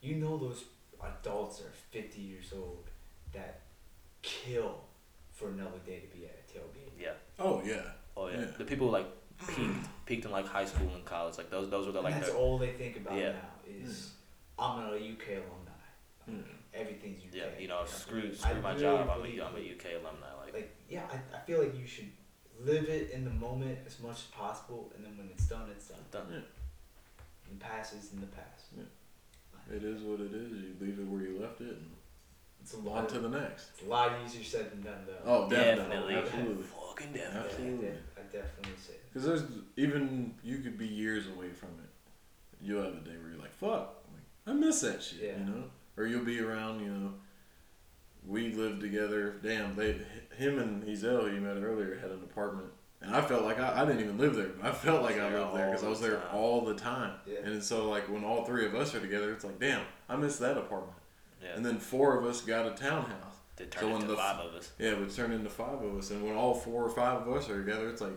[0.00, 0.64] you know, those
[1.02, 2.84] adults are fifty years old
[3.32, 3.60] that
[4.22, 4.76] kill
[5.32, 7.00] for another day to be at a tailgate.
[7.00, 7.10] Yeah.
[7.38, 7.82] Oh yeah.
[8.16, 8.40] Oh yeah.
[8.40, 8.46] Yeah.
[8.58, 9.06] The people like
[9.48, 11.38] peaked peaked in like high school and college.
[11.38, 13.32] Like those those were the And like that's the, all they think about Yeah.
[13.32, 14.12] now is
[14.58, 14.62] hmm.
[14.62, 15.61] I'm an UK alumni.
[16.28, 16.34] Yeah.
[16.74, 17.34] Everything's UK.
[17.34, 17.44] yeah.
[17.58, 19.08] You know, screw I screw my really job.
[19.10, 19.72] I'm a I'm a.
[19.74, 20.32] UK alumni.
[20.42, 22.10] Like like yeah, I, I feel like you should
[22.64, 25.88] live it in the moment as much as possible, and then when it's done, it's
[25.88, 25.98] done.
[26.10, 26.42] done.
[27.50, 28.66] The past is in the past.
[28.76, 29.76] Yeah.
[29.76, 30.50] It is what it is.
[30.52, 31.90] You leave it where you left it and
[32.62, 33.08] It's a on lot.
[33.10, 33.70] to the next.
[33.74, 35.14] It's a lot easier said than done, though.
[35.24, 36.14] Oh, definitely.
[36.14, 36.14] Definitely.
[36.16, 36.64] Absolutely.
[36.64, 37.40] Fucking Yeah, definitely.
[37.40, 37.88] I, absolutely.
[37.88, 39.12] de- I definitely say that.
[39.12, 39.42] Because there's
[39.76, 41.90] even you could be years away from it.
[42.60, 45.38] You'll have a day where you're like, "Fuck, like, I miss that shit," Yeah.
[45.38, 45.64] you know.
[45.96, 47.14] Or you'll be around, you know.
[48.26, 49.36] We lived together.
[49.42, 49.96] Damn, they,
[50.36, 52.68] him and Ezel, who you met earlier, had an apartment,
[53.00, 55.24] and I felt like I, I didn't even live there, but I felt like I
[55.34, 56.28] lived there because I was there time.
[56.32, 57.14] all the time.
[57.26, 57.40] Yeah.
[57.44, 60.38] And so, like when all three of us are together, it's like, damn, I miss
[60.38, 60.96] that apartment.
[61.42, 61.56] Yeah.
[61.56, 63.34] And then four of us got a townhouse.
[63.56, 64.70] They so turned when into the- five of us.
[64.78, 67.32] Yeah, it would turn into five of us, and when all four or five of
[67.36, 68.12] us are together, it's like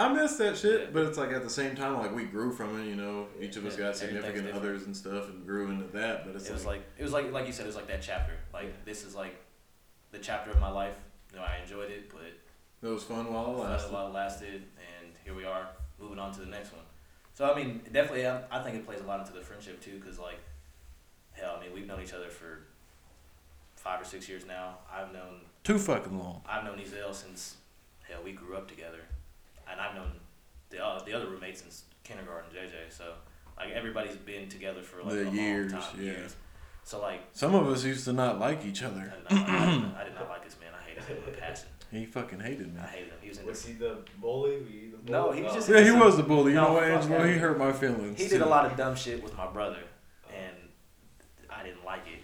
[0.00, 0.80] I miss that shit.
[0.80, 0.86] Yeah.
[0.92, 2.86] But it's like at the same time, like we grew from it.
[2.86, 6.26] You know, each of us Yeah, got significant others and stuff, and grew into that.
[6.26, 7.88] But it's it was like, like it was like like you said, it was like
[7.88, 8.32] that chapter.
[8.52, 9.36] Like this is like
[10.10, 10.94] the chapter of my life.
[11.32, 12.32] You know, I enjoyed it, but
[12.82, 13.92] it was fun while it lasted.
[13.92, 15.68] while it lasted, and here we are
[16.00, 16.82] moving on to the next one.
[17.34, 19.98] So I mean, definitely, I, I think it plays a lot into the friendship too,
[20.00, 20.38] because like,
[21.32, 22.60] hell, I mean, we've known each other for
[23.76, 24.78] five or six years now.
[24.92, 26.42] I've known Too fucking long.
[26.48, 27.56] I've known Ezel since
[28.08, 29.00] hell we grew up together,
[29.70, 30.12] and I've known
[30.70, 32.90] the uh, the other roommates since kindergarten, JJ.
[32.92, 33.12] So
[33.56, 36.02] like everybody's been together for like The a long years, time, yeah.
[36.04, 36.36] years.
[36.84, 39.12] So like Some of us used to not like each I other.
[39.28, 40.70] did, not, I, did not, I did not like this man.
[40.78, 41.68] I hated him with a passion.
[41.92, 42.80] He fucking hated me.
[42.80, 43.14] I hated him.
[43.20, 44.50] He was in Was the, he the bully?
[44.52, 45.10] Were you the bully?
[45.10, 46.52] No, he was just- Yeah, he was the bully.
[46.52, 47.18] You No, know what, Angelo?
[47.18, 47.28] that.
[47.32, 48.18] He hurt my feelings.
[48.20, 49.78] he did a lot of dumb shit with my brother,
[50.32, 50.56] and
[51.50, 52.22] I didn't like it.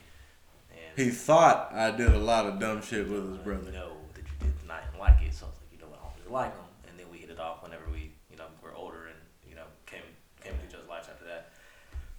[0.70, 3.70] And He thought I did a lot of dumb shit with his brother.
[3.72, 5.34] No, that you did not like it.
[5.34, 6.64] So I was like, you know what, I don't really like him.
[6.88, 9.18] And then we hit it off whenever we, you know, were older and
[9.48, 10.02] you know came
[10.40, 11.50] came into each other's lives after that.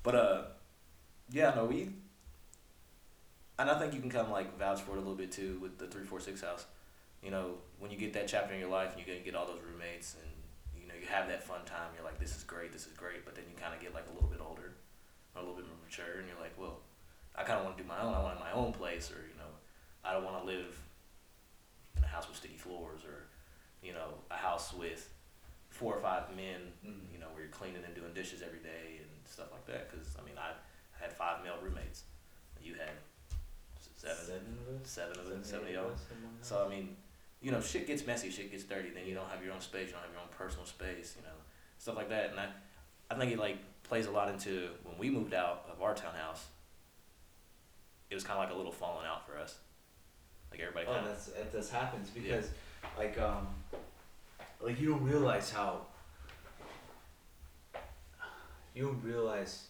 [0.07, 0.41] But uh,
[1.29, 1.89] yeah, no, we.
[3.59, 5.59] And I think you can kind of like vouch for it a little bit too
[5.61, 6.65] with the three four six house.
[7.21, 9.35] You know, when you get that chapter in your life and you get, to get
[9.35, 10.31] all those roommates and
[10.81, 13.25] you know you have that fun time, you're like, this is great, this is great.
[13.25, 14.75] But then you kind of get like a little bit older,
[15.35, 16.79] or a little bit more mature, and you're like, well,
[17.35, 18.13] I kind of want to do my own.
[18.13, 19.51] I want my own place, or you know,
[20.05, 20.71] I don't want to live
[21.97, 23.27] in a house with sticky floors, or
[23.83, 25.11] you know, a house with
[25.67, 26.71] four or five men.
[26.79, 27.11] Mhm.
[27.11, 29.06] You know, where you're cleaning and doing dishes every day and
[29.37, 29.89] stuff like that.
[29.91, 30.51] Because I mean, I
[30.99, 32.03] had five male roommates.
[32.63, 32.89] You had
[33.95, 34.89] seven, Seven of us.
[34.89, 35.91] seven of them, seven of y'all.
[35.91, 36.95] us, something like So I mean,
[37.41, 38.89] you know, shit gets messy, shit gets dirty.
[38.89, 41.21] Then you don't have your own space, you don't have your own personal space, you
[41.23, 41.37] know,
[41.77, 42.31] stuff like that.
[42.31, 42.47] And I,
[43.11, 46.45] I think it like plays a lot into when we moved out of our townhouse.
[48.09, 49.57] It was kind of like a little falling out for us.
[50.51, 51.11] Like everybody Oh, kind of.
[51.11, 52.21] that's that does happens Yeah.
[52.23, 52.49] because,
[52.97, 53.47] like, um,
[54.61, 55.81] like you don't realize how
[58.77, 59.67] you don't realize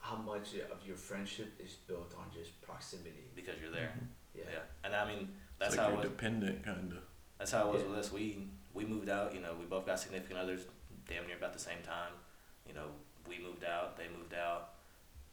[0.00, 3.24] how much of your friendship is built on just proximity.
[3.34, 3.92] because you're there.
[3.96, 4.38] Mm-hmm.
[4.38, 4.44] Yeah.
[4.54, 4.58] Yeah.
[4.84, 5.28] And I mean,
[5.58, 6.10] that's like how it you're was.
[6.10, 6.98] dependent, kind of.
[7.38, 7.88] That's how it was Yeah.
[7.90, 8.12] with us.
[8.12, 9.34] We we moved out.
[9.34, 10.62] You know, we both got significant others.
[11.08, 12.12] damn near about the same time.
[12.68, 12.88] You know,
[13.28, 14.74] we moved out, they moved out,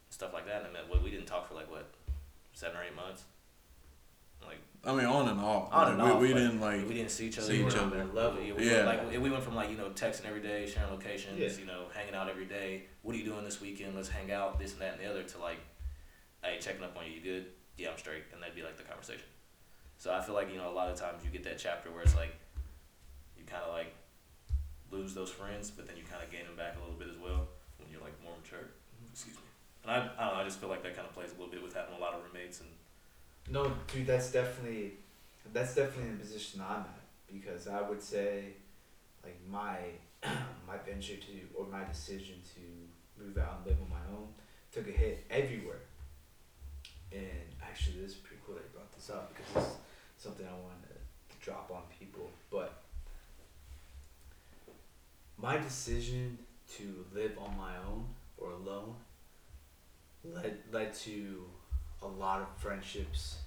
[0.08, 0.64] stuff like that.
[0.64, 1.86] And then we- we didn't talk for like what,
[2.54, 3.24] seven or eight months.
[4.84, 5.72] I mean, on and off.
[5.72, 6.20] on Like, and we, off.
[6.20, 7.46] we like, didn't like we didn't see each other.
[7.48, 8.04] see we each other.
[8.04, 8.40] level.
[8.42, 8.86] Yeah, we Yeah.
[8.86, 11.38] Went, like we went from like you know texting every day, sharing locations.
[11.38, 11.60] Yeah.
[11.60, 12.84] You know, hanging out every day.
[13.02, 13.94] What are you doing this weekend?
[13.96, 14.58] Let's hang out.
[14.58, 15.22] This and that and the other.
[15.22, 15.58] To like,
[16.42, 17.12] hey, checking up on you.
[17.12, 17.46] You good?
[17.76, 18.24] Yeah, I'm straight.
[18.32, 19.26] And that'd be like the conversation.
[19.98, 22.02] So I feel like you know a lot of times you get that chapter where
[22.02, 22.34] it's like,
[23.36, 23.94] you kind of like
[24.90, 27.16] lose those friends, but then you kind of gain them back a little bit as
[27.18, 27.48] well
[27.78, 28.70] when you're like more mature.
[29.12, 29.42] Excuse me.
[29.82, 30.40] And I, I don't know.
[30.42, 32.14] I just feel like that kind of plays a little bit with having a lot
[32.14, 32.68] of roommates and
[33.48, 34.94] No, dude, that's definitely
[35.52, 37.00] that's definitely the position I'm at
[37.32, 38.54] because I would say,
[39.22, 39.78] like my
[40.66, 44.28] my venture to or my decision to move out and live on my own
[44.72, 45.80] took a hit everywhere.
[47.12, 49.68] And actually, this is pretty cool that you brought this up because
[50.14, 52.30] it's something I wanted to, to drop on people.
[52.50, 52.82] But
[55.38, 56.38] my decision
[56.78, 58.06] to live on my own
[58.38, 58.96] or alone
[60.24, 61.44] led led to
[62.06, 63.38] a lot of friendships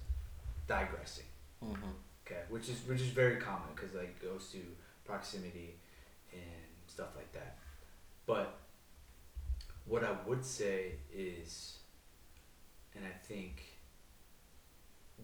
[0.66, 1.26] digressing.
[1.62, 1.94] Mhm.
[2.26, 5.78] Okay, which is which is very common because like it goes to proximity
[6.32, 7.58] and stuff like that.
[8.26, 8.58] But
[9.86, 11.78] what I would say is,
[12.94, 13.62] and I think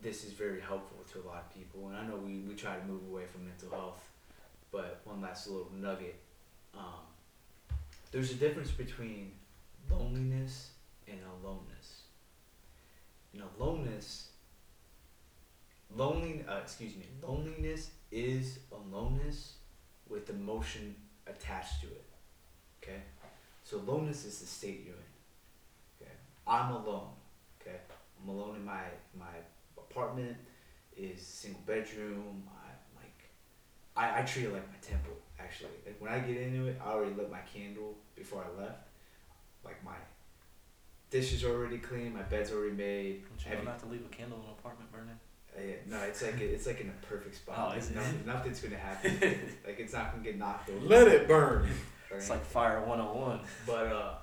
[0.02, 2.76] this is very helpful to a lot of people, and I know we, we try
[2.76, 4.10] to move away from mental health,
[4.72, 6.18] but one last little nugget.
[6.74, 7.06] Um,
[8.10, 9.32] there's a difference between
[9.90, 10.70] loneliness
[11.08, 11.95] and aloneness.
[13.32, 14.28] And aloneness
[15.94, 19.55] lonely uh, excuse me loneliness is aloneness
[20.09, 20.94] with emotion
[21.27, 22.05] attached to it
[22.82, 23.03] okay?
[23.62, 26.12] So loneliness is the state you're in okay?
[26.47, 27.09] I'm alone
[27.61, 27.77] okay?
[28.23, 28.82] I'm alone in my
[29.19, 29.35] my
[29.77, 30.36] apartment
[30.97, 33.31] is single bedroom i like
[33.97, 35.70] i, I treat it like my temple actually.
[35.85, 38.89] Like when i get into it i already lit my candle before i left
[39.65, 39.97] like my
[41.10, 44.04] dishes are already clean my bed's already made Don't you know Every- not to leave
[44.04, 45.18] a candle in an apartment burning?
[45.56, 47.56] uh, yeah, no, it's like it's like in a perfect spot.
[47.58, 47.94] Oh, Like, it?
[47.94, 49.12] nothing, nothing's gonna happen.
[49.66, 50.84] like it's not gonna get knocked over.
[50.86, 51.68] Let it burn.
[52.10, 53.40] or It's like fire 101.
[53.66, 54.14] but uh,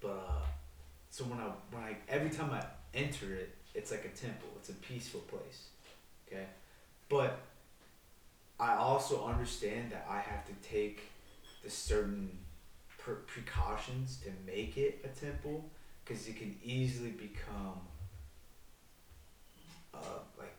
[0.00, 0.46] but uh,
[1.10, 2.64] so when I when I every time I
[2.94, 4.48] enter it, it's like a temple.
[4.58, 5.68] It's a peaceful place.
[6.26, 6.46] Okay,
[7.08, 7.38] but
[8.58, 11.02] I also understand that I have to take
[11.62, 12.36] the certain
[13.26, 15.64] precautions to make it a temple
[16.04, 17.80] because it can easily become
[19.94, 19.98] uh,
[20.38, 20.56] like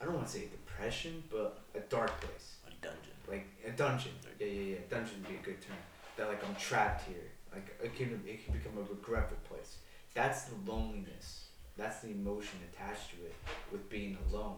[0.00, 3.12] I don't want to say depression, but a dark place A dungeon.
[3.28, 4.12] like a dungeon.
[4.38, 4.76] Yeah, yeah, yeah.
[4.88, 5.76] Dungeon would be a good term.
[6.16, 7.28] That like I'm trapped here.
[7.52, 9.76] Like it can it can become a regretful place.
[10.14, 11.46] That's the loneliness.
[11.76, 13.34] That's the emotion attached to it
[13.70, 14.56] with being alone.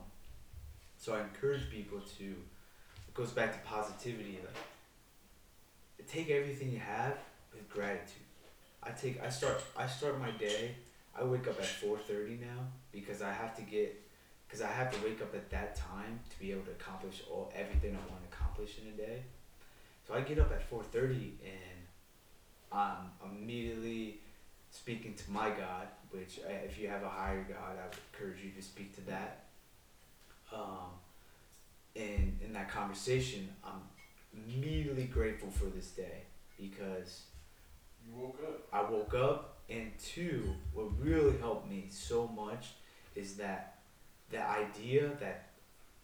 [0.97, 2.35] So I encourage people to.
[3.15, 4.39] Goes back to positivity.
[4.43, 4.55] Like
[6.13, 7.17] take everything you have
[7.53, 8.27] with gratitude.
[8.83, 10.75] I take I start I start my day.
[11.19, 13.99] I wake up at four thirty now because I have to get
[14.47, 17.53] because I have to wake up at that time to be able to accomplish all
[17.55, 19.23] everything I want to accomplish in a day.
[20.07, 21.81] So I get up at four thirty and
[22.71, 24.21] I'm immediately
[24.71, 28.45] speaking to my God, which uh, if you have a higher God, I would encourage
[28.45, 29.45] you to speak to that.
[30.53, 30.91] Um,
[31.97, 33.83] and in that conversation, I'm
[34.35, 36.23] immediately grateful for this day
[36.59, 37.23] because
[38.07, 38.69] You woke up.
[38.73, 42.71] I woke up, and two, what really helped me so much
[43.15, 43.79] is that
[44.31, 45.51] the idea that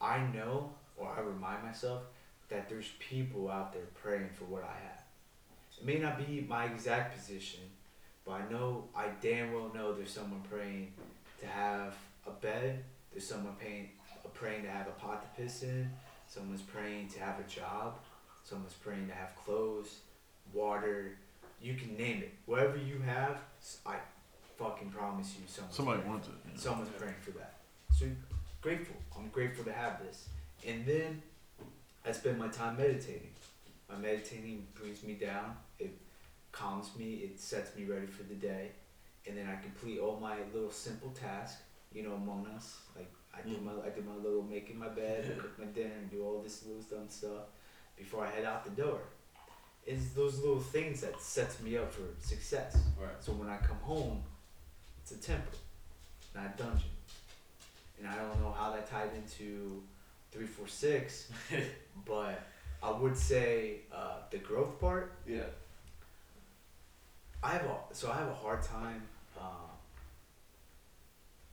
[0.00, 2.02] I know or I remind myself
[2.48, 5.02] that there's people out there praying for what I have.
[5.78, 7.60] It may not be my exact position,
[8.24, 10.92] but I know, I damn well know there's someone praying
[11.40, 11.94] to have
[12.26, 13.90] a bed, there's someone paying,
[14.38, 15.90] praying to have a pot to piss in,
[16.28, 17.96] someone's praying to have a job,
[18.44, 19.98] someone's praying to have clothes,
[20.52, 21.16] water,
[21.60, 22.32] you can name it.
[22.46, 23.38] Whatever you have,
[23.84, 23.96] I
[24.58, 26.12] fucking promise you someone's Somebody praying.
[26.12, 26.32] wants it.
[26.46, 26.52] know.
[26.56, 27.54] Someone's praying for that.
[27.92, 28.06] So
[28.60, 28.96] grateful.
[29.16, 30.28] I'm grateful to have this.
[30.66, 31.22] And then
[32.06, 33.30] I spend my time meditating.
[33.90, 35.56] My meditating brings me down.
[35.78, 35.90] It
[36.52, 37.14] calms me.
[37.24, 38.70] It sets me ready for the day.
[39.26, 41.62] And then I complete all my little simple tasks.
[41.92, 45.24] You know, among us, like I do my I do my little making my bed,
[45.36, 47.46] I cook my dinner, and do all this little dumb stuff
[47.96, 49.00] before I head out the door.
[49.86, 52.76] It's those little things that sets me up for success.
[53.00, 53.10] Right.
[53.20, 54.22] So when I come home,
[55.02, 55.58] it's a temple,
[56.34, 56.90] not a dungeon.
[57.98, 59.82] And I don't know how that tied into
[60.30, 61.30] three, four, six,
[62.06, 62.42] but
[62.82, 65.12] I would say uh, the growth part.
[65.26, 65.42] Yeah.
[67.42, 69.02] I have a so I have a hard time.
[69.36, 69.70] Uh,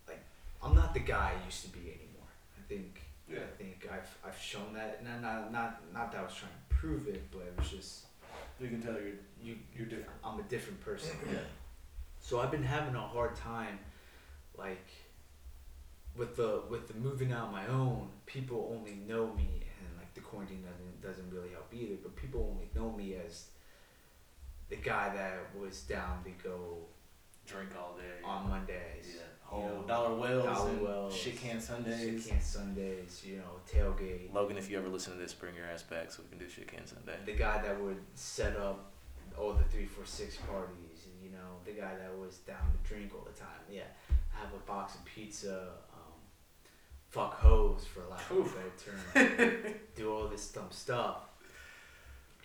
[0.07, 0.23] like,
[0.65, 2.29] I'm not the guy I used to be anymore.
[2.57, 3.01] I think.
[3.29, 3.39] Yeah.
[3.39, 5.03] I think I've I've shown that.
[5.03, 8.05] Not not not not that I was trying to prove it, but it was just
[8.59, 10.09] You can tell you're you you're different.
[10.23, 11.15] I'm a different person.
[11.31, 11.39] Yeah.
[12.19, 13.77] So I've been having a hard time,
[14.57, 14.87] like,
[16.17, 18.09] with the with the moving out on my own.
[18.25, 21.95] People only know me, and like the quarantine doesn't doesn't really help either.
[22.01, 23.49] But people only know me as
[24.69, 26.77] the guy that was down to go
[27.45, 28.23] Drink all day.
[28.25, 29.05] on Mondays.
[29.15, 29.21] Yeah.
[29.51, 31.99] You know, dollar wells Dollar and Wells, shit can Sundays.
[31.99, 33.23] Shit can Sundays.
[33.25, 34.33] You know, tailgate.
[34.33, 36.51] Logan, if you ever listen to this, bring your ass back so we can do
[36.51, 37.15] shit can Sunday.
[37.25, 38.91] the guy that would set up
[39.37, 42.89] all the three four six parties and you know the guy that was down to
[42.89, 43.81] drink all the time yeah
[44.31, 46.13] have a box of pizza um,
[47.09, 48.55] fuck hoes for lack of a Oof.
[49.13, 51.17] better term do all this dumb stuff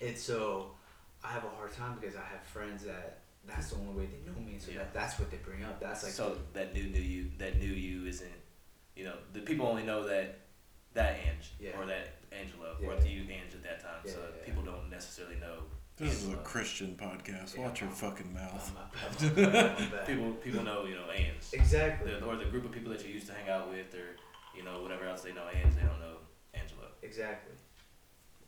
[0.01, 0.73] and so
[1.25, 4.31] i have a hard time because i have friends that that's the only way they
[4.31, 4.79] know me so Yeah.
[4.79, 7.73] that, that's what they bring up that's like so that new knew you that knew
[7.73, 8.31] you isn't
[8.97, 10.39] you know the people only know that
[10.95, 11.79] that Ange Yeah.
[11.79, 12.89] or that Angelo Yeah.
[12.89, 14.45] or to you Ange at that time Yeah, so yeah, yeah.
[14.47, 15.63] people don't necessarily know
[15.97, 17.57] This is a Christian podcast.
[17.57, 17.63] Yeah.
[17.67, 18.73] Watch your fucking mouth.
[18.75, 20.07] Oh, my bad, my bad, oh, my bad.
[20.07, 23.13] people people know you know Ange exactly the, or the group of people that you
[23.15, 24.17] used to hang out with or
[24.57, 26.17] you know whatever else they know Ange they don't know
[26.55, 27.55] Angelo exactly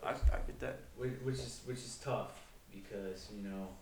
[0.03, 2.33] I, I get that Which, which is which is tough
[2.73, 3.77] because you know, like a little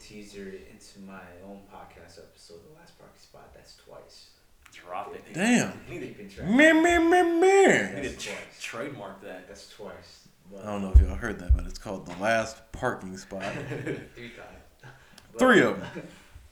[0.00, 3.52] teaser into my own podcast episode, the last parking spot.
[3.54, 4.30] That's twice.
[4.72, 5.72] drop it Damn.
[5.88, 6.48] you need to, Keeping track.
[6.48, 7.48] Me, me, me, me.
[7.48, 8.38] you That's need to twice.
[8.60, 10.28] trademark that That's twice.
[10.52, 13.42] But I don't know if y'all heard that, but it's called the last parking spot.
[14.14, 14.92] Three times.
[15.32, 16.02] But Three of them.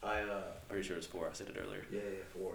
[0.02, 2.52] I uh pretty sure it's four I said it earlier yeah yeah four.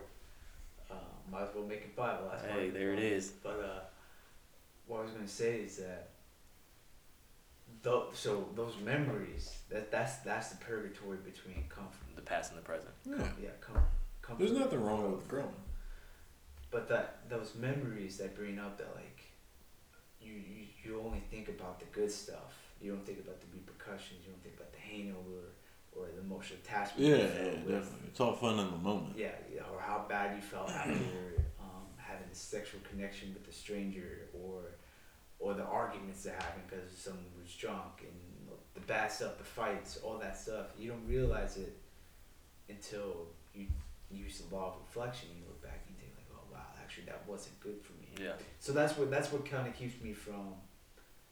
[0.89, 0.93] Uh,
[1.31, 2.19] might as well make it five.
[2.21, 3.05] The last hey parking there it spot.
[3.11, 3.79] is But uh,
[4.87, 6.09] what I was gonna say is that.
[7.83, 12.63] Tho- so those memories that that's that's the purgatory between comfort the past and the
[12.65, 13.15] present Yeah.
[13.41, 13.85] yeah, com-
[14.21, 14.39] comfort.
[14.45, 15.49] There's nothing wrong with growing.
[16.71, 19.19] But that those memories that bring up that like
[20.21, 22.53] you, you you only think about the good stuff.
[22.81, 24.19] You don't think about the repercussions.
[24.25, 25.51] You don't think about the hangover
[25.95, 27.09] or the emotional attachment.
[27.09, 28.07] Yeah, yeah, definitely.
[28.07, 29.17] It's all fun in the moment.
[29.17, 30.91] Yeah, yeah, or how bad you felt after
[31.59, 34.61] um, having a sexual connection with a stranger, or
[35.43, 39.99] or the arguments that happen because someone was drunk, and the bad stuff, the fights,
[40.01, 40.67] all that stuff.
[40.79, 41.77] You don't realize it
[42.69, 43.67] until you
[44.09, 45.27] use the law of reflection.
[45.35, 48.07] You look back and you think like, oh wow, actually that wasn't good for me.
[48.25, 50.55] yeah So that's what that's what kind of keeps me from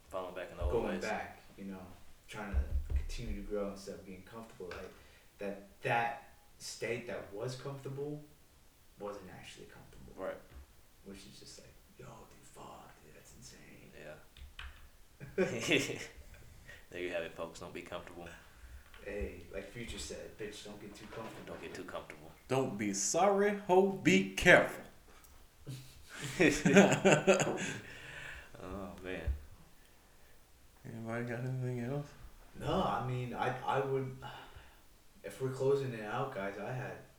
[0.10, 1.42] falling back in the old going ways back.
[1.58, 1.86] You know,
[2.28, 4.68] trying to continue to grow instead of being comfortable.
[4.72, 4.92] Like
[5.40, 6.24] that that
[6.58, 8.22] state that was comfortable
[9.00, 10.38] wasn't actually comfortable, right
[11.06, 13.90] which is just like, yo, dude, fuck, dude, that's insane.
[13.98, 14.14] Yeah.
[15.36, 17.60] there you have it, folks.
[17.60, 18.28] Don't be comfortable.
[19.06, 21.46] Hey, like Future said, bitch, don't get too comfortable.
[21.48, 22.32] Don't get too comfortable.
[22.48, 24.84] Don't be sorry, ho, be careful.
[28.64, 29.22] Oh man.
[30.86, 32.06] Anybody got anything else?
[32.60, 34.16] No, I mean, I I would.
[35.24, 37.11] If we're closing it out, guys, I had a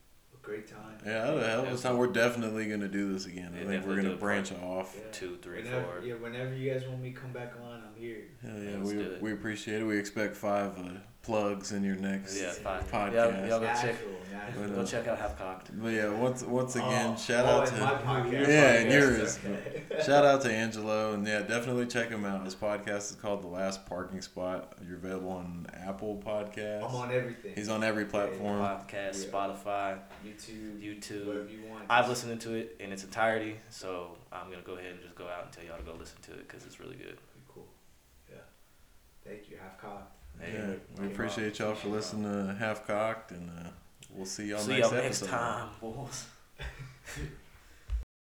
[0.42, 0.98] great time.
[1.06, 1.96] Yeah, I had a hell of a time.
[1.98, 3.52] We're definitely gonna do this again.
[3.54, 4.94] I Yeah, think we're gonna do it branch off.
[4.96, 5.10] Yeah.
[5.12, 6.00] Two, three, whenever, four.
[6.04, 8.24] Yeah, whenever you guys want me to come back on, I'm here.
[8.42, 9.84] Hell Yeah, yeah, we, we appreciate it.
[9.84, 10.82] We expect five uh,
[11.22, 12.82] plugs in your next Yeah, fine.
[12.82, 13.12] podcast.
[13.12, 13.84] Y'all, y'all go check.
[13.84, 14.62] Nashville, Nashville.
[14.62, 15.70] But, Go uh, check out Half Cocked.
[15.82, 18.48] But yeah, once once again, Oh, shout oh, out to my podcast.
[18.48, 19.38] Yeah, and podcast, yours.
[19.44, 20.02] okay.
[20.04, 22.44] shout out to Angelo, and yeah, definitely check him out.
[22.44, 24.76] His podcast is called The Last Parking Spot.
[24.86, 26.78] You're available on Apple Podcasts.
[26.88, 27.52] I'm on everything.
[27.54, 28.58] He's on every platform.
[28.60, 29.30] Podcast, Yeah.
[29.30, 31.26] Spotify, YouTube, YouTube.
[31.26, 31.84] whatever you want.
[31.88, 35.28] I've listened to it in its entirety, so I'm gonna go ahead and just go
[35.28, 37.16] out and tell y'all to go listen to it because it's really good.
[37.48, 37.66] Cool.
[38.28, 38.36] Yeah.
[39.24, 39.56] Thank you.
[39.62, 40.16] Half cocked.
[40.40, 43.68] Hey, Yeah, we appreciate y'all for listening to Half Cocked, and uh,
[44.10, 45.30] we'll see y'all see next y'all next episode.
[45.36, 46.26] time, boys.